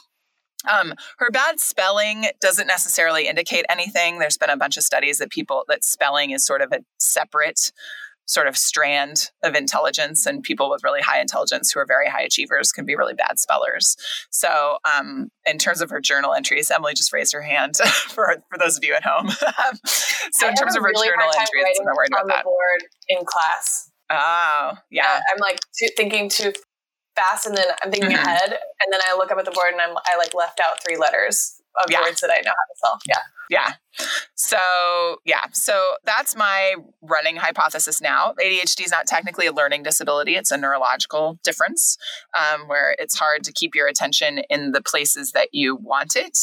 um, 0.67 0.93
her 1.17 1.31
bad 1.31 1.59
spelling 1.59 2.25
doesn't 2.41 2.67
necessarily 2.67 3.27
indicate 3.27 3.65
anything. 3.69 4.19
There's 4.19 4.37
been 4.37 4.49
a 4.49 4.57
bunch 4.57 4.77
of 4.77 4.83
studies 4.83 5.19
that 5.19 5.29
people 5.29 5.63
that 5.67 5.83
spelling 5.83 6.31
is 6.31 6.45
sort 6.45 6.61
of 6.61 6.71
a 6.71 6.79
separate 6.99 7.71
sort 8.25 8.45
of 8.45 8.55
strand 8.55 9.31
of 9.43 9.55
intelligence, 9.55 10.27
and 10.27 10.43
people 10.43 10.69
with 10.69 10.83
really 10.83 11.01
high 11.01 11.19
intelligence 11.19 11.71
who 11.71 11.79
are 11.79 11.85
very 11.85 12.07
high 12.07 12.21
achievers 12.21 12.71
can 12.71 12.85
be 12.85 12.95
really 12.95 13.15
bad 13.15 13.39
spellers. 13.39 13.95
So, 14.29 14.77
um, 14.85 15.29
in 15.47 15.57
terms 15.57 15.81
of 15.81 15.89
her 15.89 15.99
journal 15.99 16.35
entries, 16.35 16.69
Emily 16.69 16.93
just 16.93 17.11
raised 17.11 17.33
her 17.33 17.41
hand 17.41 17.77
for 18.09 18.43
for 18.49 18.57
those 18.59 18.77
of 18.77 18.83
you 18.83 18.93
at 18.93 19.03
home. 19.03 19.29
so, 19.85 20.45
I 20.45 20.49
in 20.49 20.55
terms 20.55 20.75
of 20.75 20.83
her 20.83 20.89
really 20.89 21.07
journal 21.07 21.25
entries, 21.25 21.77
I'm 21.79 21.85
not 21.85 21.95
worried 21.95 22.13
on 22.13 22.25
about 22.25 22.27
the 22.27 22.33
that. 22.33 22.43
board 22.43 22.83
in 23.07 23.25
class. 23.25 23.89
Oh, 24.11 24.73
yeah. 24.89 25.21
I'm 25.31 25.39
like 25.39 25.59
too, 25.77 25.87
thinking 25.95 26.29
too 26.29 26.51
fast, 27.19 27.45
and 27.45 27.55
then 27.57 27.67
I'm 27.83 27.91
thinking 27.91 28.11
Mhm. 28.11 28.23
ahead, 28.23 28.51
and 28.51 28.93
then 28.93 29.01
I 29.09 29.15
look 29.15 29.31
up 29.31 29.37
at 29.37 29.45
the 29.45 29.51
board 29.51 29.73
and 29.73 29.81
I'm 29.81 29.95
I 30.05 30.15
like 30.17 30.33
left 30.33 30.59
out 30.59 30.81
three 30.83 30.97
letters 30.97 31.55
of 31.83 31.91
Yeah. 31.91 32.01
words 32.01 32.21
that 32.21 32.31
I 32.31 32.41
know 32.41 32.51
how 32.51 32.65
to 32.71 32.75
spell. 32.77 32.99
Yeah. 33.07 33.21
Yeah. 33.49 33.73
So, 34.35 35.17
yeah. 35.25 35.45
So 35.53 35.95
that's 36.05 36.35
my 36.35 36.75
running 37.01 37.35
hypothesis 37.37 37.99
now. 37.99 38.33
ADHD 38.39 38.83
is 38.85 38.91
not 38.91 39.07
technically 39.07 39.47
a 39.47 39.51
learning 39.51 39.83
disability, 39.83 40.35
it's 40.35 40.51
a 40.51 40.57
neurological 40.57 41.39
difference 41.43 41.97
um, 42.37 42.67
where 42.67 42.95
it's 42.99 43.17
hard 43.17 43.43
to 43.45 43.51
keep 43.51 43.73
your 43.75 43.87
attention 43.87 44.39
in 44.51 44.71
the 44.71 44.81
places 44.81 45.31
that 45.31 45.49
you 45.51 45.75
want 45.75 46.15
it. 46.15 46.37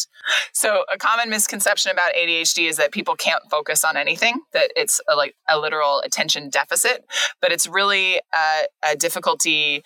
So, 0.52 0.84
a 0.92 0.98
common 0.98 1.30
misconception 1.30 1.92
about 1.92 2.14
ADHD 2.14 2.66
is 2.68 2.76
that 2.76 2.90
people 2.92 3.14
can't 3.14 3.42
focus 3.50 3.84
on 3.84 3.96
anything, 3.96 4.40
that 4.52 4.72
it's 4.74 5.00
a, 5.08 5.14
like 5.14 5.36
a 5.48 5.58
literal 5.58 6.00
attention 6.00 6.50
deficit, 6.50 7.04
but 7.40 7.52
it's 7.52 7.68
really 7.68 8.20
a, 8.34 8.90
a 8.90 8.96
difficulty 8.96 9.84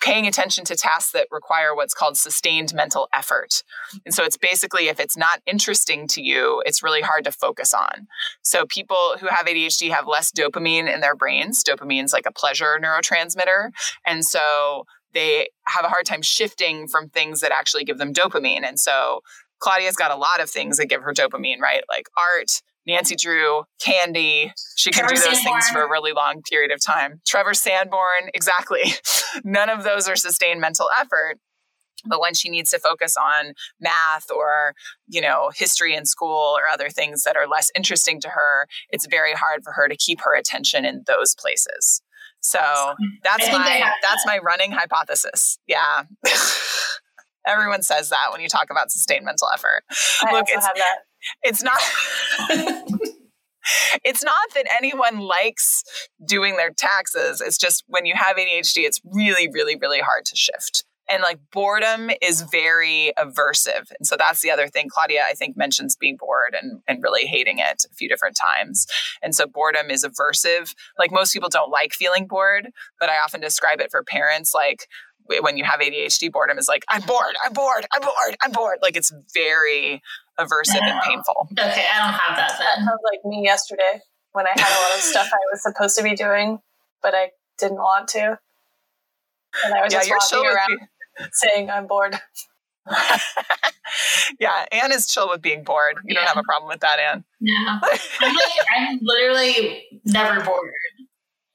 paying 0.00 0.26
attention 0.26 0.64
to 0.66 0.76
tasks 0.76 1.12
that 1.12 1.28
require 1.30 1.74
what's 1.74 1.94
called 1.94 2.16
sustained 2.16 2.74
mental 2.74 3.08
effort. 3.12 3.62
And 4.04 4.14
so 4.14 4.24
it's 4.24 4.36
basically 4.36 4.88
if 4.88 5.00
it's 5.00 5.16
not 5.16 5.40
interesting 5.46 6.06
to 6.08 6.22
you, 6.22 6.62
it's 6.66 6.82
really 6.82 7.02
hard 7.02 7.24
to 7.24 7.32
focus 7.32 7.74
on. 7.74 8.06
So 8.42 8.66
people 8.66 9.16
who 9.20 9.26
have 9.26 9.46
ADHD 9.46 9.90
have 9.90 10.06
less 10.06 10.30
dopamine 10.30 10.92
in 10.92 11.00
their 11.00 11.16
brains. 11.16 11.62
Dopamine's 11.64 12.12
like 12.12 12.26
a 12.26 12.32
pleasure 12.32 12.78
neurotransmitter. 12.82 13.70
And 14.06 14.24
so 14.24 14.84
they 15.12 15.48
have 15.66 15.84
a 15.84 15.88
hard 15.88 16.06
time 16.06 16.22
shifting 16.22 16.88
from 16.88 17.08
things 17.08 17.40
that 17.40 17.52
actually 17.52 17.84
give 17.84 17.98
them 17.98 18.12
dopamine. 18.12 18.64
And 18.64 18.78
so 18.78 19.20
Claudia's 19.60 19.96
got 19.96 20.10
a 20.10 20.16
lot 20.16 20.40
of 20.40 20.50
things 20.50 20.76
that 20.76 20.86
give 20.86 21.02
her 21.02 21.14
dopamine, 21.14 21.60
right? 21.60 21.82
Like 21.88 22.08
art, 22.18 22.60
Nancy 22.86 23.16
Drew, 23.16 23.64
candy. 23.80 24.52
She 24.76 24.90
can 24.90 25.06
Trevor 25.06 25.14
do 25.14 25.30
those 25.30 25.42
things 25.42 25.68
for 25.68 25.82
a 25.82 25.90
really 25.90 26.12
long 26.12 26.42
period 26.42 26.70
of 26.70 26.82
time. 26.84 27.20
Trevor 27.26 27.54
Sandbourne, 27.54 28.30
exactly. 28.34 28.94
None 29.44 29.70
of 29.70 29.84
those 29.84 30.08
are 30.08 30.16
sustained 30.16 30.60
mental 30.60 30.88
effort. 30.98 31.38
But 32.06 32.20
when 32.20 32.34
she 32.34 32.50
needs 32.50 32.70
to 32.70 32.78
focus 32.78 33.16
on 33.16 33.54
math 33.80 34.30
or, 34.30 34.74
you 35.08 35.20
know, 35.20 35.50
history 35.54 35.94
in 35.94 36.04
school 36.04 36.54
or 36.58 36.68
other 36.70 36.90
things 36.90 37.22
that 37.24 37.36
are 37.36 37.48
less 37.48 37.70
interesting 37.74 38.20
to 38.20 38.28
her, 38.28 38.66
it's 38.90 39.06
very 39.06 39.32
hard 39.32 39.64
for 39.64 39.72
her 39.72 39.88
to 39.88 39.96
keep 39.96 40.20
her 40.22 40.34
attention 40.36 40.84
in 40.84 41.04
those 41.06 41.34
places. 41.34 42.02
So 42.40 42.58
that's 43.22 43.48
I 43.48 43.50
think 43.50 43.54
I 43.54 43.80
my 43.80 43.92
that's 44.02 44.26
my 44.26 44.38
running 44.38 44.70
hypothesis. 44.72 45.58
Yeah. 45.66 46.02
Everyone 47.46 47.82
says 47.82 48.10
that 48.10 48.28
when 48.32 48.40
you 48.40 48.48
talk 48.48 48.68
about 48.70 48.90
sustained 48.90 49.24
mental 49.24 49.48
effort. 49.52 49.82
I 50.22 50.32
Look, 50.32 50.46
it's 50.48 50.64
have 50.64 50.76
that. 50.76 50.98
it's 51.42 51.62
not 51.62 51.76
it's 54.04 54.24
not 54.24 54.34
that 54.54 54.66
anyone 54.76 55.18
likes 55.18 55.82
doing 56.26 56.56
their 56.56 56.70
taxes. 56.70 57.40
It's 57.40 57.58
just 57.58 57.84
when 57.86 58.06
you 58.06 58.14
have 58.16 58.36
ADHD, 58.36 58.78
it's 58.78 59.00
really, 59.04 59.48
really, 59.52 59.76
really 59.76 60.00
hard 60.00 60.24
to 60.26 60.36
shift. 60.36 60.84
And 61.08 61.22
like 61.22 61.38
boredom 61.52 62.10
is 62.22 62.42
very 62.42 63.12
aversive. 63.18 63.90
And 63.98 64.06
so 64.06 64.16
that's 64.16 64.40
the 64.40 64.50
other 64.50 64.68
thing. 64.68 64.88
Claudia, 64.88 65.22
I 65.28 65.34
think, 65.34 65.56
mentions 65.56 65.96
being 65.96 66.16
bored 66.18 66.56
and, 66.60 66.80
and 66.88 67.02
really 67.02 67.26
hating 67.26 67.58
it 67.58 67.84
a 67.90 67.94
few 67.94 68.08
different 68.08 68.36
times. 68.36 68.86
And 69.22 69.34
so 69.34 69.46
boredom 69.46 69.90
is 69.90 70.04
aversive. 70.04 70.74
Like 70.98 71.12
most 71.12 71.32
people 71.32 71.50
don't 71.50 71.70
like 71.70 71.92
feeling 71.92 72.26
bored, 72.26 72.70
but 72.98 73.10
I 73.10 73.16
often 73.16 73.40
describe 73.42 73.80
it 73.80 73.90
for 73.90 74.02
parents 74.02 74.54
like 74.54 74.86
when 75.40 75.56
you 75.56 75.64
have 75.64 75.80
ADHD, 75.80 76.30
boredom 76.30 76.58
is 76.58 76.68
like, 76.68 76.84
I'm 76.88 77.02
bored, 77.02 77.34
I'm 77.44 77.52
bored, 77.52 77.86
I'm 77.92 78.02
bored, 78.02 78.36
I'm 78.42 78.52
bored. 78.52 78.78
Like 78.82 78.96
it's 78.96 79.12
very 79.32 80.02
aversive 80.38 80.82
and 80.82 81.00
painful. 81.02 81.48
Okay, 81.52 81.86
I 81.92 81.98
don't 82.04 82.14
have 82.14 82.36
that 82.36 82.48
That 82.58 82.76
then. 82.76 82.84
sounds 82.86 83.00
like 83.10 83.24
me 83.24 83.42
yesterday 83.44 84.00
when 84.32 84.46
I 84.46 84.50
had 84.50 84.68
a 84.68 84.80
lot 84.82 84.96
of 84.96 85.02
stuff 85.02 85.28
I 85.32 85.38
was 85.52 85.62
supposed 85.62 85.96
to 85.96 86.02
be 86.02 86.14
doing, 86.14 86.58
but 87.02 87.14
I 87.14 87.30
didn't 87.58 87.78
want 87.78 88.08
to. 88.08 88.38
And 89.64 89.74
I 89.74 89.82
was 89.82 89.92
Yeah, 89.92 89.98
just 89.98 90.08
you're 90.08 90.18
walking 90.18 90.38
chill 90.38 90.44
with 90.44 90.54
around 90.54 90.80
saying 91.32 91.70
I'm 91.70 91.86
bored. 91.86 92.16
yeah, 94.40 94.66
Anne 94.72 94.92
is 94.92 95.06
chill 95.06 95.30
with 95.30 95.40
being 95.40 95.62
bored. 95.64 95.96
You 96.04 96.14
don't 96.14 96.26
have 96.26 96.36
a 96.36 96.42
problem 96.42 96.68
with 96.68 96.80
that, 96.80 96.98
Anne. 96.98 97.24
No, 97.40 97.52
I'm, 97.56 97.80
like, 97.80 98.00
I'm 98.76 98.98
literally 99.02 100.00
never 100.04 100.44
bored. 100.44 100.72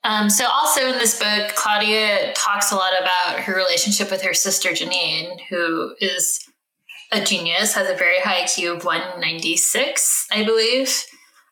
Um, 0.04 0.30
so, 0.30 0.46
also 0.46 0.88
in 0.88 0.98
this 0.98 1.20
book, 1.20 1.56
Claudia 1.56 2.34
talks 2.34 2.72
a 2.72 2.76
lot 2.76 2.94
about 3.00 3.42
her 3.42 3.56
relationship 3.56 4.10
with 4.10 4.22
her 4.22 4.34
sister 4.34 4.70
Janine, 4.70 5.40
who 5.50 5.94
is 6.00 6.40
a 7.12 7.24
genius, 7.24 7.74
has 7.74 7.90
a 7.90 7.96
very 7.96 8.20
high 8.20 8.44
IQ 8.44 8.78
of 8.78 8.86
196, 8.86 10.28
I 10.32 10.44
believe. 10.46 11.06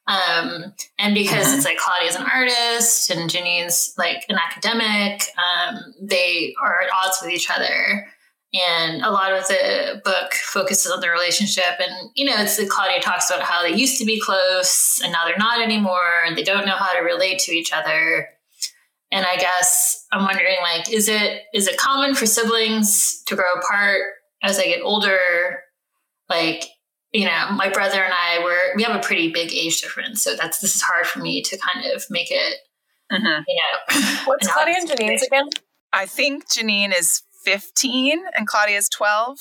Um, 0.07 0.73
and 0.97 1.13
because 1.13 1.53
it's 1.53 1.65
like 1.65 1.77
Claudia's 1.77 2.15
an 2.15 2.25
artist 2.33 3.09
and 3.09 3.29
Janine's 3.29 3.93
like 3.97 4.23
an 4.29 4.37
academic, 4.37 5.23
um, 5.37 5.93
they 6.01 6.55
are 6.63 6.81
at 6.81 6.89
odds 6.93 7.17
with 7.21 7.31
each 7.31 7.49
other. 7.49 8.07
And 8.53 9.01
a 9.01 9.11
lot 9.11 9.33
of 9.33 9.45
the 9.47 10.01
book 10.05 10.33
focuses 10.33 10.89
on 10.89 11.01
the 11.01 11.09
relationship. 11.09 11.79
And, 11.79 12.09
you 12.15 12.23
know, 12.23 12.35
it's 12.37 12.57
Claudia 12.69 13.01
talks 13.01 13.29
about 13.29 13.43
how 13.43 13.61
they 13.61 13.73
used 13.73 13.99
to 13.99 14.05
be 14.05 14.21
close 14.21 15.01
and 15.03 15.11
now 15.11 15.25
they're 15.25 15.37
not 15.37 15.61
anymore 15.61 16.23
they 16.33 16.43
don't 16.43 16.65
know 16.65 16.75
how 16.75 16.93
to 16.93 17.01
relate 17.01 17.39
to 17.39 17.51
each 17.51 17.73
other. 17.73 18.29
And 19.11 19.25
I 19.25 19.37
guess 19.37 20.05
I'm 20.11 20.23
wondering, 20.25 20.57
like, 20.61 20.91
is 20.91 21.07
it 21.07 21.43
is 21.53 21.67
it 21.67 21.77
common 21.77 22.13
for 22.15 22.25
siblings 22.25 23.23
to 23.27 23.35
grow 23.35 23.51
apart 23.53 24.01
as 24.43 24.57
they 24.57 24.65
get 24.65 24.81
older? 24.81 25.61
Like, 26.29 26.65
you 27.13 27.25
know, 27.25 27.47
my 27.51 27.69
brother 27.69 28.03
and 28.03 28.13
I 28.13 28.43
were 28.43 28.75
we 28.75 28.83
have 28.83 28.95
a 28.95 28.99
pretty 29.05 29.31
big 29.31 29.53
age 29.53 29.81
difference, 29.81 30.21
so 30.23 30.35
that's 30.35 30.59
this 30.59 30.75
is 30.75 30.81
hard 30.81 31.07
for 31.07 31.19
me 31.19 31.41
to 31.43 31.57
kind 31.57 31.85
of 31.93 32.03
make 32.09 32.29
it, 32.31 32.57
Mhm. 33.11 33.43
you 33.47 33.55
know. 33.55 34.01
What's 34.25 34.47
an 34.47 34.53
Claudia 34.53 34.75
and 34.77 34.91
obvious 34.91 34.99
Janine's 35.21 35.23
again? 35.23 35.49
I 35.93 36.05
think 36.05 36.49
Janine 36.49 36.93
is 36.97 37.23
15 37.45 38.23
and 38.35 38.45
Claudia 38.45 38.77
is 38.77 38.89
12. 38.89 39.37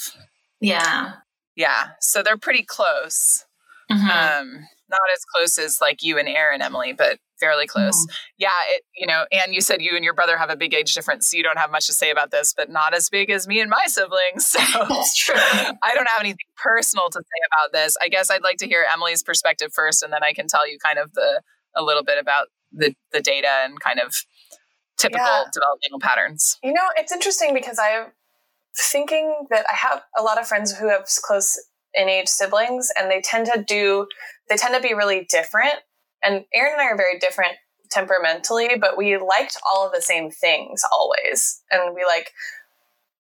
Yeah. 0.61 1.15
Yeah, 1.57 1.89
so 2.01 2.23
they're 2.23 2.37
pretty 2.37 2.63
close. 2.63 3.45
Mhm. 3.91 4.09
Um, 4.41 4.69
not 4.89 5.01
as 5.13 5.25
close 5.35 5.59
as 5.59 5.81
like 5.81 6.03
you 6.03 6.19
and 6.19 6.29
Aaron, 6.29 6.63
Emily, 6.63 6.93
but 6.93 7.19
fairly 7.39 7.67
close. 7.67 7.95
Mm-hmm. 7.97 8.15
Yeah, 8.39 8.51
it, 8.69 8.83
you 8.97 9.07
know, 9.07 9.25
and 9.33 9.55
you 9.55 9.61
said 9.61 9.83
you 9.83 9.95
and 9.97 10.05
your 10.05 10.15
brother 10.15 10.37
have 10.37 10.51
a 10.51 10.57
big 10.57 10.75
age 10.75 10.95
difference, 10.95 11.31
so 11.31 11.37
you 11.37 11.43
don't 11.43 11.59
have 11.59 11.71
much 11.71 11.87
to 11.87 11.93
say 11.95 12.11
about 12.11 12.31
this, 12.31 12.53
but 12.57 12.71
not 12.71 12.95
as 12.95 13.09
big 13.09 13.31
as 13.31 13.47
me 13.47 13.61
and 13.61 13.71
my 13.71 13.85
siblings. 13.87 14.55
So 14.77 14.85
that's 14.89 15.15
true. 15.17 15.35
I 15.37 15.95
don't 15.95 16.09
have 16.09 16.21
anything 16.21 16.39
personal 16.57 17.09
to 17.11 17.19
say 17.19 17.41
about 17.53 17.73
this. 17.73 17.97
I 18.01 18.09
guess 18.09 18.31
I'd 18.31 18.43
like 18.43 18.57
to 18.59 18.67
hear 18.67 18.87
Emily's 18.93 19.23
perspective 19.23 19.71
first, 19.75 20.03
and 20.03 20.13
then 20.13 20.23
I 20.23 20.33
can 20.33 20.47
tell 20.49 20.69
you 20.69 20.79
kind 20.85 20.99
of 20.99 21.13
the 21.15 21.43
a 21.77 21.83
little 21.83 22.03
bit 22.05 22.19
about 22.19 22.49
the 22.73 22.95
the 23.13 23.21
data 23.21 23.49
and 23.65 23.79
kind 23.81 24.01
of 24.01 24.15
typical 24.99 25.25
Yeah. 25.27 25.45
developmental 25.53 26.01
patterns. 26.01 26.59
You 26.63 26.73
know, 26.73 26.89
it's 26.97 27.13
interesting 27.13 27.55
because 27.55 27.79
I'm 27.79 28.13
thinking 28.91 29.47
that 29.51 29.65
I 29.71 29.75
have 29.77 30.03
a 30.19 30.23
lot 30.23 30.39
of 30.41 30.47
friends 30.47 30.77
who 30.77 30.89
have 30.89 31.05
close 31.23 31.57
in 31.95 32.09
age 32.09 32.29
siblings, 32.29 32.89
and 32.99 33.11
they 33.11 33.21
tend 33.23 33.47
to 33.47 33.63
do, 33.67 34.07
they 34.49 34.57
tend 34.57 34.75
to 34.75 34.81
be 34.81 34.95
really 34.95 35.27
different. 35.31 35.75
And 36.27 36.45
Aaron 36.55 36.73
and 36.73 36.83
I 36.83 36.87
are 36.87 36.97
very 36.97 37.19
different 37.19 37.53
temperamentally, 37.91 38.71
but 38.81 38.97
we 38.99 39.17
liked 39.17 39.57
all 39.71 39.87
of 39.87 39.93
the 39.93 40.03
same 40.03 40.31
things 40.31 40.83
always. 40.93 41.63
And 41.71 41.95
we 41.95 42.05
like 42.05 42.31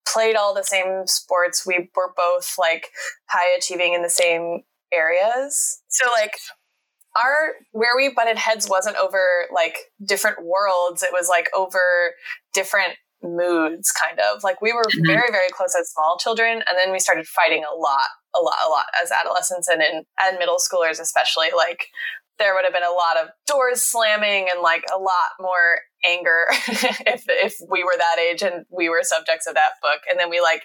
played 0.06 0.36
all 0.36 0.54
the 0.54 0.64
same 0.64 1.06
sports. 1.06 1.64
We 1.66 1.90
were 1.94 2.12
both 2.16 2.54
like 2.58 2.88
high 3.28 3.54
achieving 3.56 3.94
in 3.94 4.02
the 4.02 4.10
same 4.10 4.62
areas. 4.92 5.82
So, 5.88 6.06
like, 6.12 6.34
our 7.16 7.52
where 7.72 7.96
we 7.96 8.12
butted 8.14 8.38
heads 8.38 8.68
wasn't 8.68 8.96
over 8.96 9.46
like 9.54 9.76
different 10.04 10.44
worlds, 10.44 11.02
it 11.02 11.10
was 11.12 11.28
like 11.28 11.48
over 11.54 12.12
different 12.52 12.94
moods 13.22 13.92
kind 13.92 14.20
of 14.20 14.44
like 14.44 14.60
we 14.60 14.72
were 14.74 14.84
Mhm. 14.84 15.06
very 15.06 15.30
very 15.32 15.48
close 15.48 15.74
as 15.74 15.90
small 15.90 16.18
children 16.18 16.62
and 16.66 16.78
then 16.78 16.92
we 16.92 16.98
started 16.98 17.26
fighting 17.26 17.64
a 17.64 17.74
lot 17.74 18.08
a 18.34 18.40
lot 18.40 18.56
a 18.64 18.68
lot 18.68 18.84
as 19.02 19.10
adolescents 19.10 19.68
and 19.68 19.82
in 19.82 20.04
and 20.20 20.38
middle 20.38 20.58
schoolers 20.58 21.00
especially 21.00 21.50
like 21.56 21.88
there 22.38 22.54
would 22.54 22.64
have 22.64 22.72
been 22.72 22.82
a 22.82 22.90
lot 22.90 23.16
of 23.16 23.28
doors 23.46 23.82
slamming 23.82 24.48
and 24.52 24.62
like 24.62 24.84
a 24.94 24.98
lot 24.98 25.34
more 25.40 25.78
anger 26.04 26.46
if 26.50 27.24
if 27.28 27.56
we 27.70 27.82
were 27.84 27.94
that 27.96 28.18
age 28.18 28.42
and 28.42 28.64
we 28.70 28.88
were 28.88 29.00
subjects 29.02 29.46
of 29.46 29.54
that 29.54 29.72
book. 29.82 30.00
And 30.08 30.18
then 30.18 30.30
we 30.30 30.40
like 30.40 30.62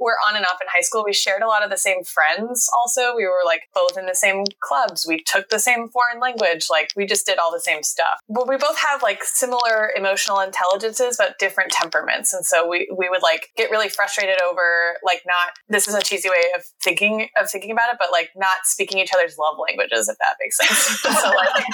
were 0.00 0.16
on 0.28 0.36
and 0.36 0.44
off 0.44 0.58
in 0.60 0.66
high 0.70 0.80
school. 0.80 1.04
We 1.04 1.12
shared 1.12 1.42
a 1.42 1.46
lot 1.46 1.62
of 1.62 1.70
the 1.70 1.78
same 1.78 2.02
friends 2.02 2.68
also. 2.76 3.14
We 3.14 3.24
were 3.24 3.42
like 3.46 3.62
both 3.74 3.96
in 3.96 4.06
the 4.06 4.14
same 4.14 4.44
clubs. 4.60 5.06
We 5.06 5.22
took 5.22 5.48
the 5.48 5.58
same 5.58 5.88
foreign 5.88 6.20
language. 6.20 6.66
Like 6.68 6.90
we 6.96 7.06
just 7.06 7.24
did 7.24 7.38
all 7.38 7.52
the 7.52 7.60
same 7.60 7.82
stuff. 7.82 8.18
But 8.28 8.48
we 8.48 8.56
both 8.56 8.78
have 8.78 9.02
like 9.02 9.22
similar 9.22 9.92
emotional 9.96 10.40
intelligences 10.40 11.16
but 11.16 11.38
different 11.38 11.70
temperaments. 11.70 12.32
And 12.32 12.44
so 12.44 12.68
we 12.68 12.92
we 12.96 13.08
would 13.08 13.22
like 13.22 13.48
get 13.56 13.70
really 13.70 13.88
frustrated 13.88 14.38
over 14.42 14.96
like 15.04 15.22
not 15.26 15.52
this 15.68 15.86
is 15.86 15.94
a 15.94 16.02
cheesy 16.02 16.28
way 16.28 16.42
of 16.56 16.64
thinking 16.82 17.28
of 17.40 17.48
thinking 17.50 17.70
about 17.70 17.90
it 17.92 17.96
but 17.98 18.08
like 18.10 18.30
not 18.36 18.64
speaking 18.64 18.98
each 18.98 19.12
other's 19.14 19.36
love 19.38 19.56
languages 19.68 20.08
if 20.08 20.18
that 20.18 20.36
makes 20.40 20.56
sense. 20.56 21.02
So 21.12 21.28
like 21.28 21.64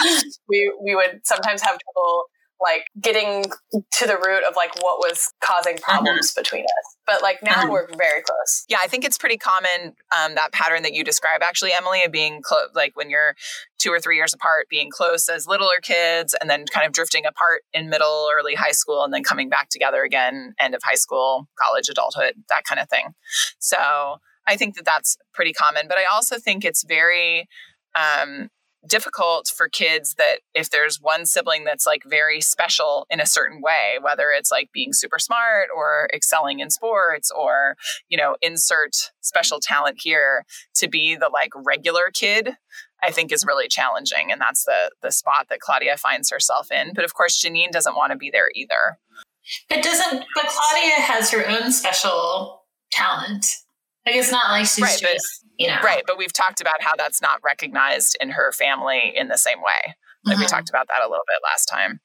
we 0.48 0.72
we 0.82 0.94
would 0.94 1.20
sometimes 1.24 1.62
have 1.62 1.78
trouble 1.78 2.24
like 2.60 2.88
getting 3.00 3.44
to 3.92 4.06
the 4.06 4.16
root 4.16 4.42
of 4.48 4.56
like 4.56 4.74
what 4.82 4.98
was 4.98 5.32
causing 5.40 5.78
problems 5.78 6.32
between 6.34 6.64
us 6.64 6.96
but 7.06 7.22
like 7.22 7.38
now 7.40 7.62
Mhm. 7.62 7.70
we're 7.70 7.86
very 7.96 8.20
close 8.22 8.64
Yeah, 8.68 8.78
I 8.82 8.88
think 8.88 9.04
it's 9.04 9.16
pretty 9.16 9.36
common 9.38 9.94
um, 10.16 10.34
that 10.34 10.52
pattern 10.52 10.82
that 10.82 10.92
you 10.92 11.04
describe, 11.04 11.40
actually, 11.42 11.72
Emily, 11.72 12.02
of 12.02 12.12
being 12.12 12.42
close, 12.42 12.68
like 12.74 12.96
when 12.96 13.08
you're 13.10 13.34
two 13.78 13.90
or 13.90 13.98
three 14.00 14.16
years 14.16 14.34
apart, 14.34 14.66
being 14.68 14.90
close 14.90 15.28
as 15.28 15.46
littler 15.46 15.80
kids, 15.82 16.34
and 16.40 16.50
then 16.50 16.66
kind 16.66 16.86
of 16.86 16.92
drifting 16.92 17.24
apart 17.24 17.62
in 17.72 17.88
middle, 17.88 18.28
early 18.36 18.54
high 18.56 18.72
school, 18.72 19.04
and 19.04 19.14
then 19.14 19.22
coming 19.22 19.48
back 19.48 19.68
together 19.70 20.02
again, 20.02 20.54
end 20.58 20.74
of 20.74 20.82
high 20.82 20.96
school, 20.96 21.48
college, 21.58 21.88
adulthood, 21.88 22.34
that 22.50 22.64
kind 22.64 22.80
of 22.80 22.88
thing. 22.90 23.14
So 23.58 24.18
I 24.46 24.56
think 24.56 24.74
that 24.76 24.84
that's 24.84 25.16
pretty 25.32 25.52
common. 25.54 25.86
But 25.88 25.96
I 25.98 26.04
also 26.12 26.38
think 26.38 26.64
it's 26.64 26.84
very 26.84 27.48
um, 27.94 28.50
difficult 28.88 29.52
for 29.54 29.68
kids 29.68 30.14
that 30.14 30.38
if 30.54 30.70
there's 30.70 31.00
one 31.00 31.26
sibling 31.26 31.64
that's 31.64 31.86
like 31.86 32.02
very 32.06 32.40
special 32.40 33.06
in 33.10 33.20
a 33.20 33.26
certain 33.26 33.60
way, 33.60 33.98
whether 34.00 34.30
it's 34.30 34.50
like 34.50 34.70
being 34.72 34.92
super 34.92 35.18
smart 35.18 35.68
or 35.74 36.08
excelling 36.14 36.60
in 36.60 36.70
sports 36.70 37.30
or 37.30 37.76
you 38.08 38.16
know, 38.16 38.36
insert 38.42 39.10
special 39.20 39.60
talent 39.60 39.98
here 40.00 40.44
to 40.76 40.88
be 40.88 41.14
the 41.14 41.30
like 41.32 41.50
regular 41.54 42.10
kid, 42.12 42.50
I 43.02 43.10
think 43.10 43.32
is 43.32 43.46
really 43.46 43.68
challenging. 43.68 44.32
And 44.32 44.40
that's 44.40 44.64
the 44.64 44.90
the 45.02 45.12
spot 45.12 45.46
that 45.50 45.60
Claudia 45.60 45.96
finds 45.96 46.30
herself 46.30 46.70
in. 46.72 46.92
But 46.94 47.04
of 47.04 47.14
course, 47.14 47.42
Janine 47.42 47.70
doesn't 47.70 47.96
want 47.96 48.12
to 48.12 48.18
be 48.18 48.30
there 48.30 48.50
either. 48.54 48.98
But 49.68 49.82
doesn't 49.82 50.24
but 50.34 50.46
Claudia 50.46 50.94
has 50.96 51.30
her 51.30 51.46
own 51.46 51.72
special 51.72 52.62
talent. 52.90 53.46
Like 54.08 54.16
it's 54.16 54.32
not 54.32 54.50
like 54.50 54.66
she's 54.66 54.82
Right, 54.82 54.98
but- 55.02 55.18
you 55.58 55.68
know 55.68 55.78
Right. 55.82 56.02
But 56.06 56.18
we've 56.18 56.32
talked 56.32 56.60
about 56.60 56.82
how 56.82 56.94
that's 56.96 57.20
not 57.20 57.40
recognized 57.42 58.16
in 58.20 58.30
her 58.30 58.52
family 58.52 59.12
in 59.16 59.28
the 59.28 59.38
same 59.38 59.60
way. 59.60 59.94
Like 60.24 60.38
we 60.38 60.44
Mhm. 60.44 60.48
talked 60.50 60.68
about 60.68 60.88
that 60.88 61.00
a 61.02 61.08
little 61.08 61.24
bit 61.26 61.38
last 61.44 61.66
time. 61.66 62.00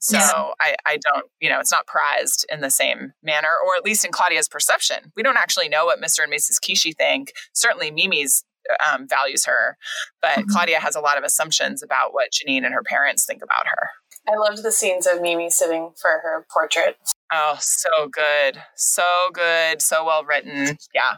So 0.00 0.16
Yeah. 0.16 0.32
I, 0.60 0.74
I 0.86 0.96
don't, 0.96 1.26
you 1.40 1.48
know, 1.50 1.60
it's 1.60 1.70
not 1.70 1.86
prized 1.86 2.44
in 2.50 2.60
the 2.60 2.70
same 2.70 3.12
manner, 3.22 3.52
or 3.64 3.76
at 3.76 3.84
least 3.84 4.04
in 4.04 4.12
Claudia's 4.12 4.48
perception. 4.48 5.12
We 5.14 5.22
don't 5.22 5.36
actually 5.36 5.68
know 5.68 5.84
what 5.84 6.00
Mr. 6.00 6.24
and 6.24 6.32
Mrs. 6.32 6.58
Kishi 6.58 6.94
think. 6.96 7.32
Certainly 7.52 7.90
Mimi's 7.92 8.44
um, 8.86 9.08
values 9.08 9.46
her, 9.46 9.76
but 10.22 10.36
Mhm. 10.38 10.48
Claudia 10.50 10.80
has 10.80 10.94
a 10.94 11.00
lot 11.00 11.16
of 11.18 11.24
assumptions 11.24 11.82
about 11.82 12.12
what 12.12 12.30
Janine 12.32 12.64
and 12.64 12.72
her 12.74 12.82
parents 12.84 13.24
think 13.26 13.42
about 13.42 13.66
her. 13.66 13.90
i 14.28 14.36
loved 14.36 14.62
the 14.62 14.70
scenes 14.70 15.06
of 15.06 15.20
mimi 15.22 15.48
sitting 15.50 15.92
for 16.00 16.10
her 16.22 16.44
portrait 16.52 16.96
Oh, 17.32 17.56
so 17.58 18.06
good. 18.08 18.62
So 18.76 19.30
good. 19.32 19.80
So 19.80 20.04
well 20.04 20.24
written. 20.24 20.76
Yeah. 20.94 21.16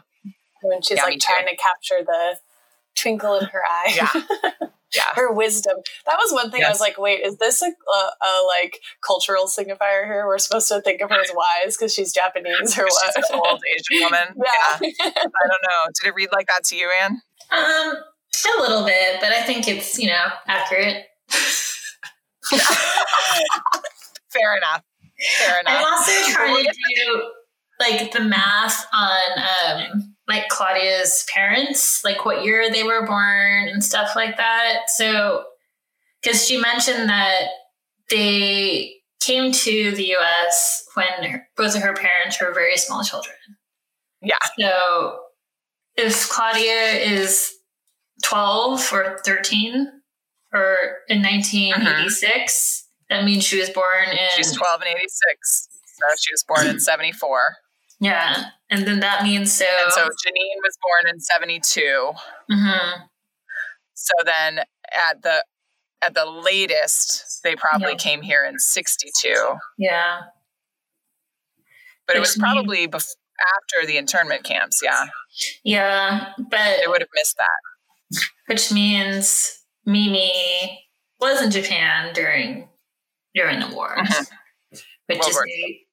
When 0.63 0.81
she's 0.81 0.97
Yeah, 0.97 1.03
me 1.05 1.11
like 1.11 1.19
too. 1.19 1.33
trying 1.33 1.47
to 1.47 1.55
capture 1.55 2.03
the 2.05 2.37
twinkle 2.95 3.37
in 3.39 3.45
her 3.45 3.61
eye. 3.67 3.93
Yeah. 3.95 4.67
Yeah. 4.95 5.01
her 5.15 5.33
wisdom. 5.33 5.77
That 6.05 6.17
was 6.21 6.31
one 6.31 6.51
thing 6.51 6.63
I 6.63 6.69
was 6.69 6.79
like, 6.79 6.99
wait, 6.99 7.21
is 7.25 7.37
this 7.39 7.63
a, 7.63 7.65
a, 7.65 7.69
a 7.69 8.31
like 8.45 8.77
cultural 9.03 9.45
signifier 9.47 10.05
here? 10.05 10.27
We're 10.27 10.37
supposed 10.37 10.67
to 10.67 10.81
think 10.81 11.01
of 11.01 11.09
her 11.09 11.19
as 11.19 11.31
wise 11.33 11.75
because 11.75 11.91
she's 11.91 12.13
Japanese 12.13 12.77
or 12.77 12.85
She's 12.87 13.15
an 13.31 13.39
what? 13.39 13.53
old 13.53 13.61
Asian 13.75 14.03
woman. 14.03 14.35
yeah. 14.37 14.77
I 14.79 15.47
don't 15.47 15.63
know. 15.63 15.89
Did 15.99 16.09
it 16.09 16.13
read 16.15 16.29
like 16.31 16.45
that 16.45 16.63
to 16.65 16.75
you, 16.75 16.91
Anne? 17.01 17.19
Um, 17.49 17.95
a 18.55 18.61
little 18.61 18.85
bit, 18.85 19.17
but 19.19 19.31
I 19.31 19.41
think 19.41 19.67
it's 19.67 19.97
you 19.97 20.09
know 20.09 20.25
accurate. 20.47 21.05
Fair 24.31 24.57
enough. 24.57 24.83
Fair 25.39 25.59
enough. 25.59 25.73
I'm 25.75 25.85
also 25.85 26.31
trying 26.33 26.65
to 26.65 26.71
do 26.95 27.31
like 27.79 28.11
the 28.11 28.19
math 28.21 28.85
on 28.93 29.39
um 29.91 30.12
like 30.27 30.47
Claudia's 30.49 31.25
parents, 31.33 32.03
like 32.03 32.25
what 32.25 32.43
year 32.43 32.71
they 32.71 32.83
were 32.83 33.05
born 33.05 33.67
and 33.67 33.83
stuff 33.83 34.15
like 34.15 34.37
that. 34.37 34.83
So 34.87 35.43
because 36.21 36.45
she 36.47 36.57
mentioned 36.57 37.09
that 37.09 37.47
they 38.09 38.93
came 39.19 39.51
to 39.51 39.91
the 39.91 40.15
US 40.15 40.83
when 40.95 41.31
her, 41.31 41.47
both 41.57 41.75
of 41.75 41.81
her 41.81 41.93
parents 41.93 42.41
were 42.41 42.53
very 42.53 42.77
small 42.77 43.03
children. 43.03 43.35
Yeah. 44.21 44.35
So 44.59 45.19
if 45.95 46.29
Claudia 46.29 46.93
is 47.01 47.53
12 48.23 48.89
or 48.93 49.19
13 49.25 49.87
or 50.53 50.77
in 51.09 51.21
1986, 51.21 52.87
mm-hmm. 53.11 53.15
that 53.15 53.25
means 53.25 53.43
she 53.43 53.59
was 53.59 53.69
born 53.69 54.09
in 54.09 54.17
She's 54.35 54.51
12 54.53 54.81
and 54.81 54.95
86. 54.95 55.67
So 55.85 56.05
she 56.19 56.33
was 56.33 56.43
born 56.47 56.67
in 56.67 56.79
74. 56.79 57.55
Yeah, 58.03 58.49
and 58.69 58.85
then 58.87 58.99
that 58.99 59.23
means 59.23 59.51
so. 59.51 59.65
And 59.83 59.91
so 59.93 60.01
Janine 60.03 60.59
was 60.63 60.77
born 60.81 61.13
in 61.13 61.19
72. 61.19 62.11
Mhm. 62.51 63.07
So 63.93 64.13
then 64.25 64.59
at 64.91 65.21
the 65.21 65.45
at 66.01 66.13
the 66.13 66.25
latest, 66.25 67.41
they 67.43 67.55
probably 67.55 67.91
Yeah. 67.91 67.97
came 67.97 68.21
here 68.21 68.43
in 68.43 68.59
62. 68.59 69.57
yeah, 69.77 70.23
But 72.05 72.17
it 72.17 72.19
was 72.19 72.35
probably 72.37 72.87
bef- 72.89 73.15
after 73.39 73.87
the 73.87 73.97
internment 73.97 74.43
camps. 74.43 74.81
Yeah. 74.83 75.05
yeah, 75.63 76.33
but 76.37 76.79
They 76.81 76.87
would 76.87 77.01
have 77.01 77.09
missed 77.13 77.37
that. 77.37 78.25
which 78.47 78.71
means 78.71 79.63
Mimi 79.85 80.89
was 81.19 81.41
in 81.41 81.51
Japan 81.51 82.13
during 82.13 82.69
during 83.33 83.59
the 83.61 83.67
war, 83.73 83.95
Mhm. 83.97 84.27
which 85.07 85.19
World 85.19 85.29
is 85.29 85.35
War 85.35 85.43
maybe 85.45 85.87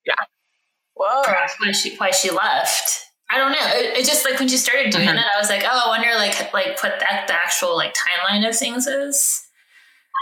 Whoa. 0.95 1.23
perhaps 1.25 1.55
why 1.59 1.73
she 1.73 1.97
why 1.97 2.11
she 2.11 2.31
left. 2.31 3.01
I 3.31 3.39
don't 3.39 3.53
know. 3.53 3.59
It, 3.79 3.99
it 3.99 4.07
just 4.07 4.25
like 4.25 4.39
when 4.39 4.49
she 4.49 4.57
started 4.57 4.91
doing 4.91 5.07
Mhm. 5.09 5.15
that, 5.15 5.27
I 5.35 5.39
was 5.39 5.49
like, 5.49 5.63
oh, 5.65 5.83
I 5.87 5.89
wonder 5.89 6.15
like 6.17 6.53
like 6.53 6.83
what 6.83 6.99
that 7.01 7.27
the 7.29 7.35
actual 7.35 7.77
like 7.77 7.95
timeline 7.95 8.47
of 8.49 8.57
things 8.57 8.87
is, 8.87 9.41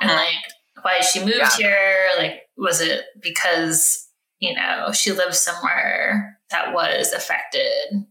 and 0.02 0.10
Mhm. 0.10 0.16
like 0.16 0.36
why 0.82 1.00
she 1.00 1.20
moved 1.20 1.36
Yeah. 1.38 1.56
here. 1.56 2.10
Like, 2.18 2.42
was 2.56 2.80
it 2.80 3.06
because 3.20 4.08
you 4.38 4.54
know 4.54 4.92
she 4.92 5.10
lived 5.12 5.34
somewhere 5.34 6.38
that 6.50 6.72
was 6.72 7.12
affected 7.12 8.06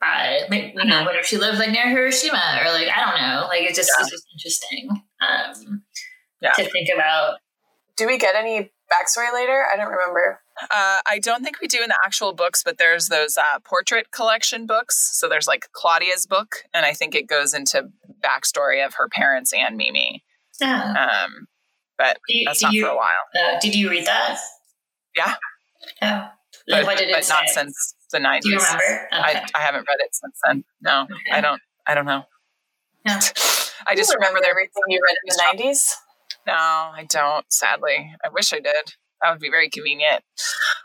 by 0.00 0.40
maybe, 0.48 0.72
you 0.76 0.84
know 0.84 1.02
Mhm. 1.02 1.04
what 1.04 1.16
if 1.16 1.26
she 1.26 1.36
lived 1.36 1.58
like 1.58 1.70
near 1.70 1.88
Hiroshima 1.88 2.60
or 2.64 2.72
like 2.72 2.88
I 2.88 3.00
don't 3.00 3.20
know. 3.20 3.46
Like 3.46 3.62
it 3.62 3.74
just 3.74 3.90
Yeah. 3.96 4.00
it's 4.02 4.10
just 4.10 4.26
interesting 4.32 5.04
um, 5.20 5.84
Yeah. 6.40 6.52
to 6.52 6.64
think 6.70 6.88
about. 6.94 7.38
Do 7.96 8.06
we 8.06 8.16
get 8.16 8.34
any 8.34 8.72
backstory 8.90 9.30
later? 9.34 9.66
I 9.70 9.76
don't 9.76 9.90
remember. 9.92 10.42
Uh, 10.64 11.00
I 11.06 11.18
don't 11.22 11.42
think 11.42 11.60
we 11.60 11.66
do 11.68 11.82
in 11.82 11.88
the 11.88 11.98
actual 12.04 12.32
books, 12.32 12.62
but 12.62 12.78
there's 12.78 13.08
those 13.08 13.36
uh, 13.38 13.58
portrait 13.64 14.10
collection 14.12 14.66
books. 14.66 15.10
So 15.18 15.28
there's 15.28 15.46
like 15.48 15.68
Claudia's 15.72 16.26
book, 16.26 16.56
and 16.74 16.84
I 16.84 16.92
think 16.92 17.14
it 17.14 17.26
goes 17.28 17.54
into 17.54 17.84
backstory 18.22 18.84
of 18.84 18.94
her 18.94 19.08
parents 19.08 19.52
and 19.52 19.76
Mimi. 19.76 20.22
Yeah. 20.60 20.92
Um, 21.24 21.46
but 21.96 22.18
you- 22.28 22.44
that's 22.46 22.62
not 22.62 22.72
you- 22.72 22.84
for 22.84 22.90
a 22.92 22.96
while. 22.96 23.24
Uh, 23.34 23.58
did 23.60 23.74
you 23.74 23.88
read 23.90 24.06
that? 24.06 24.38
Yeah. 25.16 25.34
Oh. 26.02 26.28
But, 26.68 26.84
what 26.84 26.98
did 26.98 27.08
it 27.08 27.14
but 27.14 27.24
say? 27.24 27.34
not 27.34 27.48
since 27.48 27.94
the 28.12 28.18
90s. 28.18 28.40
Do 28.42 28.50
you 28.50 28.56
remember? 28.58 28.82
Okay. 28.84 29.06
I, 29.12 29.46
I 29.54 29.58
haven't 29.60 29.86
read 29.88 29.98
it 30.00 30.14
since 30.14 30.38
then. 30.44 30.64
No, 30.82 31.02
Okay. 31.04 31.30
I 31.32 31.40
don't. 31.40 31.60
I 31.86 31.94
don't 31.94 32.04
know. 32.06 32.24
Yeah. 33.06 33.18
I 33.86 33.94
just 33.96 34.14
remember 34.14 34.40
everything 34.44 34.82
you 34.88 35.00
read 35.02 35.16
in 35.24 35.28
the 35.36 35.42
nineties. 35.42 35.96
No, 36.46 36.52
I 36.54 37.06
don't. 37.08 37.50
Sadly, 37.52 38.12
I 38.24 38.28
wish 38.28 38.52
I 38.52 38.60
did. 38.60 38.92
That 39.22 39.30
would 39.30 39.40
be 39.40 39.50
very 39.50 39.68
convenient. 39.68 40.22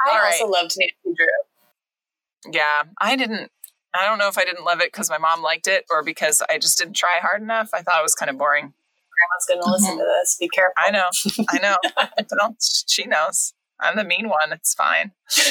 I 0.06 0.12
All 0.12 0.26
also 0.26 0.48
loved 0.48 0.76
Nancy 0.78 1.16
Drew. 1.16 2.54
Yeah, 2.54 2.84
I 3.00 3.16
didn't. 3.16 3.52
I 3.94 4.06
don't 4.06 4.18
know 4.18 4.28
if 4.28 4.38
I 4.38 4.44
didn't 4.44 4.66
love 4.66 4.82
it 4.82 4.92
because 4.92 5.10
my 5.10 5.18
mom 5.18 5.42
liked 5.42 5.68
it 5.68 5.86
or 5.90 6.04
because 6.04 6.42
I 6.50 6.58
just 6.58 6.78
didn't 6.78 6.96
try 6.96 7.18
hard 7.22 7.42
enough. 7.42 7.70
I 7.74 7.82
thought 7.82 8.00
it 8.00 8.04
was 8.04 8.14
kind 8.14 8.30
of 8.30 8.38
boring. 8.38 8.74
Grandma's 9.16 9.46
going 9.48 9.62
to 9.62 9.72
listen 9.72 9.98
to 9.98 10.04
this. 10.04 10.36
Be 10.38 10.50
careful. 10.50 10.74
I 10.78 10.92
know. 10.92 11.10
I 11.50 11.60
know. 11.60 11.76
well, 12.38 12.58
she 12.60 13.06
knows. 13.06 13.54
I'm 13.80 13.98
the 13.98 14.04
mean 14.04 14.30
one. 14.30 14.52
It's 14.52 14.74
fine. 14.74 15.12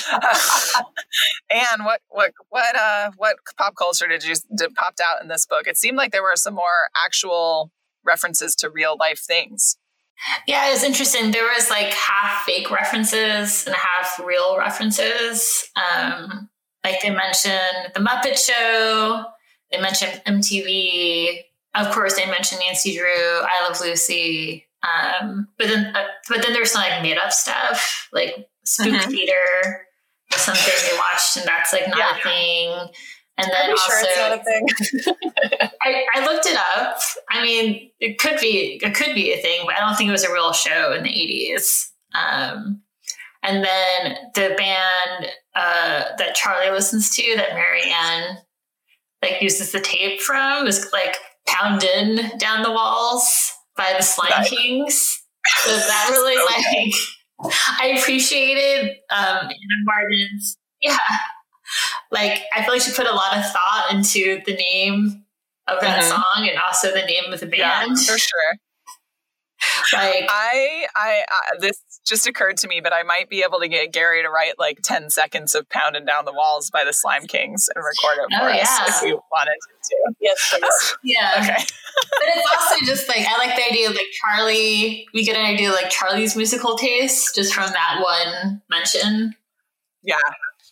and 1.51 1.85
what 1.85 2.01
what 2.09 2.33
what 2.49 2.75
uh 2.75 3.11
what 3.17 3.37
pop 3.59 3.75
culture 3.77 4.07
did 4.07 4.25
you 4.25 4.35
did 4.57 4.75
popped 4.75 5.01
out 5.01 5.21
in 5.23 5.29
this 5.29 5.47
book? 5.47 5.67
It 5.67 5.77
seemed 5.77 5.97
like 5.97 6.13
there 6.13 6.23
were 6.23 6.37
some 6.37 6.55
more 6.55 6.89
actual 7.05 7.71
references 8.05 8.55
to 8.57 8.71
real 8.71 8.97
life 8.99 9.21
things. 9.21 9.77
Yeah, 10.47 10.69
it 10.69 10.73
was 10.73 10.85
interesting. 10.85 11.31
There 11.31 11.45
was 11.45 11.71
like 11.71 11.93
half 11.93 12.45
fake 12.45 12.71
references 12.71 13.67
and 13.67 13.75
half 13.75 14.19
real 14.25 14.57
references. 14.57 15.69
Um, 15.77 16.49
like 16.85 17.01
they 17.03 17.11
mentioned 17.11 17.93
the 17.95 18.01
Muppet 18.01 18.39
Show, 18.39 19.25
they 19.71 19.81
mentioned 19.81 20.23
MTV. 20.27 21.41
Of 21.75 21.93
course, 21.93 22.15
they 22.17 22.27
mentioned 22.27 22.61
Nancy 22.65 22.97
Drew, 22.97 23.07
I 23.43 23.67
Love 23.69 23.81
Lucy. 23.81 24.67
Um, 24.83 25.49
but 25.59 25.67
then, 25.69 25.95
uh, 25.97 26.05
but 26.29 26.43
then 26.43 26.53
there's 26.53 26.71
some 26.73 26.83
like 26.83 27.03
made 27.03 27.17
up 27.19 27.33
stuff, 27.33 28.09
like 28.13 28.47
Spook 28.65 28.93
Mhm. 28.93 29.11
Theater, 29.11 29.87
or 30.33 30.39
something 30.39 30.73
they 30.91 30.97
watched, 30.97 31.37
and 31.37 31.47
that's 31.47 31.73
like 31.73 31.89
not 31.89 31.99
Yeah. 31.99 32.17
a 32.19 32.23
thing. 32.23 32.89
And 33.37 33.51
then 33.53 33.71
also, 33.71 33.93
sure 33.93 34.01
it's 34.01 34.17
not 34.17 34.39
a 34.39 34.45
thing? 34.45 35.19
I, 35.83 36.05
I 36.15 36.25
looked 36.25 36.47
it 36.47 36.57
up. 36.77 36.99
I 37.31 37.43
mean, 37.43 37.91
it 37.99 38.19
could 38.19 38.39
be 38.41 38.79
it 38.83 38.95
could 38.95 39.15
be 39.15 39.33
a 39.33 39.39
thing, 39.39 39.63
but 39.67 39.75
I 39.75 39.81
don't 39.81 39.97
think 39.97 40.09
it 40.09 40.13
was 40.13 40.25
a 40.25 40.33
real 40.33 40.53
show 40.53 40.93
in 40.93 41.03
the 41.03 41.11
eighties. 41.11 41.93
Um, 42.15 42.83
and 43.43 43.65
then 43.65 44.17
the 44.35 44.55
band 44.57 45.31
uh, 45.55 46.05
that 46.17 46.35
Charlie 46.35 46.71
listens 46.71 47.15
to, 47.17 47.35
that 47.37 47.55
Mary 47.55 47.83
Anne 47.85 48.39
like 49.23 49.43
uses 49.43 49.73
the 49.73 49.81
tape 49.81 50.21
from, 50.21 50.65
was 50.65 50.93
like 50.93 51.17
pounded 51.47 52.39
down 52.39 52.63
the 52.63 52.71
walls 52.71 53.53
by 53.77 53.95
the 53.97 54.03
Slime 54.03 54.31
Right. 54.31 54.49
Kings. 54.49 55.23
So 55.65 55.77
that 55.77 56.09
really 56.11 56.37
Okay. 56.59 56.93
like 57.43 57.53
I 57.81 57.99
appreciated 57.99 58.91
um, 59.11 59.39
Ann 59.43 59.51
M. 59.51 59.85
Martin's 59.85 60.57
yeah 60.81 60.97
like 62.11 62.43
I 62.55 62.63
feel 62.65 62.73
like 62.75 62.83
she 62.83 62.93
put 62.93 63.07
a 63.07 63.15
lot 63.15 63.37
of 63.37 63.45
thought 63.51 63.87
into 63.91 64.41
the 64.47 64.55
name 64.55 65.25
of 65.67 65.81
that 65.81 66.03
Mhm. 66.03 66.09
song 66.09 66.49
and 66.49 66.59
also 66.59 66.91
the 66.93 67.05
name 67.07 67.33
of 67.33 67.41
the 67.41 67.51
Yeah, 67.57 67.87
band. 67.87 67.99
for 67.99 68.19
sure. 68.19 68.55
Like 69.95 70.27
I, 70.29 70.87
I, 70.95 71.23
I, 71.31 71.41
this 71.59 71.81
just 72.07 72.27
occurred 72.27 72.59
to 72.59 72.69
me, 72.69 72.81
but 72.83 72.93
I 72.93 73.03
might 73.03 73.31
be 73.31 73.43
able 73.47 73.61
to 73.61 73.69
get 73.69 73.93
Gary 73.93 74.23
to 74.23 74.29
write 74.29 74.59
like 74.59 74.81
10 74.83 75.09
seconds 75.09 75.55
of 75.55 75.67
Pounding 75.71 76.05
Down 76.05 76.27
the 76.27 76.35
Walls 76.35 76.69
by 76.71 76.85
the 76.85 76.93
Slime 76.93 77.27
Kings 77.27 77.69
and 77.75 77.83
record 77.83 78.25
it 78.25 78.39
for 78.39 78.51
Oh, 78.51 78.53
us 78.53 78.57
yeah. 78.79 78.85
if 78.97 79.03
you 79.09 79.21
wanted 79.33 79.57
to. 79.85 80.15
yes, 80.21 80.51
please. 80.55 80.97
yeah. 81.05 81.31
Okay. 81.39 81.65
But 82.19 82.29
it's 82.29 82.53
also 82.53 82.85
just 82.85 83.09
like 83.09 83.27
I 83.27 83.39
like 83.39 83.57
the 83.57 83.65
idea 83.65 83.89
of 83.89 83.95
like 83.95 84.07
Charlie 84.21 85.07
we 85.15 85.25
get 85.25 85.37
an 85.37 85.47
idea 85.47 85.71
of 85.71 85.75
like 85.77 85.89
Charlie's 85.91 86.37
musical 86.37 86.77
taste 86.77 87.35
just 87.35 87.55
from 87.55 87.71
that 87.71 88.01
one 88.03 88.61
mention. 88.69 89.35
Yeah. 90.03 90.17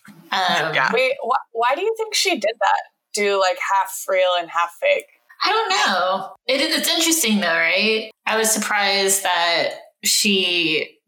Um, 0.08 0.74
Yeah. 0.74 0.90
Wait, 0.92 1.12
wh- 1.22 1.54
why 1.54 1.74
do 1.74 1.82
you 1.82 1.94
think 1.96 2.14
she 2.14 2.30
did 2.30 2.54
that? 2.60 2.82
Do 3.14 3.38
like 3.40 3.58
half 3.72 4.04
real 4.08 4.30
and 4.38 4.48
half 4.50 4.74
fake? 4.80 5.06
I 5.44 5.50
don't 5.50 5.68
know. 5.70 6.34
It, 6.46 6.60
it's 6.60 6.88
interesting 6.88 7.40
though, 7.40 7.48
right? 7.48 8.10
I 8.26 8.36
was 8.36 8.50
surprised 8.50 9.22
that 9.24 9.74
she 10.04 10.98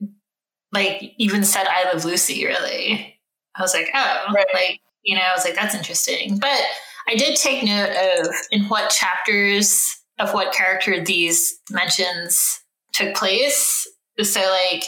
like 0.73 1.15
even 1.19 1.45
said 1.45 1.67
I 1.69 1.85
love 1.93 2.05
Lucy 2.05 2.45
really. 2.45 3.19
I 3.57 3.63
was 3.63 3.73
like, 3.75 3.89
oh, 3.95 4.25
Right. 4.35 4.47
like, 4.53 4.81
you 5.05 5.15
know, 5.17 5.23
I 5.23 5.33
was 5.35 5.45
like, 5.45 5.55
that's 5.55 5.75
interesting. 5.75 6.39
But 6.39 6.61
I 7.09 7.15
did 7.15 7.37
take 7.37 7.63
note 7.63 7.91
of 8.19 8.35
in 8.51 8.65
what 8.65 8.91
chapters 8.91 9.97
of 10.19 10.33
what 10.35 10.53
character 10.53 11.03
these 11.05 11.55
mentions 11.71 12.61
took 12.93 13.15
place. 13.15 13.87
So 14.23 14.41
like 14.41 14.85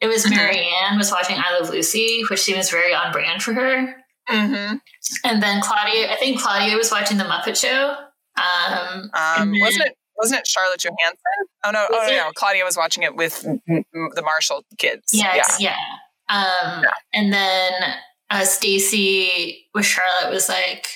it 0.00 0.06
was 0.08 0.24
Mhm. 0.26 0.36
Mary 0.36 0.68
Anne 0.84 0.98
was 0.98 1.10
watching 1.10 1.36
I 1.38 1.58
Love 1.58 1.70
Lucy, 1.70 2.22
which 2.30 2.40
seems 2.40 2.70
very 2.70 2.94
on 2.94 3.12
brand 3.12 3.42
for 3.42 3.54
her. 3.54 3.96
Mm-hmm. 4.30 4.76
And 5.24 5.42
then 5.42 5.60
Claudia, 5.62 6.12
I 6.12 6.16
think 6.16 6.40
Claudia 6.40 6.76
was 6.76 6.90
watching 6.90 7.16
the 7.16 7.24
Muppet 7.24 7.56
Show. 7.60 7.96
Um, 8.36 9.10
Um, 9.14 9.52
then- 9.52 9.60
wasn't 9.60 9.86
it? 9.86 9.96
Wasn't 10.18 10.40
it 10.40 10.46
Charlotte 10.48 10.80
Johanssen? 10.80 11.44
Oh 11.64 11.70
no! 11.70 11.86
Oh 11.90 12.06
it? 12.08 12.16
no! 12.16 12.30
Claudia 12.34 12.64
was 12.64 12.76
watching 12.76 13.02
it 13.02 13.14
with 13.16 13.42
the 13.42 14.22
Marshall 14.24 14.64
kids. 14.78 15.12
Yeah, 15.12 15.34
yeah. 15.36 15.44
yeah. 15.58 15.76
Um, 16.30 16.82
Yeah. 16.84 16.90
And 17.12 17.32
then 17.32 17.72
uh, 18.30 18.44
Stacey 18.46 19.68
with 19.74 19.84
Charlotte 19.84 20.30
was 20.32 20.48
like, 20.48 20.86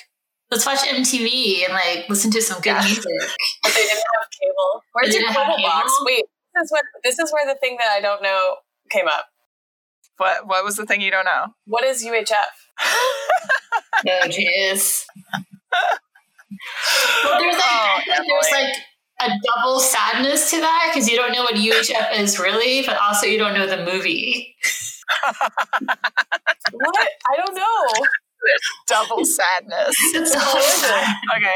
let's 0.49 0.65
watch 0.65 0.79
MTV 0.79 1.63
and 1.65 1.73
like 1.73 2.09
listen 2.09 2.31
to 2.31 2.41
some 2.41 2.61
good 2.61 2.71
Yeah. 2.71 2.83
music. 2.83 3.05
But 3.63 3.73
they 3.75 3.81
didn't 3.83 4.03
have 4.15 4.27
cable. 4.41 4.83
Where's 4.93 5.15
your 5.15 5.27
cable 5.31 5.57
box? 5.63 5.91
Wait, 6.01 6.23
this 6.55 6.63
is 6.65 6.71
what 6.71 6.83
this 7.03 7.19
is 7.19 7.31
where 7.31 7.45
the 7.45 7.57
thing 7.59 7.77
that 7.77 7.91
I 7.91 8.01
don't 8.01 8.21
know 8.23 8.55
came 8.91 9.07
up. 9.07 9.25
What 10.17 10.47
what 10.47 10.63
was 10.63 10.75
the 10.75 10.85
thing 10.85 11.01
you 11.01 11.11
don't 11.11 11.25
know? 11.25 11.47
What 11.65 11.83
is 11.83 12.03
UHF? 12.03 12.33
Oh 14.03 14.27
jeez. 14.27 15.03
Well, 17.23 17.39
there's 17.39 17.55
like, 17.55 17.63
Oh, 17.63 18.23
there's 18.27 18.51
like 18.51 18.73
a 19.21 19.29
double 19.45 19.79
sadness 19.79 20.49
to 20.51 20.59
that 20.59 20.91
because 20.91 21.07
you 21.07 21.15
don't 21.15 21.31
know 21.31 21.43
what 21.43 21.55
UHF 21.55 22.19
is 22.19 22.39
really, 22.39 22.83
but 22.85 22.97
also 22.97 23.27
you 23.27 23.37
don't 23.37 23.53
know 23.53 23.67
the 23.67 23.85
movie. 23.85 24.55
What? 26.71 27.09
I 27.29 27.35
don't 27.37 27.55
know. 27.55 28.05
Double 28.87 29.25
sadness. 29.25 29.95
It's 30.15 30.31
double. 30.31 30.59
Okay. 31.37 31.53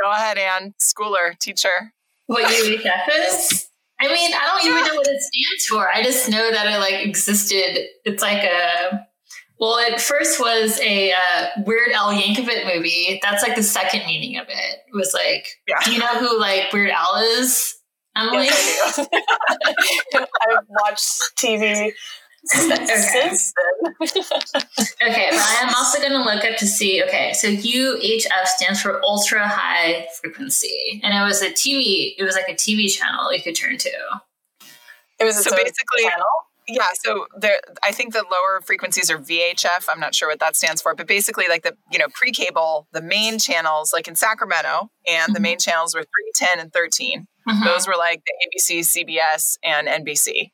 Go 0.00 0.10
ahead, 0.10 0.38
Ann. 0.38 0.74
Schooler, 0.80 1.38
teacher. 1.38 1.92
What 2.26 2.44
UHF 2.44 3.08
is? 3.26 3.69
I 4.00 4.08
mean, 4.12 4.32
I 4.34 4.46
don't 4.46 4.64
even 4.72 4.84
know 4.86 4.94
what 4.94 5.06
it 5.06 5.20
stands 5.20 5.66
for. 5.68 5.88
I 5.88 6.02
just 6.02 6.28
know 6.28 6.50
that 6.50 6.66
it 6.66 6.78
like 6.78 7.04
existed. 7.06 7.86
It's 8.04 8.22
like 8.22 8.42
a 8.44 9.06
well, 9.58 9.76
it 9.76 10.00
first 10.00 10.40
was 10.40 10.80
a 10.80 11.12
uh, 11.12 11.46
Weird 11.66 11.92
Al 11.92 12.14
Yankovic 12.14 12.74
movie. 12.74 13.20
That's 13.22 13.42
like 13.42 13.56
the 13.56 13.62
second 13.62 14.06
meaning 14.06 14.38
of 14.38 14.46
it. 14.48 14.78
It 14.88 14.94
was 14.94 15.12
like, 15.12 15.46
Yeah. 15.68 15.76
do 15.84 15.92
you 15.92 15.98
know 15.98 16.06
who 16.18 16.40
like 16.40 16.72
Weird 16.72 16.90
Al 16.90 17.16
is? 17.16 17.76
Emily? 18.16 18.46
Yes, 18.46 18.98
I 18.98 19.74
do. 20.12 20.18
I've 20.50 20.64
watched 20.68 21.20
TV 21.36 21.92
since 22.44 23.52
then. 23.54 23.96
Okay, 25.02 25.28
but 25.30 25.40
I 25.40 25.62
am 25.62 25.74
also 25.74 25.98
going 25.98 26.12
to 26.12 26.22
look 26.22 26.44
up 26.44 26.56
to 26.58 26.66
see. 26.66 27.02
Okay, 27.02 27.32
so 27.32 27.48
UHF 27.48 28.46
stands 28.46 28.80
for 28.82 29.02
ultra 29.02 29.48
high 29.48 30.06
frequency, 30.20 31.00
and 31.02 31.14
it 31.14 31.26
was 31.26 31.42
a 31.42 31.50
TV. 31.50 32.14
It 32.18 32.22
was 32.22 32.34
like 32.34 32.48
a 32.48 32.54
TV 32.54 32.90
channel 32.90 33.32
you 33.32 33.42
could 33.42 33.56
turn 33.56 33.78
to. 33.78 33.90
It 35.18 35.24
was 35.24 35.36
its 35.36 35.48
So 35.48 35.56
basically- 35.56 36.02
channel. 36.02 36.26
Yeah, 36.68 36.86
so 37.02 37.26
there 37.36 37.58
I 37.82 37.90
think 37.90 38.12
the 38.12 38.24
lower 38.30 38.60
frequencies 38.60 39.10
are 39.10 39.18
VHF. 39.18 39.86
I'm 39.90 39.98
not 39.98 40.14
sure 40.14 40.28
what 40.28 40.38
that 40.38 40.54
stands 40.54 40.80
for, 40.80 40.94
but 40.94 41.08
basically 41.08 41.46
like 41.48 41.64
the, 41.64 41.76
you 41.90 41.98
know, 41.98 42.06
pre-cable, 42.14 42.86
the 42.92 43.02
main 43.02 43.40
channels 43.40 43.92
like 43.92 44.06
in 44.06 44.14
Sacramento 44.14 44.88
and 45.08 45.34
the 45.34 45.38
mm-hmm. 45.38 45.42
main 45.42 45.58
channels 45.58 45.96
were 45.96 46.04
310 46.36 46.60
and 46.60 46.72
13. 46.72 47.26
Mhm. 47.50 47.64
Those 47.64 47.86
were 47.86 47.96
like 47.96 48.22
the 48.26 48.32
ABC, 48.46 48.80
CBS 48.82 49.58
and 49.62 49.88
NBC. 49.88 50.52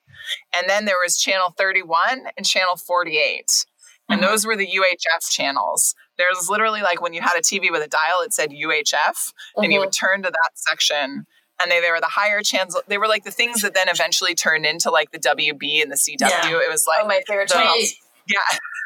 And 0.53 0.69
then 0.69 0.85
there 0.87 0.97
was 1.03 1.17
channel 1.19 1.55
31 1.57 2.29
and 2.37 2.45
channel 2.47 2.77
48. 2.77 3.67
And 4.09 4.21
Mhm. 4.21 4.27
those 4.27 4.47
were 4.47 4.57
the 4.57 4.67
UHF 4.67 5.29
channels. 5.31 5.95
There's 6.19 6.49
literally 6.49 6.81
like 6.83 7.01
when 7.01 7.13
you 7.13 7.21
had 7.23 7.37
a 7.37 7.43
TV 7.43 7.71
with 7.71 7.83
a 7.83 7.89
dial, 7.89 8.21
it 8.23 8.33
said 8.33 8.51
UHF, 8.53 9.33
and 9.57 9.73
you 9.73 9.81
would 9.81 9.93
turn 9.93 10.23
to 10.23 10.31
that 10.31 10.51
section. 10.55 11.27
And 11.61 11.71
they, 11.71 11.81
they 11.81 11.91
were 11.91 12.01
the 12.01 12.07
higher 12.07 12.43
channels. 12.43 12.81
They 12.87 12.99
were 12.99 13.09
like 13.09 13.25
the 13.25 13.31
things 13.31 13.63
that 13.63 13.75
then 13.75 13.89
eventually 13.89 14.35
turned 14.35 14.67
into 14.67 14.91
like 14.91 15.11
the 15.11 15.19
WB 15.19 15.81
and 15.83 15.91
the 15.91 15.97
CW. 15.97 16.29
Yeah. 16.31 16.61
It 16.61 16.71
was 16.71 16.87
like, 16.87 16.99
Oh, 17.03 17.07
my 17.07 17.21
favorite 17.27 17.49
channels. 17.49 17.95
Yeah. 18.29 18.39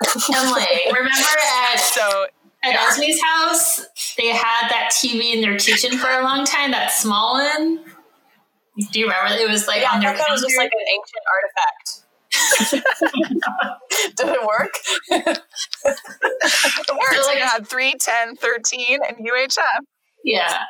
Emily, 0.35 0.67
remember 0.87 1.11
at 1.73 1.81
So 1.81 2.27
at 2.63 2.73
Yeah. 2.75 2.87
Esme's 2.89 3.21
house 3.23 3.81
they 4.17 4.29
had 4.29 4.69
that 4.69 4.91
TV 4.93 5.33
in 5.35 5.41
their 5.41 5.59
kitchen 5.59 5.99
for 5.99 6.09
a 6.11 6.23
long 6.23 6.45
time. 6.45 6.71
That 6.71 6.93
small 6.93 7.35
one. 7.35 7.85
Do 8.93 9.01
you 9.01 9.07
remember? 9.07 9.35
It 9.35 9.49
was 9.49 9.67
like 9.67 9.83
yeah, 9.83 9.93
on 9.93 10.05
I 10.05 10.13
thought 10.13 10.27
that 10.27 10.33
was 10.33 10.43
just 10.43 10.57
like 10.57 10.71
an 10.73 10.87
ancient 10.95 11.25
artifact. 11.35 12.07
Did 14.17 14.29
it 14.29 14.47
work? 14.47 14.75
it 15.11 16.93
worked. 16.93 17.15
So, 17.15 17.27
like- 17.27 17.39
had 17.39 17.67
3, 17.67 17.95
10, 18.01 18.37
13, 18.37 18.99
and 19.09 19.17
UHF. 19.27 19.81
yeah, 20.25 20.63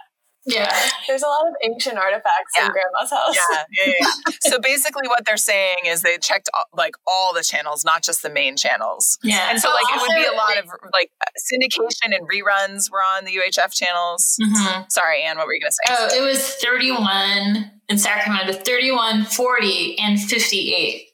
yeah. 0.47 0.75
There's 1.07 1.23
a 1.23 1.27
lot 1.27 1.47
of 1.49 1.55
ancient 1.63 1.99
artifacts 1.99 2.53
Yeah. 2.57 2.67
in 2.67 2.73
Grandma's 2.73 3.11
house. 3.11 3.37
Yeah, 3.37 3.63
yeah, 3.73 3.93
yeah. 4.01 4.07
yeah. 4.29 4.35
so 4.51 4.59
basically, 4.59 5.07
what 5.09 5.25
they're 5.27 5.37
saying 5.37 5.77
is 5.87 6.03
they 6.03 6.19
checked 6.19 6.49
all, 6.55 6.65
like 6.77 6.95
all 7.07 7.33
the 7.35 7.43
channels, 7.43 7.85
not 7.85 8.03
just 8.03 8.23
the 8.23 8.31
main 8.31 8.57
channels. 8.57 9.19
Yeah, 9.23 9.49
And 9.51 9.61
so, 9.61 9.69
like, 9.71 9.85
it 9.95 10.01
would 10.01 10.15
be 10.17 10.25
a 10.27 10.37
lot 10.37 10.57
of 10.59 10.67
like 10.93 11.11
syndication 11.53 12.15
and 12.17 12.29
reruns 12.29 12.91
were 12.91 12.99
on 13.03 13.25
the 13.25 13.33
UHF 13.39 13.73
channels. 13.75 14.37
Mhm. 14.41 14.91
Sorry, 14.91 15.23
Anne, 15.23 15.37
what 15.37 15.47
were 15.47 15.55
you 15.55 15.61
going 15.61 15.71
to 15.71 15.77
say? 15.87 15.95
Oh, 16.19 16.25
it 16.25 16.27
was 16.27 16.55
31 16.57 17.71
in 17.89 17.99
Sacramento, 17.99 18.53
31, 18.53 19.25
40, 19.25 19.99
and 19.99 20.21
58. 20.21 21.09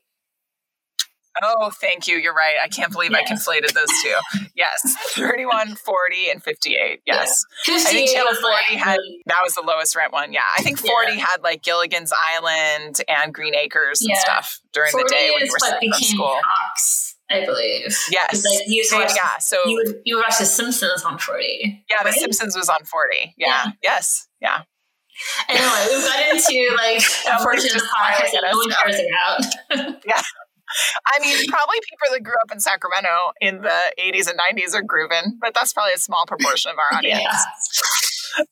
Oh, 1.43 1.71
thank 1.71 2.07
you. 2.09 2.17
You're 2.17 2.35
right. 2.35 2.55
I 2.63 2.69
can't 2.69 2.93
believe 2.93 3.13
I 3.13 3.23
conflated 3.23 3.73
those 3.73 3.89
two. 4.03 4.15
Yes, 4.57 4.81
31, 5.11 5.75
40, 5.77 6.31
and 6.31 6.43
58. 6.43 7.01
Yes. 7.05 7.45
I 7.69 7.79
58 7.79 7.93
think 7.93 8.11
Channel 8.17 8.33
40 8.35 8.43
like, 8.47 8.83
had 8.83 8.99
that 9.27 9.41
was 9.45 9.53
the 9.53 9.61
lowest 9.61 9.95
rent 9.95 10.15
one. 10.15 10.33
Yeah. 10.33 10.41
I 10.57 10.63
think 10.63 10.79
40 10.79 11.19
had 11.19 11.43
like 11.43 11.63
Gilligan's 11.63 12.11
Island 12.33 12.97
and 13.07 13.35
Green 13.35 13.55
Acres 13.55 14.01
and 14.01 14.09
Yeah. 14.15 14.19
stuff 14.19 14.59
during 14.73 14.93
the 14.93 15.07
day 15.11 15.29
when 15.31 15.45
you 15.45 15.53
were 15.53 15.59
sitting 15.59 15.93
from 15.93 16.01
school. 16.03 16.39
Cox, 16.43 17.17
I 17.31 17.45
believe. 17.45 17.95
Yes. 18.11 18.43
Like, 18.47 18.67
you, 18.67 18.77
used 18.77 18.91
to 18.93 18.97
watch, 18.97 19.13
yeah. 19.15 19.37
So 19.41 19.59
you, 19.67 19.75
would, 19.77 19.97
you 20.07 20.17
would 20.17 20.23
watch 20.23 20.39
The 20.39 20.47
Simpsons 20.47 21.03
on 21.03 21.19
40. 21.19 21.85
yeah, 21.91 22.03
The? 22.03 22.13
Simpsons 22.13 22.57
was 22.57 22.71
on 22.71 22.83
40. 22.87 23.35
Yeah. 23.37 23.47
Yeah. 23.49 23.73
Yes. 23.83 24.27
Yeah. 24.41 24.63
Anyway, 25.51 25.87
we've 25.91 26.03
got 26.05 26.19
into 26.31 26.77
like 26.77 27.03
a 27.31 27.43
portion 27.43 27.77
of 27.77 27.83
the 27.83 27.89
podcast 27.95 28.33
that 28.33 28.43
at 28.45 28.53
no 28.53 28.57
one 28.59 28.71
cares 28.71 29.01
about. 29.01 30.03
I 31.15 31.21
mean, 31.21 31.47
probably 31.49 31.77
people 31.89 32.09
that 32.13 32.23
grew 32.23 32.35
up 32.43 32.51
in 32.53 32.61
Sacramento 32.61 33.09
in 33.41 33.63
the 33.63 33.79
80s 33.99 34.29
and 34.31 34.39
90s 34.39 34.75
are 34.75 34.83
grooving, 34.83 35.39
but 35.41 35.55
that's 35.55 35.73
probably 35.73 35.93
a 35.95 35.99
small 35.99 36.25
proportion 36.27 36.71
of 36.71 36.79
our 36.79 36.93
audience. 36.99 37.21
Yeah. 37.23 37.39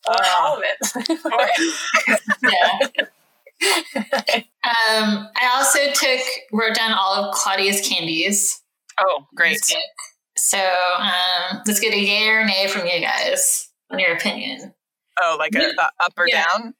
Or 0.09 0.15
Uh, 0.15 0.35
all 0.39 0.57
of 0.57 0.63
it. 0.65 0.79
yeah. 2.43 2.89
um, 4.65 5.29
I 5.37 5.51
also 5.55 5.79
took 5.93 6.21
wrote 6.53 6.75
down 6.75 6.93
all 6.93 7.15
of 7.15 7.35
Claudia's 7.35 7.87
candies. 7.87 8.63
oh, 8.99 9.27
great. 9.35 9.59
So 10.37 10.59
um, 10.59 11.61
let's 11.67 11.81
get 11.81 11.93
a 11.93 11.99
yay 11.99 12.29
or 12.29 12.45
nay 12.47 12.67
from 12.69 12.87
you 12.87 13.01
guys 13.01 13.69
on 13.91 13.99
your 13.99 14.15
opinion. 14.17 14.73
Oh, 15.23 15.37
like 15.39 15.55
a, 15.55 15.59
a 15.79 15.91
up 16.01 16.13
or 16.17 16.27
Yeah. 16.29 16.45
down? 16.55 16.75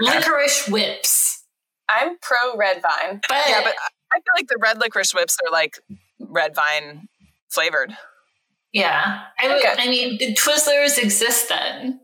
Licorice 0.00 0.68
whips, 0.68 1.44
I'm 1.88 2.18
pro 2.20 2.56
red 2.56 2.82
vine. 2.82 3.20
but, 3.28 3.44
Yeah, 3.48 3.60
but 3.64 3.74
I 4.12 4.16
feel 4.16 4.32
like 4.36 4.48
the 4.48 4.58
red 4.60 4.78
licorice 4.78 5.12
whips 5.14 5.36
are 5.46 5.50
like 5.52 5.78
red 6.20 6.54
vine 6.54 7.08
flavored. 7.50 7.96
yeah, 8.72 9.24
I 9.38 9.48
would. 9.48 9.58
Okay. 9.64 9.74
I 9.78 9.88
mean, 9.88 10.18
Twizzlers 10.34 10.98
exist 11.02 11.48
then. 11.48 12.00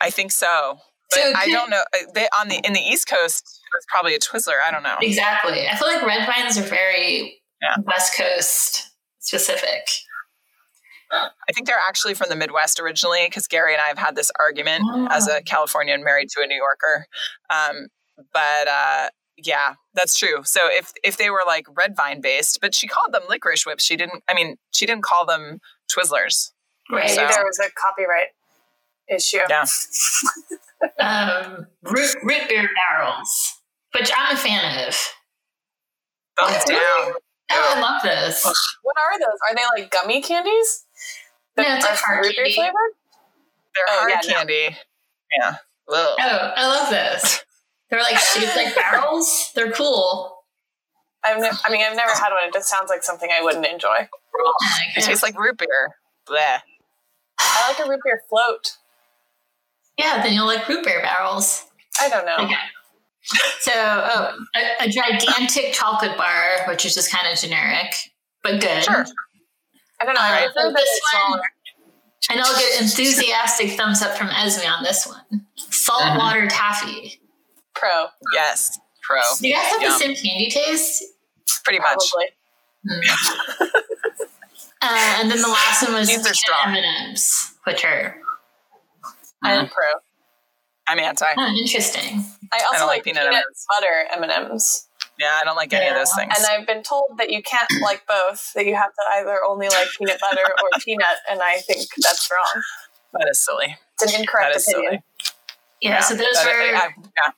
I 0.00 0.10
think 0.10 0.32
so. 0.32 0.78
But 1.10 1.18
So 1.18 1.32
I 1.34 1.44
could- 1.44 1.52
don't 1.52 1.70
know. 1.70 1.82
uh, 1.94 1.98
They 2.14 2.28
on 2.38 2.48
the 2.48 2.56
in 2.64 2.72
the 2.72 2.80
East 2.80 3.08
Coast, 3.08 3.60
it's 3.76 3.86
probably 3.88 4.14
a 4.14 4.18
Twizzler. 4.18 4.60
I 4.66 4.70
don't 4.70 4.82
know. 4.82 4.96
Exactly. 5.00 5.66
I 5.68 5.76
feel 5.76 5.88
like 5.88 6.02
red 6.02 6.26
vines 6.26 6.56
are 6.58 6.62
very 6.62 7.42
Yeah. 7.62 7.74
West 7.84 8.14
Coast 8.16 8.90
specific. 9.18 9.88
I 11.12 11.52
think 11.52 11.66
they're 11.66 11.76
actually 11.88 12.14
from 12.14 12.28
the 12.28 12.36
Midwest 12.36 12.78
originally 12.78 13.26
because 13.26 13.48
Gary 13.48 13.72
and 13.72 13.82
I 13.82 13.86
have 13.88 13.98
had 13.98 14.14
this 14.14 14.30
argument 14.38 14.84
as 15.10 15.28
Oh. 15.28 15.38
a 15.38 15.42
Californian 15.42 16.04
married 16.04 16.28
to 16.30 16.42
a 16.42 16.46
New 16.46 16.54
Yorker. 16.56 17.06
Um, 17.50 17.88
but 18.32 18.68
uh, 18.68 19.08
yeah, 19.44 19.74
that's 19.94 20.18
true. 20.18 20.42
So 20.44 20.60
if 20.64 20.92
if 21.04 21.16
they 21.16 21.30
were 21.30 21.42
like 21.46 21.66
red 21.76 21.96
vine 21.96 22.20
based, 22.20 22.58
but 22.60 22.74
she 22.74 22.86
called 22.86 23.12
them 23.12 23.22
licorice 23.28 23.64
whips. 23.66 23.84
She 23.84 23.96
didn't. 23.96 24.22
I 24.28 24.34
mean, 24.34 24.56
she 24.70 24.86
didn't 24.86 25.02
call 25.04 25.26
them 25.26 25.60
Twizzlers. 25.90 26.50
Right. 26.90 27.04
Maybe 27.04 27.14
So- 27.14 27.28
there 27.28 27.44
was 27.44 27.58
a 27.58 27.70
copyright 27.78 28.28
issue. 29.08 29.38
Yeah. 29.48 29.64
um, 31.00 31.66
root, 31.82 32.14
root 32.22 32.48
beer 32.48 32.68
barrels, 32.88 33.52
which 33.96 34.10
I'm 34.16 34.34
a 34.34 34.38
fan 34.38 34.88
of. 34.88 34.94
Thumbs 36.38 36.64
down. 36.64 36.78
Oh, 37.52 37.74
I 37.76 37.80
love 37.80 38.02
this. 38.02 38.44
What 38.82 38.96
are 38.96 39.18
those? 39.18 39.38
Are 39.50 39.54
they 39.56 39.82
like 39.82 39.90
gummy 39.90 40.22
candies? 40.22 40.86
No, 41.56 41.64
it's 41.66 41.84
like 41.84 41.92
Are 41.94 41.96
hard 41.96 42.24
root 42.26 42.34
beer 42.36 42.44
candy. 42.44 42.54
flavored? 42.54 42.92
They're 43.74 43.84
Oh, 43.90 43.98
hard 44.00 44.10
yeah, 44.12 44.20
no. 44.30 44.34
candy. 44.36 44.76
Yeah. 45.38 45.50
Ugh. 45.92 46.16
Oh, 46.20 46.52
I 46.56 46.66
love 46.68 46.90
this. 46.90 47.44
They're 47.90 48.00
like 48.00 48.18
shaped 48.18 48.56
like 48.56 48.74
barrels. 48.74 49.50
They're 49.54 49.72
cool. 49.72 50.36
I've 51.24 51.38
ne- 51.40 51.50
I 51.66 51.70
mean, 51.70 51.84
I've 51.84 51.96
never 51.96 52.12
had 52.12 52.30
one. 52.30 52.44
It 52.46 52.52
just 52.54 52.68
sounds 52.70 52.88
like 52.88 53.02
something 53.02 53.30
I 53.32 53.42
wouldn't 53.42 53.66
enjoy. 53.66 54.08
Oh, 54.38 54.52
it 54.96 55.02
tastes 55.02 55.22
like 55.22 55.38
root 55.38 55.58
beer. 55.58 55.96
Bleh. 56.28 56.60
I 57.38 57.68
like 57.68 57.86
a 57.86 57.90
root 57.90 58.00
beer 58.04 58.22
float. 58.28 58.76
Yeah, 59.98 60.22
then 60.22 60.32
you'll 60.32 60.46
like 60.46 60.66
root 60.68 60.84
beer 60.84 61.02
barrels. 61.02 61.66
I 62.00 62.08
don't 62.08 62.24
know. 62.24 62.36
Okay. 62.44 62.54
So, 63.60 63.72
oh, 63.74 64.38
a, 64.56 64.84
a 64.86 64.88
gigantic 64.88 65.72
chocolate 65.74 66.16
bar, 66.16 66.66
which 66.68 66.86
is 66.86 66.94
just 66.94 67.12
kind 67.12 67.30
of 67.30 67.38
generic, 67.38 67.94
but 68.42 68.60
good. 68.60 68.82
Sure. 68.82 69.04
I 70.00 70.06
don't 70.06 70.14
know. 70.14 70.20
I've 70.20 70.52
for 70.52 70.60
heard 70.60 70.74
that 70.74 70.78
this 70.78 70.88
it's 70.88 71.14
one- 71.14 71.22
smaller. 71.26 71.42
And 72.30 72.40
I'll 72.40 72.54
get 72.54 72.80
enthusiastic 72.80 73.72
thumbs 73.72 74.02
up 74.02 74.16
from 74.16 74.28
Esme 74.28 74.66
on 74.66 74.84
this 74.84 75.06
one. 75.06 75.46
Saltwater 75.56 76.40
uh-huh. 76.42 76.48
taffy. 76.50 77.19
Pro, 77.74 78.06
Yes. 78.34 78.78
Pro. 79.02 79.20
Do 79.40 79.48
you 79.48 79.54
guys 79.54 79.66
have 79.72 79.82
Yum. 79.82 79.92
the 79.92 79.98
same 79.98 80.14
candy 80.14 80.50
taste? 80.50 81.02
Pretty 81.64 81.78
much. 81.80 81.98
probably. 82.10 82.28
Uh, 84.82 85.16
and 85.20 85.30
then 85.30 85.42
the 85.42 85.46
last 85.48 85.82
one 85.82 85.92
was 85.92 86.08
These 86.08 86.26
are 86.26 86.32
strong. 86.32 86.74
M&M's, 86.74 87.52
which 87.64 87.84
are 87.84 88.16
I'm 89.42 89.68
pro. 89.68 89.84
I'm 90.88 90.98
anti. 90.98 91.26
oh, 91.36 91.46
interesting. 91.60 92.24
I 92.50 92.60
also 92.64 92.78
don't 92.78 92.86
like 92.86 92.96
like, 92.98 93.04
peanut 93.04 93.24
peanut, 93.24 93.34
M&Ms. 93.44 93.66
butter 93.68 94.06
M 94.16 94.22
and 94.22 94.32
M's, 94.52 94.88
Yeah, 95.18 95.38
I 95.38 95.44
don't 95.44 95.56
like 95.56 95.72
any 95.74 95.86
of 95.86 95.96
those 95.96 96.14
things. 96.14 96.32
and 96.34 96.46
I've 96.46 96.66
been 96.66 96.82
told 96.82 97.18
that 97.18 97.28
you 97.30 97.42
can't 97.42 97.70
like 97.82 98.06
both. 98.06 98.54
That 98.54 98.64
you 98.64 98.74
have 98.74 98.88
to 98.94 99.02
either 99.18 99.44
only 99.46 99.68
like 99.68 99.88
peanut 99.98 100.18
butter 100.18 100.44
or 100.46 100.68
peanut, 100.82 101.16
and 101.30 101.42
I 101.42 101.58
think 101.58 101.86
that's 102.00 102.30
wrong. 102.30 102.62
that 103.12 103.28
is 103.30 103.38
silly. 103.44 103.76
It's 104.00 104.14
an 104.14 104.18
incorrect 104.20 104.48
That 104.54 104.56
is 104.56 104.66
opinion. 104.68 104.90
silly. 104.92 105.02
Yeah, 105.82 106.00
so 106.00 106.14
those 106.14 106.26
That- 106.32 106.46
were 106.46 106.52
I- 106.76 106.94
yeah. 107.18 107.32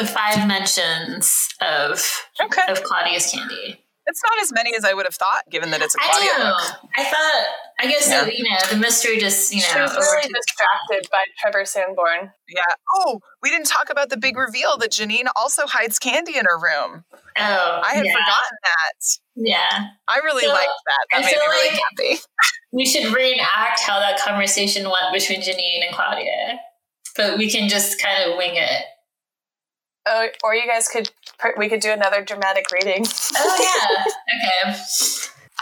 The 0.00 0.06
five 0.06 0.46
mentions 0.48 1.48
of 1.60 2.00
Okay. 2.40 2.62
of 2.72 2.82
Claudia's 2.84 3.30
candy. 3.30 3.84
It's 4.06 4.22
not 4.24 4.40
as 4.42 4.50
many 4.50 4.74
as 4.74 4.82
I 4.84 4.94
would 4.94 5.04
have 5.04 5.14
thought, 5.14 5.42
given 5.50 5.70
that 5.72 5.82
it's 5.82 5.94
a 5.94 5.98
I 6.00 6.04
Claudia 6.06 6.38
know. 6.38 6.56
book. 6.56 6.90
I 6.96 7.04
thought. 7.04 7.46
I 7.80 7.86
guess 7.86 8.08
Yeah. 8.08 8.24
that, 8.24 8.34
you 8.36 8.44
know 8.48 8.56
the 8.70 8.76
mystery 8.76 9.18
just 9.18 9.52
you 9.52 9.60
know, 9.60 9.66
She 9.68 9.74
know 9.74 9.82
was 9.84 9.96
really 9.96 10.32
distracted 10.32 11.10
by 11.12 11.24
Trevor 11.38 11.64
Sandbourne. 11.66 12.32
Yeah. 12.48 12.64
Oh, 12.94 13.20
we 13.42 13.50
didn't 13.50 13.66
talk 13.66 13.90
about 13.90 14.08
the 14.08 14.16
big 14.16 14.36
reveal 14.38 14.78
that 14.78 14.90
Janine 14.90 15.28
also 15.36 15.66
hides 15.66 15.98
candy 15.98 16.36
in 16.38 16.46
her 16.46 16.58
room. 16.58 17.04
Oh, 17.36 17.80
I 17.84 17.92
had 17.94 18.06
yeah, 18.06 18.12
forgotten 18.12 18.56
that. 18.64 19.18
Yeah, 19.36 19.84
I 20.08 20.16
really 20.24 20.42
So, 20.44 20.48
liked 20.52 20.70
that. 20.86 21.06
That 21.10 21.16
I 21.18 21.20
made 21.20 21.26
me 21.26 21.32
feel 21.32 21.46
really 21.46 21.70
like- 21.70 21.80
happy. 21.90 22.20
we 22.72 22.86
should 22.86 23.14
reenact 23.14 23.80
how 23.80 24.00
that 24.00 24.18
conversation 24.18 24.84
went 24.84 25.12
between 25.12 25.42
Janine 25.42 25.86
and 25.86 25.94
Claudia, 25.94 26.58
but 27.16 27.36
we 27.38 27.50
can 27.50 27.68
just 27.68 28.00
kind 28.00 28.30
of 28.30 28.38
wing 28.38 28.56
it. 28.56 28.82
Oh, 30.12 30.26
or 30.42 30.54
you 30.56 30.66
guys 30.66 30.88
could 30.88 31.08
we 31.56 31.68
could 31.68 31.80
do 31.80 31.90
another 31.92 32.22
dramatic 32.24 32.66
reading. 32.72 33.06
Oh 33.36 34.04
yeah, 34.66 34.68
okay. 34.68 34.76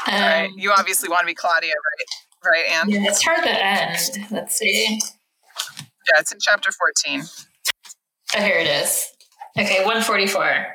Um, 0.06 0.14
All 0.14 0.20
right. 0.20 0.50
You 0.56 0.72
obviously 0.72 1.08
want 1.10 1.20
to 1.20 1.26
be 1.26 1.34
Claudia, 1.34 1.72
right? 1.72 2.50
Right, 2.50 2.70
Anne? 2.72 2.88
yeah, 2.88 3.00
it's 3.10 3.22
hard 3.22 3.42
to 3.44 3.50
end. 3.50 3.98
Let's 4.30 4.56
see. 4.56 5.00
Yeah, 6.08 6.20
it's 6.20 6.32
in 6.32 6.38
chapter 6.40 6.70
14. 6.72 7.22
Oh, 8.36 8.40
here 8.40 8.58
it 8.58 8.66
is. 8.66 9.06
Okay, 9.58 9.84
one 9.84 10.02
forty-four. 10.02 10.66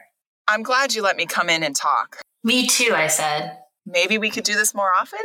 I'm 0.47 0.61
glad 0.61 0.93
you 0.93 1.01
let 1.01 1.15
me 1.17 1.25
come 1.25 1.49
in 1.49 1.63
and 1.63 1.75
talk. 1.75 2.19
Me 2.43 2.67
too. 2.67 2.93
I 2.93 3.07
said. 3.07 3.57
Maybe 3.85 4.17
we 4.17 4.29
could 4.29 4.43
do 4.43 4.53
this 4.55 4.73
more 4.75 4.91
often? 4.95 5.19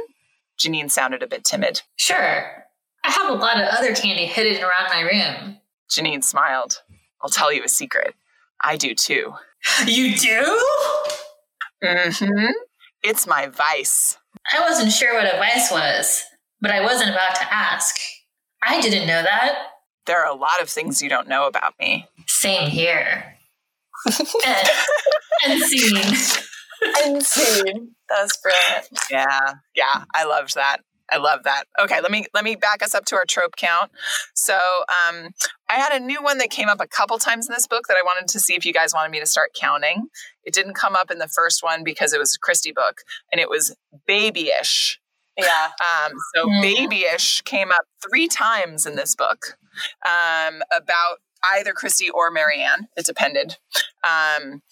Janine 0.58 0.90
sounded 0.90 1.22
a 1.22 1.26
bit 1.26 1.44
timid. 1.44 1.82
Sure. 1.96 2.64
I 3.04 3.10
have 3.10 3.30
a 3.30 3.34
lot 3.34 3.60
of 3.60 3.68
other 3.68 3.94
candy 3.94 4.26
hidden 4.26 4.62
around 4.62 4.88
my 4.88 5.00
room. 5.00 5.58
Janine 5.90 6.24
smiled. 6.24 6.82
I'll 7.22 7.30
tell 7.30 7.52
you 7.52 7.62
a 7.64 7.68
secret. 7.68 8.14
I 8.62 8.76
do 8.76 8.94
too. 8.94 9.34
You 9.86 10.16
do? 10.16 10.62
Mm-hmm. 11.82 12.50
It's 13.02 13.26
my 13.26 13.46
vice. 13.46 14.18
I 14.52 14.60
wasn't 14.60 14.92
sure 14.92 15.14
what 15.14 15.32
a 15.32 15.36
vice 15.36 15.70
was, 15.70 16.22
but 16.60 16.70
I 16.70 16.82
wasn't 16.82 17.10
about 17.10 17.34
to 17.36 17.52
ask. 17.52 17.96
I 18.62 18.80
didn't 18.80 19.06
know 19.06 19.22
that. 19.22 19.58
There 20.06 20.18
are 20.24 20.30
a 20.30 20.34
lot 20.34 20.60
of 20.62 20.68
things 20.68 21.02
you 21.02 21.08
don't 21.08 21.28
know 21.28 21.46
about 21.46 21.74
me. 21.78 22.06
Same 22.26 22.68
here. 22.68 23.36
and, 24.46 24.68
and 25.46 25.62
scene. 25.62 25.96
Insane. 27.06 27.94
That 28.08 28.22
was 28.22 28.38
brilliant. 28.42 28.88
Yeah, 29.10 29.54
yeah, 29.74 30.04
I 30.14 30.24
loved 30.24 30.54
that. 30.54 30.78
I 31.10 31.16
love 31.16 31.44
that. 31.44 31.64
Okay, 31.80 32.00
let 32.00 32.10
me 32.10 32.26
let 32.34 32.44
me 32.44 32.54
back 32.56 32.82
us 32.82 32.94
up 32.94 33.04
to 33.06 33.16
our 33.16 33.24
trope 33.24 33.56
count. 33.56 33.90
So, 34.34 34.54
um, 34.54 35.30
I 35.68 35.74
had 35.74 35.92
a 35.92 36.04
new 36.04 36.22
one 36.22 36.38
that 36.38 36.50
came 36.50 36.68
up 36.68 36.80
a 36.80 36.86
couple 36.86 37.18
times 37.18 37.48
in 37.48 37.54
this 37.54 37.66
book 37.66 37.84
that 37.88 37.96
I 37.96 38.02
wanted 38.02 38.28
to 38.28 38.40
see 38.40 38.54
if 38.54 38.64
you 38.66 38.72
guys 38.72 38.92
wanted 38.94 39.10
me 39.10 39.20
to 39.20 39.26
start 39.26 39.50
counting. 39.58 40.08
It 40.44 40.54
didn't 40.54 40.74
come 40.74 40.94
up 40.94 41.10
in 41.10 41.18
the 41.18 41.28
first 41.28 41.62
one 41.62 41.84
because 41.84 42.12
it 42.12 42.18
was 42.18 42.36
a 42.36 42.38
Kristy 42.38 42.74
book, 42.74 42.98
and 43.32 43.40
it 43.40 43.48
was 43.48 43.74
babyish. 44.06 44.98
Yeah. 45.36 45.70
Um, 45.80 46.12
so 46.34 46.46
Mhm. 46.46 46.62
babyish 46.62 47.42
came 47.42 47.70
up 47.70 47.86
three 48.08 48.28
times 48.28 48.86
in 48.86 48.96
this 48.96 49.14
book 49.14 49.56
um, 50.04 50.62
about 50.74 51.18
either 51.54 51.72
Kristy 51.72 52.08
or 52.12 52.30
Mary 52.30 52.60
Anne. 52.60 52.88
It 52.96 53.06
depended. 53.06 53.56
Um, 54.02 54.62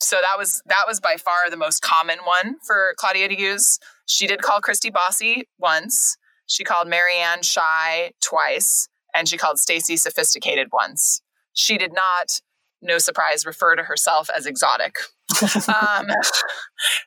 so 0.00 0.16
that 0.16 0.38
was 0.38 0.62
that 0.66 0.84
was 0.86 1.00
by 1.00 1.16
far 1.16 1.50
the 1.50 1.56
most 1.56 1.80
common 1.82 2.18
one 2.24 2.56
for 2.66 2.94
Claudia 2.98 3.28
to 3.28 3.38
use. 3.40 3.78
She 4.06 4.26
did 4.26 4.40
call 4.40 4.60
Kristy 4.60 4.92
bossy 4.92 5.48
once. 5.58 6.16
She 6.46 6.64
called 6.64 6.88
Mary 6.88 7.16
Anne 7.16 7.42
shy 7.42 8.12
twice, 8.22 8.88
and 9.14 9.28
she 9.28 9.36
called 9.36 9.58
Stacey 9.58 9.96
sophisticated 9.96 10.68
once. 10.72 11.22
She 11.52 11.76
did 11.76 11.92
not, 11.92 12.40
no 12.80 12.98
surprise, 12.98 13.44
refer 13.44 13.74
to 13.74 13.82
herself 13.82 14.30
as 14.34 14.46
exotic. 14.46 14.94
um, 15.68 16.06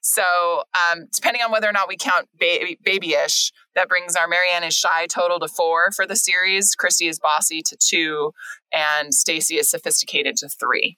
so, 0.02 0.64
um, 0.76 1.06
depending 1.16 1.42
on 1.42 1.52
whether 1.52 1.70
or 1.70 1.72
not 1.72 1.88
we 1.88 1.96
count 1.96 2.28
baby, 2.38 2.78
babyish, 2.84 3.54
that 3.76 3.88
brings 3.88 4.18
our 4.18 4.28
Mary 4.28 4.48
Anne 4.54 4.66
is 4.66 4.74
shy 4.74 5.08
total 5.08 5.40
to 5.40 5.48
four 5.48 5.92
for 5.96 6.06
the 6.06 6.18
series. 6.18 6.76
Kristy 6.76 7.08
is 7.10 7.18
bossy 7.18 7.62
to 7.62 7.78
two, 7.78 8.32
and 8.74 9.14
Stacey 9.14 9.56
is 9.56 9.70
sophisticated 9.70 10.36
to 10.38 10.50
three. 10.50 10.98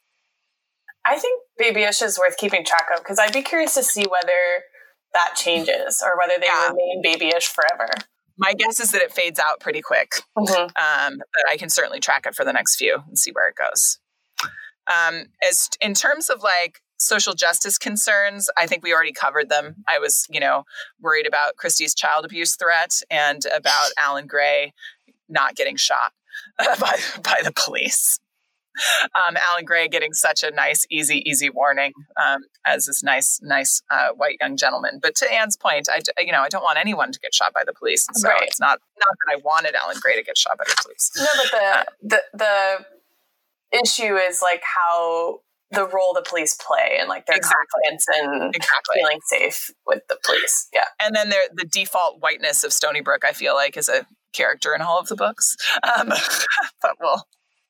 I 1.06 1.20
think 1.20 1.41
babyish 1.60 2.02
is 2.02 2.18
worth 2.18 2.38
keeping 2.38 2.66
track 2.66 2.88
of 2.91 3.04
because 3.04 3.20
I'd 3.20 3.34
be 3.34 3.43
curious 3.43 3.76
to 3.76 3.84
see 3.84 4.06
whether 4.06 4.64
that 5.14 5.36
changes 5.36 6.01
or 6.05 6.18
whether 6.18 6.39
they 6.39 6.47
Yeah. 6.47 6.70
remain 6.70 7.01
babyish 7.03 7.47
forever. 7.47 7.88
My 8.38 8.53
guess 8.53 8.80
is 8.80 8.91
that 8.91 9.01
it 9.01 9.12
fades 9.14 9.39
out 9.39 9.59
pretty 9.59 9.82
quick. 9.82 10.14
Mhm. 10.38 10.72
um, 10.78 11.18
but 11.18 11.49
I 11.49 11.57
can 11.57 11.70
certainly 11.70 11.99
track 11.99 12.26
it 12.26 12.36
for 12.36 12.43
the 12.45 12.53
next 12.53 12.78
few 12.78 13.03
and 13.07 13.18
see 13.20 13.32
where 13.32 13.47
it 13.47 13.55
goes. 13.55 13.99
Um, 14.88 15.26
as 15.47 15.70
in 15.80 15.93
terms 15.93 16.30
of 16.30 16.41
like 16.41 16.82
social 16.99 17.34
justice 17.34 17.78
concerns, 17.78 18.49
I 18.57 18.68
think 18.68 18.84
we 18.84 18.93
already 18.93 19.12
covered 19.14 19.49
them. 19.49 19.84
I 19.88 19.99
was, 19.99 20.26
you 20.30 20.39
know, 20.39 20.66
worried 20.99 21.28
about 21.28 21.55
Kristy's 21.55 21.93
child 21.93 22.26
abuse 22.26 22.55
threat 22.55 23.01
and 23.09 23.45
about 23.53 23.91
Alan 23.97 24.28
Gray 24.28 24.74
not 25.30 25.55
getting 25.55 25.76
shot 25.78 26.14
by 26.57 26.99
by 27.24 27.39
the 27.43 27.53
police. 27.55 28.20
Um, 29.28 29.36
Alan 29.38 29.65
Gray 29.65 29.88
getting 29.88 30.13
such 30.13 30.43
a 30.43 30.51
nice, 30.51 30.86
easy, 30.89 31.22
easy 31.30 31.49
warning 31.49 31.91
um, 32.22 32.41
as 32.65 32.86
this 32.86 33.03
nice, 33.03 33.39
nice 33.41 33.82
uh, 33.91 34.09
white 34.15 34.38
young 34.39 34.55
gentleman. 34.57 34.99
But 35.01 35.15
to 35.15 35.32
Anne's 35.32 35.57
point, 35.57 35.89
I, 35.91 35.99
you 36.22 36.32
know, 36.32 36.39
I 36.41 36.47
don't 36.49 36.63
want 36.63 36.78
anyone 36.80 37.11
to 37.11 37.19
get 37.19 37.34
shot 37.36 37.53
by 37.53 37.63
the 37.65 37.74
police. 37.74 38.07
So 38.13 38.30
Right. 38.30 38.43
it's 38.43 38.59
not 38.59 38.80
not 38.97 39.09
that 39.28 39.34
I 39.34 39.36
wanted 39.43 39.76
Alan 39.76 39.97
Gray 40.01 40.15
to 40.15 40.24
get 40.24 40.38
shot 40.38 40.57
by 40.57 40.63
the 40.67 40.76
police. 40.82 41.11
No, 41.17 41.26
but 41.36 41.88
the, 42.01 42.22
the 42.34 42.86
the 43.72 43.80
issue 43.84 44.15
is 44.15 44.41
like 44.41 44.61
how 44.63 45.39
the 45.72 45.86
role 45.88 46.13
the 46.13 46.26
police 46.28 46.55
play 46.55 46.97
and 46.99 47.07
like 47.09 47.26
their 47.26 47.38
Exactly. 47.38 47.65
confidence 47.84 48.05
and 48.13 48.55
Exactly. 48.55 48.95
feeling 48.95 49.19
safe 49.28 49.69
with 49.86 50.01
the 50.09 50.17
police. 50.26 50.67
Yeah. 50.74 50.86
And 50.99 51.15
then 51.15 51.30
there, 51.30 51.43
the 51.53 51.65
default 51.65 52.22
whiteness 52.22 52.63
of 52.63 52.72
Stoneybrook, 52.72 53.24
I 53.26 53.34
feel 53.34 53.53
like, 53.55 53.78
is 53.78 53.89
a 53.89 54.05
character 54.34 54.74
in 54.76 54.82
all 54.82 54.99
of 54.99 55.07
the 55.07 55.15
books. 55.15 55.55
Um, 55.84 56.09
but 56.82 56.91
we'll 56.99 57.26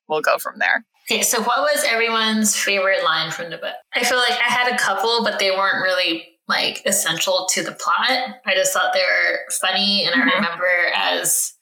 we'll 0.08 0.20
go 0.20 0.38
from 0.38 0.58
there. 0.58 0.84
Okay, 1.10 1.22
so 1.22 1.42
what 1.42 1.60
was 1.60 1.84
everyone's 1.84 2.56
favorite 2.56 3.02
line 3.04 3.30
from 3.30 3.50
the 3.50 3.58
book? 3.58 3.74
I 3.94 4.04
feel 4.04 4.18
like 4.18 4.30
I 4.38 4.50
had 4.50 4.72
a 4.72 4.78
couple, 4.78 5.22
but 5.24 5.38
they 5.38 5.50
weren't 5.50 5.82
really 5.82 6.28
like 6.48 6.82
essential 6.86 7.46
to 7.52 7.62
the 7.62 7.72
plot. 7.72 8.36
I 8.46 8.54
just 8.54 8.72
thought 8.72 8.92
they 8.92 9.00
were 9.02 9.38
funny, 9.60 10.04
and 10.04 10.14
Mhm. 10.14 10.30
I 10.32 10.34
remember 10.36 10.68
as 10.94 11.54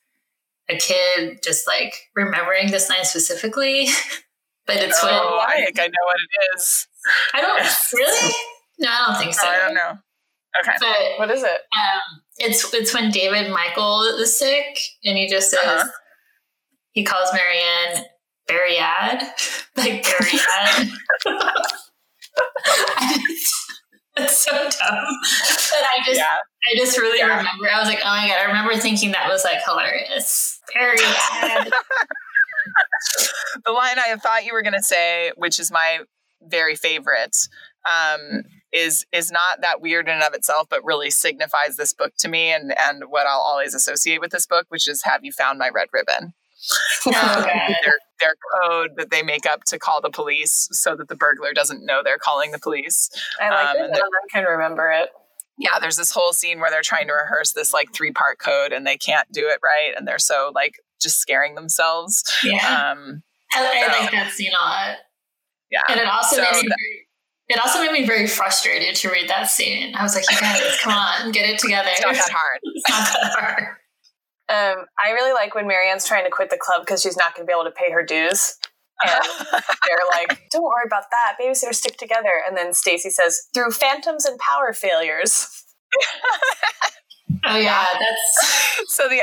a 0.68 0.76
kid 0.76 1.40
just 1.42 1.66
like 1.66 1.94
remembering 2.14 2.70
this 2.70 2.88
line 2.90 3.04
specifically. 3.04 3.88
but 4.66 4.76
it's 4.76 5.02
when 5.02 5.12
oh, 5.14 5.38
I 5.40 5.64
think 5.64 5.80
I 5.80 5.86
know 5.86 6.04
what 6.04 6.16
it 6.16 6.56
is. 6.56 6.86
I 7.34 7.40
don't 7.40 7.92
really. 7.94 8.32
No, 8.78 8.88
I 8.90 9.06
don't 9.08 9.18
think 9.20 9.34
so. 9.34 9.48
I 9.48 9.58
don't 9.58 9.74
know. 9.74 9.98
Okay. 10.62 10.72
But 10.80 11.18
what 11.18 11.30
is 11.30 11.42
it? 11.42 11.48
Um, 11.50 12.22
it's 12.38 12.72
it's 12.74 12.92
when 12.94 13.10
David 13.10 13.50
Michael 13.50 14.02
is 14.18 14.38
sick, 14.38 14.78
and 15.04 15.16
he 15.16 15.28
just 15.28 15.50
says 15.50 15.60
Uh-huh. 15.64 15.88
he 16.92 17.04
calls 17.04 17.32
Mary 17.32 17.58
Anne 17.58 18.04
Bariad, 18.50 19.22
like 19.76 20.02
Bariad. 20.04 20.90
That's 24.16 24.36
so 24.38 24.50
dumb. 24.52 24.70
But 24.70 25.82
I 25.82 25.98
just 26.04 26.18
Yeah. 26.18 26.24
I 26.66 26.76
just 26.76 26.98
really 26.98 27.18
Yeah. 27.18 27.28
remember 27.38 27.70
I 27.72 27.78
was 27.78 27.88
like, 27.88 28.00
oh 28.02 28.08
my 28.08 28.26
god, 28.28 28.38
I 28.40 28.44
remember 28.44 28.76
thinking 28.76 29.12
that 29.12 29.28
was 29.28 29.44
like 29.44 29.62
hilarious. 29.64 30.58
Bariad. 30.74 31.72
The 33.64 33.72
line 33.72 33.96
I 33.98 34.14
thought 34.16 34.44
you 34.44 34.52
were 34.52 34.62
going 34.62 34.74
to 34.74 34.82
say, 34.82 35.32
which 35.36 35.58
is 35.58 35.70
my 35.72 36.00
very 36.42 36.76
favorite, 36.76 37.36
um, 37.90 38.42
is 38.72 39.06
is 39.12 39.30
not 39.32 39.62
that 39.62 39.80
weird 39.80 40.08
in 40.08 40.14
and 40.14 40.22
of 40.22 40.34
itself, 40.34 40.68
but 40.68 40.84
really 40.84 41.10
signifies 41.10 41.76
this 41.76 41.92
book 41.94 42.12
to 42.18 42.28
me 42.28 42.52
and 42.52 42.74
and 42.78 43.04
what 43.08 43.26
I'll 43.26 43.40
always 43.40 43.74
associate 43.74 44.20
with 44.20 44.30
this 44.30 44.46
book, 44.46 44.66
which 44.68 44.86
is 44.88 45.02
"Have 45.04 45.24
you 45.24 45.32
found 45.32 45.58
my 45.58 45.70
red 45.74 45.88
ribbon?" 45.92 46.34
oh 47.06 47.46
their 48.20 48.34
code 48.62 48.90
that 48.96 49.10
they 49.10 49.22
make 49.22 49.46
up 49.46 49.64
to 49.64 49.78
call 49.78 50.00
the 50.00 50.10
police 50.10 50.68
so 50.72 50.94
that 50.96 51.08
the 51.08 51.16
burglar 51.16 51.52
doesn't 51.52 51.84
know 51.84 52.02
they're 52.04 52.18
calling 52.18 52.52
the 52.52 52.58
police. 52.58 53.10
I 53.40 53.50
like 53.50 53.66
Um, 53.70 53.76
it. 53.76 53.80
and 53.84 53.92
None 53.92 54.10
can 54.32 54.44
remember 54.44 54.90
it. 54.90 55.08
Yeah, 55.58 55.78
there's 55.80 55.96
this 55.96 56.10
whole 56.12 56.32
scene 56.32 56.58
where 56.60 56.70
they're 56.70 56.80
trying 56.82 57.06
to 57.08 57.12
rehearse 57.12 57.52
this 57.52 57.72
like 57.74 57.92
three 57.92 58.12
part 58.12 58.38
code 58.38 58.72
and 58.72 58.86
they 58.86 58.96
can't 58.96 59.30
do 59.32 59.46
it 59.48 59.58
right 59.62 59.92
and 59.96 60.06
they're 60.08 60.18
so 60.18 60.52
like 60.54 60.74
just 61.02 61.18
scaring 61.20 61.54
themselves. 61.54 62.22
Yeah. 62.44 62.92
Um, 62.92 63.22
I, 63.52 63.60
I 63.66 63.92
so- 63.92 64.00
like 64.02 64.10
that 64.12 64.32
scene 64.32 64.52
a 64.52 64.64
lot. 64.64 64.96
yeah. 65.70 65.80
And 65.90 66.00
it 66.00 66.06
also 66.06 66.36
So 66.36 66.42
made 66.42 66.52
me 66.62 66.68
that- 66.68 66.76
very, 66.78 67.06
it 67.48 67.58
also 67.58 67.80
made 67.82 67.90
me 67.92 68.06
very 68.06 68.26
frustrated 68.28 68.94
to 68.96 69.10
read 69.10 69.28
that 69.28 69.50
scene. 69.50 69.92
I 69.96 70.02
was 70.04 70.14
like, 70.14 70.24
you 70.30 70.38
guys, 70.40 70.62
come 70.82 70.92
on, 70.94 71.32
get 71.32 71.50
it 71.50 71.58
together. 71.58 71.88
It's 71.90 72.00
not 72.00 72.14
that 72.14 72.30
hard. 72.30 72.60
It's 72.62 72.88
not 72.88 73.08
that 73.12 73.38
hard. 73.40 73.64
Um, 74.50 74.86
I 75.02 75.12
really 75.12 75.32
like 75.32 75.54
when 75.54 75.66
Mary 75.66 75.88
Anne's 75.88 76.06
trying 76.06 76.24
to 76.24 76.30
quit 76.30 76.50
the 76.50 76.58
club 76.58 76.82
because 76.82 77.02
she's 77.02 77.16
not 77.16 77.34
going 77.34 77.46
to 77.46 77.50
be 77.50 77.54
able 77.54 77.70
to 77.70 77.76
pay 77.76 77.92
her 77.92 78.04
dues. 78.04 78.56
And 79.02 79.22
they're 79.52 80.06
like, 80.10 80.42
"Don't 80.50 80.62
worry 80.62 80.84
about 80.86 81.04
that. 81.10 81.36
Babysitters 81.40 81.76
stick 81.76 81.96
together." 81.96 82.32
And 82.46 82.56
then 82.56 82.74
Stacey 82.74 83.10
says, 83.10 83.40
"Through 83.54 83.70
phantoms 83.70 84.24
and 84.26 84.38
power 84.38 84.72
failures." 84.72 85.48
Oh 87.44 87.56
yeah, 87.56 87.86
that's 87.98 88.84
so 88.94 89.08
the 89.08 89.22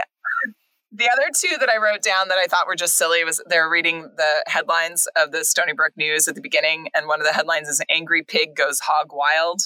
the 0.97 1.09
other 1.11 1.29
two 1.33 1.57
that 1.59 1.69
I 1.69 1.77
wrote 1.77 2.01
down 2.01 2.27
that 2.29 2.37
I 2.37 2.47
thought 2.47 2.65
were 2.65 2.75
just 2.75 2.97
silly 2.97 3.23
was 3.23 3.41
they're 3.47 3.69
reading 3.69 4.09
the 4.17 4.43
headlines 4.47 5.07
of 5.15 5.31
the 5.31 5.39
Stoneybrook 5.39 5.95
News 5.95 6.27
at 6.27 6.35
the 6.35 6.41
beginning, 6.41 6.89
and 6.95 7.07
one 7.07 7.21
of 7.21 7.27
the 7.27 7.33
headlines 7.33 7.67
is 7.67 7.81
"Angry 7.89 8.23
Pig 8.23 8.55
Goes 8.55 8.79
Hog 8.79 9.07
Wild," 9.11 9.61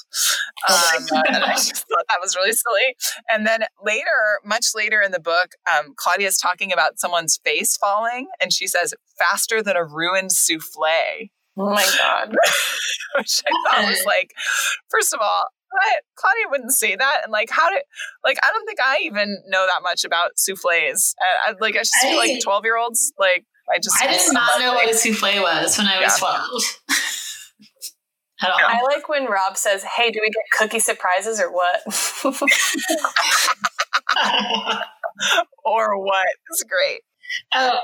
um, 0.69 1.07
and 1.27 1.43
I 1.43 1.53
just 1.53 1.87
thought 1.87 2.05
that 2.09 2.19
was 2.21 2.35
really 2.35 2.51
silly. 2.51 2.95
And 3.29 3.47
then 3.47 3.63
later, 3.81 4.39
much 4.45 4.67
later 4.75 5.01
in 5.01 5.11
the 5.11 5.19
book, 5.19 5.51
um, 5.71 5.93
Claudia's 5.95 6.37
talking 6.37 6.73
about 6.73 6.99
someone's 6.99 7.39
face 7.43 7.77
falling, 7.77 8.27
and 8.41 8.51
she 8.51 8.67
says, 8.67 8.93
"Faster 9.17 9.63
than 9.63 9.77
a 9.77 9.85
ruined 9.85 10.31
souffle." 10.31 11.29
Oh 11.57 11.69
my 11.69 11.87
god! 11.97 12.35
Which 13.17 13.41
I 13.45 13.71
thought 13.71 13.89
was 13.89 14.03
like, 14.05 14.33
first 14.89 15.13
of 15.13 15.19
all, 15.21 15.47
what? 15.71 16.03
Claudia 16.15 16.45
wouldn't 16.49 16.73
say 16.73 16.95
that. 16.95 17.21
And 17.23 17.31
like, 17.31 17.49
how 17.49 17.69
did, 17.69 17.83
like, 18.23 18.37
I 18.43 18.51
don't 18.51 18.65
think 18.65 18.79
I 18.81 18.99
even 19.03 19.41
know 19.47 19.65
that 19.65 19.81
much 19.81 20.03
about 20.03 20.31
souffles. 20.37 21.15
I, 21.19 21.51
I 21.51 21.53
like, 21.59 21.75
I 21.75 21.79
just 21.79 21.95
feel 22.01 22.17
like 22.17 22.41
12 22.43 22.65
year 22.65 22.77
olds, 22.77 23.13
like, 23.17 23.45
I 23.73 23.79
just, 23.79 23.95
I 24.01 24.07
did 24.07 24.33
not 24.33 24.59
know 24.59 24.73
what 24.73 24.89
a 24.89 24.93
souffle 24.93 25.41
was 25.41 25.77
when 25.77 25.87
I 25.87 26.01
was 26.01 26.11
Yeah. 26.11 26.17
twelve. 26.17 26.61
At. 28.43 28.49
I 28.49 28.81
like 28.81 29.07
when 29.07 29.25
Rob 29.25 29.55
says, 29.55 29.83
"Hey, 29.83 30.09
do 30.09 30.19
we 30.19 30.27
get 30.31 30.41
cookie 30.57 30.79
surprises 30.79 31.39
or 31.39 31.51
what?" 31.51 31.79
or 35.63 36.03
what? 36.03 36.27
It's 36.49 36.63
great. 36.63 37.01
Oh, 37.53 37.77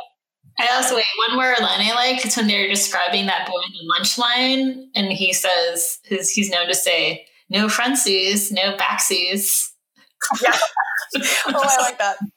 I 0.60 0.68
also 0.76 0.96
wait 0.96 1.06
one 1.28 1.36
more 1.38 1.54
line 1.62 1.82
I 1.82 1.94
like 1.94 2.26
is 2.26 2.36
when 2.36 2.48
they're 2.48 2.68
describing 2.68 3.28
that 3.28 3.46
boy 3.48 3.60
in 3.68 3.74
the 3.74 3.94
lunch 3.96 4.18
line, 4.18 4.90
and 4.96 5.12
he 5.12 5.32
says 5.32 6.00
his 6.06 6.32
he's 6.32 6.50
known 6.50 6.68
to 6.68 6.74
say 6.76 7.28
no 7.50 7.68
frontsies, 7.68 8.52
no 8.52 8.76
backsies. 8.78 9.70
oh, 10.44 10.52
I 11.48 11.78
like 11.82 11.98
that. 12.00 12.18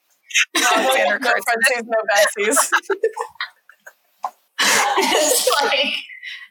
No, 0.57 0.63
Alexander 0.73 1.19
no 1.19 1.31
frontsies, 1.31 1.85
no 1.87 1.99
backsies. 2.15 2.71
it's 4.99 5.51
like 5.61 5.93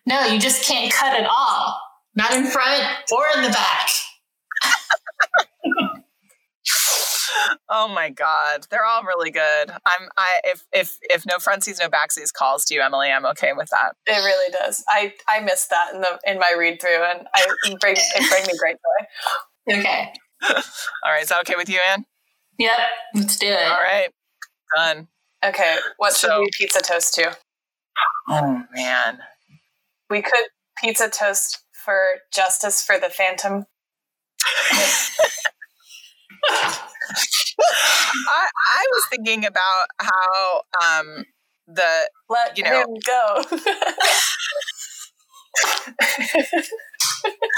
no, 0.05 0.26
you 0.26 0.39
just 0.39 0.64
can't 0.66 0.91
cut 0.91 1.18
it 1.18 1.26
all, 1.26 1.80
not 2.16 2.34
in 2.34 2.45
front 2.47 2.84
or 3.12 3.26
in 3.38 3.43
the 3.43 3.49
back. 3.49 3.88
Oh 7.70 7.88
my 7.88 8.09
God. 8.09 8.65
They're 8.72 8.86
all 8.86 9.03
really 9.03 9.30
good. 9.30 9.70
I'm, 9.70 10.09
I, 10.17 10.41
if, 10.45 10.63
if, 10.72 10.97
if 11.03 11.26
no 11.26 11.38
frontsies, 11.38 11.80
no 11.80 11.88
backsies 11.88 12.34
calls 12.34 12.65
to 12.65 12.74
you, 12.74 12.82
Emily, 12.82 13.09
I'm 13.09 13.26
okay 13.28 13.51
with 13.55 13.70
that. 13.70 13.93
It 14.07 14.11
really 14.11 14.51
does. 14.51 14.84
I 14.89 15.13
I 15.28 15.39
missed 15.41 15.70
that 15.70 15.93
in 15.93 16.01
the 16.01 16.20
in 16.26 16.39
my 16.39 16.53
read 16.57 16.82
through, 16.82 17.03
and 17.03 17.28
I 17.34 17.45
it 17.65 17.80
bring 17.80 17.95
it 17.95 18.30
bring 18.30 18.43
me 18.43 18.57
great 18.57 18.78
joy. 18.78 19.78
Okay. 19.80 20.11
All 20.49 21.11
right. 21.11 21.22
Is 21.22 21.30
that 21.30 21.41
okay 21.41 21.55
with 21.57 21.70
you, 21.70 21.80
Anne? 21.91 22.05
Yep. 22.57 22.78
Let's 23.15 23.38
do 23.38 23.47
it. 23.47 23.67
All 23.67 23.82
right. 23.82 24.09
Done. 24.76 25.07
Okay, 25.43 25.78
what 25.97 26.15
should 26.15 26.38
we 26.38 26.49
pizza 26.57 26.82
toast 26.82 27.13
to? 27.15 27.38
Oh 28.30 28.63
man. 28.76 29.20
We 30.09 30.22
could 30.22 30.45
pizza 30.82 31.09
toast 31.09 31.63
for 31.72 31.97
justice 32.34 32.84
for 32.84 32.99
the 32.99 33.09
Phantom. 33.09 33.65
I, 36.48 36.88
I 38.30 38.86
was 38.92 39.04
thinking 39.10 39.46
about 39.46 39.88
how 40.00 40.62
um, 40.82 41.26
the 41.68 42.10
Let 42.30 42.58
You 42.58 42.64
know. 42.64 42.82
him 42.82 42.96
go. 43.06 43.44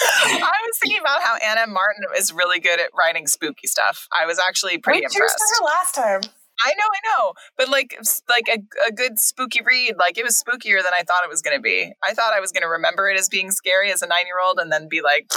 I 0.04 0.54
was 0.66 0.78
thinking 0.82 1.00
about 1.00 1.22
how 1.22 1.36
Ann 1.38 1.58
M. 1.58 1.74
Martin 1.74 2.04
is 2.18 2.34
really 2.34 2.60
good 2.60 2.80
at 2.80 2.90
writing 2.98 3.28
spooky 3.28 3.68
stuff. 3.68 4.08
I 4.12 4.26
was 4.26 4.40
actually 4.40 4.78
pretty 4.78 5.02
we 5.02 5.06
impressed. 5.06 5.38
her 5.60 5.66
last 5.66 5.96
time. 5.96 6.22
I 6.64 6.74
know, 6.78 6.86
I 6.86 7.18
know, 7.18 7.34
but 7.58 7.70
like, 7.70 7.98
like 8.30 8.48
a, 8.48 8.88
a 8.88 8.92
good 8.92 9.20
spooky 9.20 9.62
read. 9.66 9.96
Like 9.98 10.18
it 10.18 10.24
was 10.24 10.42
spookier 10.42 10.78
than 10.78 10.92
I 10.98 11.04
thought 11.04 11.24
it 11.24 11.30
was 11.30 11.42
going 11.42 11.58
to 11.58 11.62
be. 11.62 11.92
I 12.04 12.14
thought 12.14 12.34
I 12.34 12.40
was 12.40 12.52
going 12.52 12.64
to 12.64 12.70
remember 12.70 13.10
it 13.10 13.18
as 13.18 13.30
being 13.30 13.52
scary 13.52 13.92
as 13.92 14.02
a 14.02 14.08
nine 14.08 14.26
year 14.26 14.40
old, 14.44 14.60
and 14.60 14.72
then 14.72 14.88
be 14.88 15.02
like, 15.02 15.32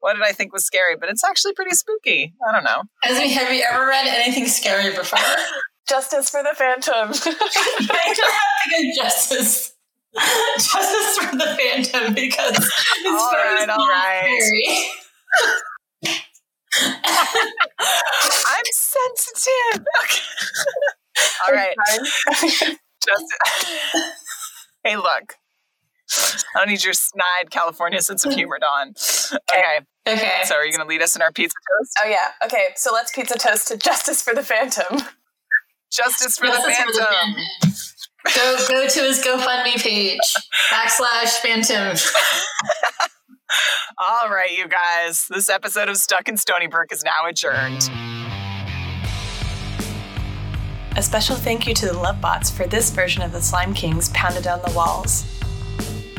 "What 0.00 0.14
did 0.14 0.22
I 0.22 0.32
think 0.32 0.52
was 0.52 0.64
scary?" 0.64 0.96
But 0.96 1.08
it's 1.08 1.24
actually 1.24 1.54
pretty 1.54 1.74
spooky. 1.74 2.34
I 2.48 2.52
don't 2.52 2.64
know. 2.64 2.82
Esme, 3.04 3.28
have 3.38 3.52
you 3.52 3.64
ever 3.70 3.86
read 3.86 4.06
anything 4.06 4.46
scary 4.46 4.94
before? 4.94 5.18
Justice 5.88 6.30
for 6.30 6.42
the 6.42 6.54
Phantom. 6.54 7.08
I 7.10 7.12
just 7.12 7.24
have 7.24 8.18
to 8.64 8.70
go 8.70 9.02
justice. 9.02 9.72
Justice 10.56 11.18
for 11.18 11.36
the 11.36 11.56
Phantom 11.56 12.12
because 12.12 12.56
it's 12.56 13.06
All 13.06 13.30
very 13.30 13.66
right, 13.66 13.68
all 13.68 13.86
scary. 13.86 14.88
I'm 16.82 18.64
sensitive. 18.72 19.86
Okay. 21.48 21.48
All 21.48 21.54
right, 21.54 21.74
just 23.06 23.24
hey, 24.84 24.96
look. 24.96 25.34
I 26.54 26.58
don't 26.58 26.68
need 26.68 26.84
your 26.84 26.92
snide 26.92 27.50
California 27.50 28.02
sense 28.02 28.26
of 28.26 28.34
humor, 28.34 28.58
Dawn. 28.60 28.92
Okay, 29.50 29.80
Okay. 30.06 30.40
so 30.44 30.56
are 30.56 30.64
you 30.66 30.72
going 30.76 30.86
to 30.86 30.88
lead 30.88 31.00
us 31.00 31.16
in 31.16 31.22
our 31.22 31.32
pizza 31.32 31.54
toast? 31.80 31.92
Oh 32.04 32.08
yeah. 32.08 32.32
Okay, 32.44 32.66
so 32.76 32.92
let's 32.92 33.12
pizza 33.12 33.38
toast 33.38 33.68
to 33.68 33.78
Justice 33.78 34.20
for 34.20 34.34
the 34.34 34.42
Phantom. 34.42 34.98
Justice 35.90 36.36
for 36.36 36.46
the 36.48 36.52
Justice 36.52 36.76
for 36.76 36.92
the 36.92 36.98
Phantom. 36.98 37.34
Phantom. 37.34 38.34
Go 38.34 38.56
go 38.68 38.88
to 38.88 39.00
his 39.00 39.24
GoFundMe 39.24 39.82
page 39.82 40.18
backslash 40.70 41.38
Phantom. 41.40 41.96
All 43.98 44.28
right, 44.28 44.50
you 44.56 44.66
guys. 44.68 45.26
This 45.28 45.48
episode 45.48 45.88
of 45.88 45.96
Stuck 45.96 46.28
in 46.28 46.34
Stoneybrook 46.34 46.92
is 46.92 47.04
now 47.04 47.26
adjourned. 47.26 47.90
A 50.96 51.02
special 51.02 51.36
thank 51.36 51.66
you 51.66 51.74
to 51.74 51.86
the 51.86 51.92
Lovebots 51.92 52.50
for 52.50 52.66
this 52.66 52.90
version 52.90 53.22
of 53.22 53.32
the 53.32 53.40
Slime 53.42 53.74
Kings 53.74 54.08
pounded 54.10 54.44
down 54.44 54.60
the 54.64 54.72
walls. 54.74 55.24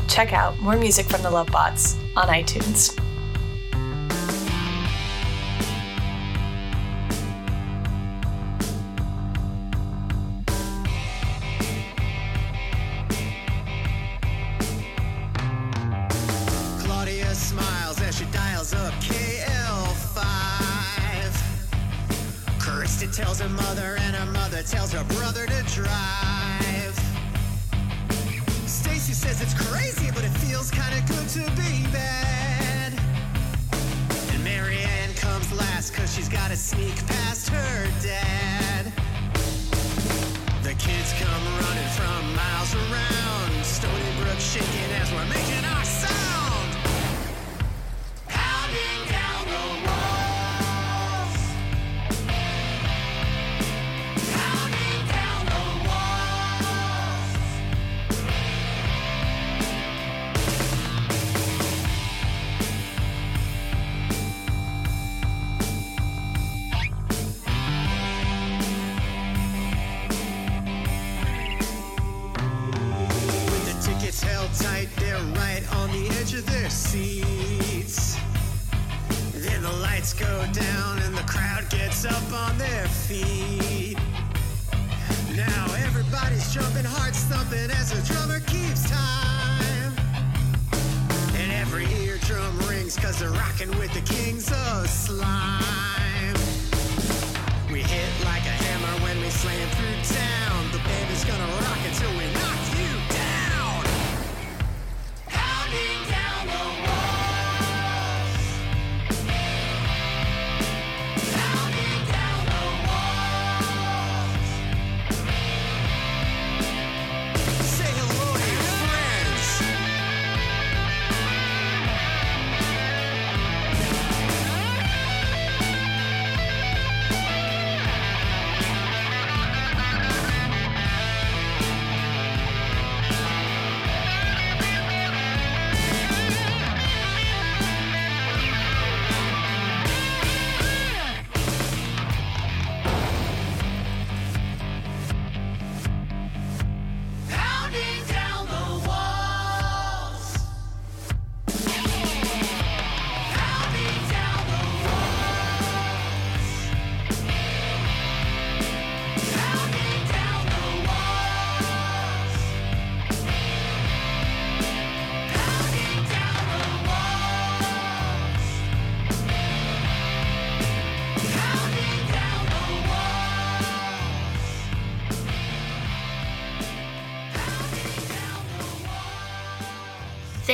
Check 0.07 0.33
out 0.33 0.59
more 0.59 0.77
music 0.77 1.07
from 1.07 1.23
the 1.23 1.29
Lovebots 1.29 1.97
on 2.15 2.27
iTunes. 2.27 2.97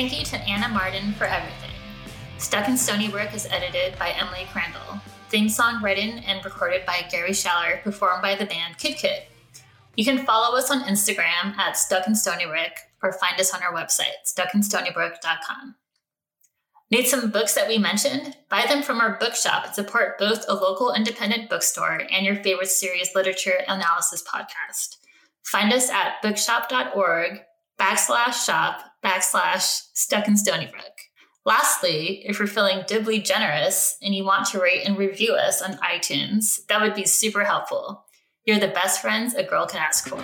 Thank 0.04 0.20
you 0.20 0.26
to 0.26 0.42
Ann 0.42 0.66
M. 0.66 0.74
Martin 0.74 1.14
for 1.14 1.24
everything. 1.24 1.72
Stuck 2.38 2.68
in 2.68 2.74
Stoneybrook 2.74 3.34
is 3.34 3.46
edited 3.50 3.98
by 3.98 4.10
Emily 4.10 4.46
Crandall. 4.52 5.00
Theme 5.30 5.48
song 5.48 5.82
written 5.82 6.20
and 6.28 6.44
recorded 6.44 6.86
by 6.86 7.08
Gary 7.10 7.32
Schaller, 7.32 7.82
performed 7.84 8.22
by 8.22 8.36
the 8.36 8.46
band 8.46 8.78
Kid 8.78 8.98
Kid. 8.98 9.24
You 9.96 10.04
can 10.04 10.26
follow 10.26 10.58
us 10.58 10.70
on 10.70 10.84
Instagram 10.84 11.58
at 11.58 11.78
Stuck 11.78 12.06
in 12.06 12.16
Stoneybrook 12.16 12.74
or 13.02 13.14
find 13.14 13.40
us 13.40 13.54
on 13.54 13.64
our 13.64 13.74
website, 13.74 14.20
stuckinstoneybrook.com. 14.26 15.76
Need 16.92 17.08
some 17.08 17.32
books 17.32 17.54
that 17.54 17.70
we 17.70 17.78
mentioned? 17.78 18.36
Buy 18.50 18.66
them 18.68 18.84
from 18.84 19.00
our 19.00 19.18
bookshop 19.18 19.68
and 19.68 19.74
support 19.74 20.20
both 20.20 20.44
a 20.50 20.54
local 20.54 20.94
independent 20.94 21.50
bookstore 21.50 22.02
and 22.12 22.26
your 22.26 22.36
favorite 22.44 22.68
serious 22.68 23.16
literature 23.16 23.60
analysis 23.70 24.22
podcast. 24.22 24.98
Find 25.46 25.72
us 25.72 25.90
at 25.90 26.22
bookshop.org 26.22 27.40
backslash 27.80 28.46
shop 28.46 28.82
backslash 29.04 29.82
stuck 29.94 30.28
in 30.28 30.36
Stoneybrook. 30.36 30.94
Lastly, 31.46 32.24
if 32.26 32.40
you're 32.40 32.48
feeling 32.48 32.84
doubly 32.88 33.20
generous 33.20 33.98
and 34.02 34.16
you 34.16 34.24
want 34.24 34.48
to 34.48 34.62
rate 34.62 34.84
and 34.86 34.98
review 34.98 35.34
us 35.34 35.62
on 35.62 35.74
iTunes, 35.78 36.66
that 36.68 36.82
would 36.82 36.96
be 36.96 37.06
super 37.06 37.44
helpful. 37.44 38.06
You're 38.46 38.60
the 38.60 38.70
best 38.70 39.02
friends 39.02 39.34
a 39.34 39.44
girl 39.44 39.68
can 39.68 39.80
ask 39.80 40.08
for. 40.08 40.24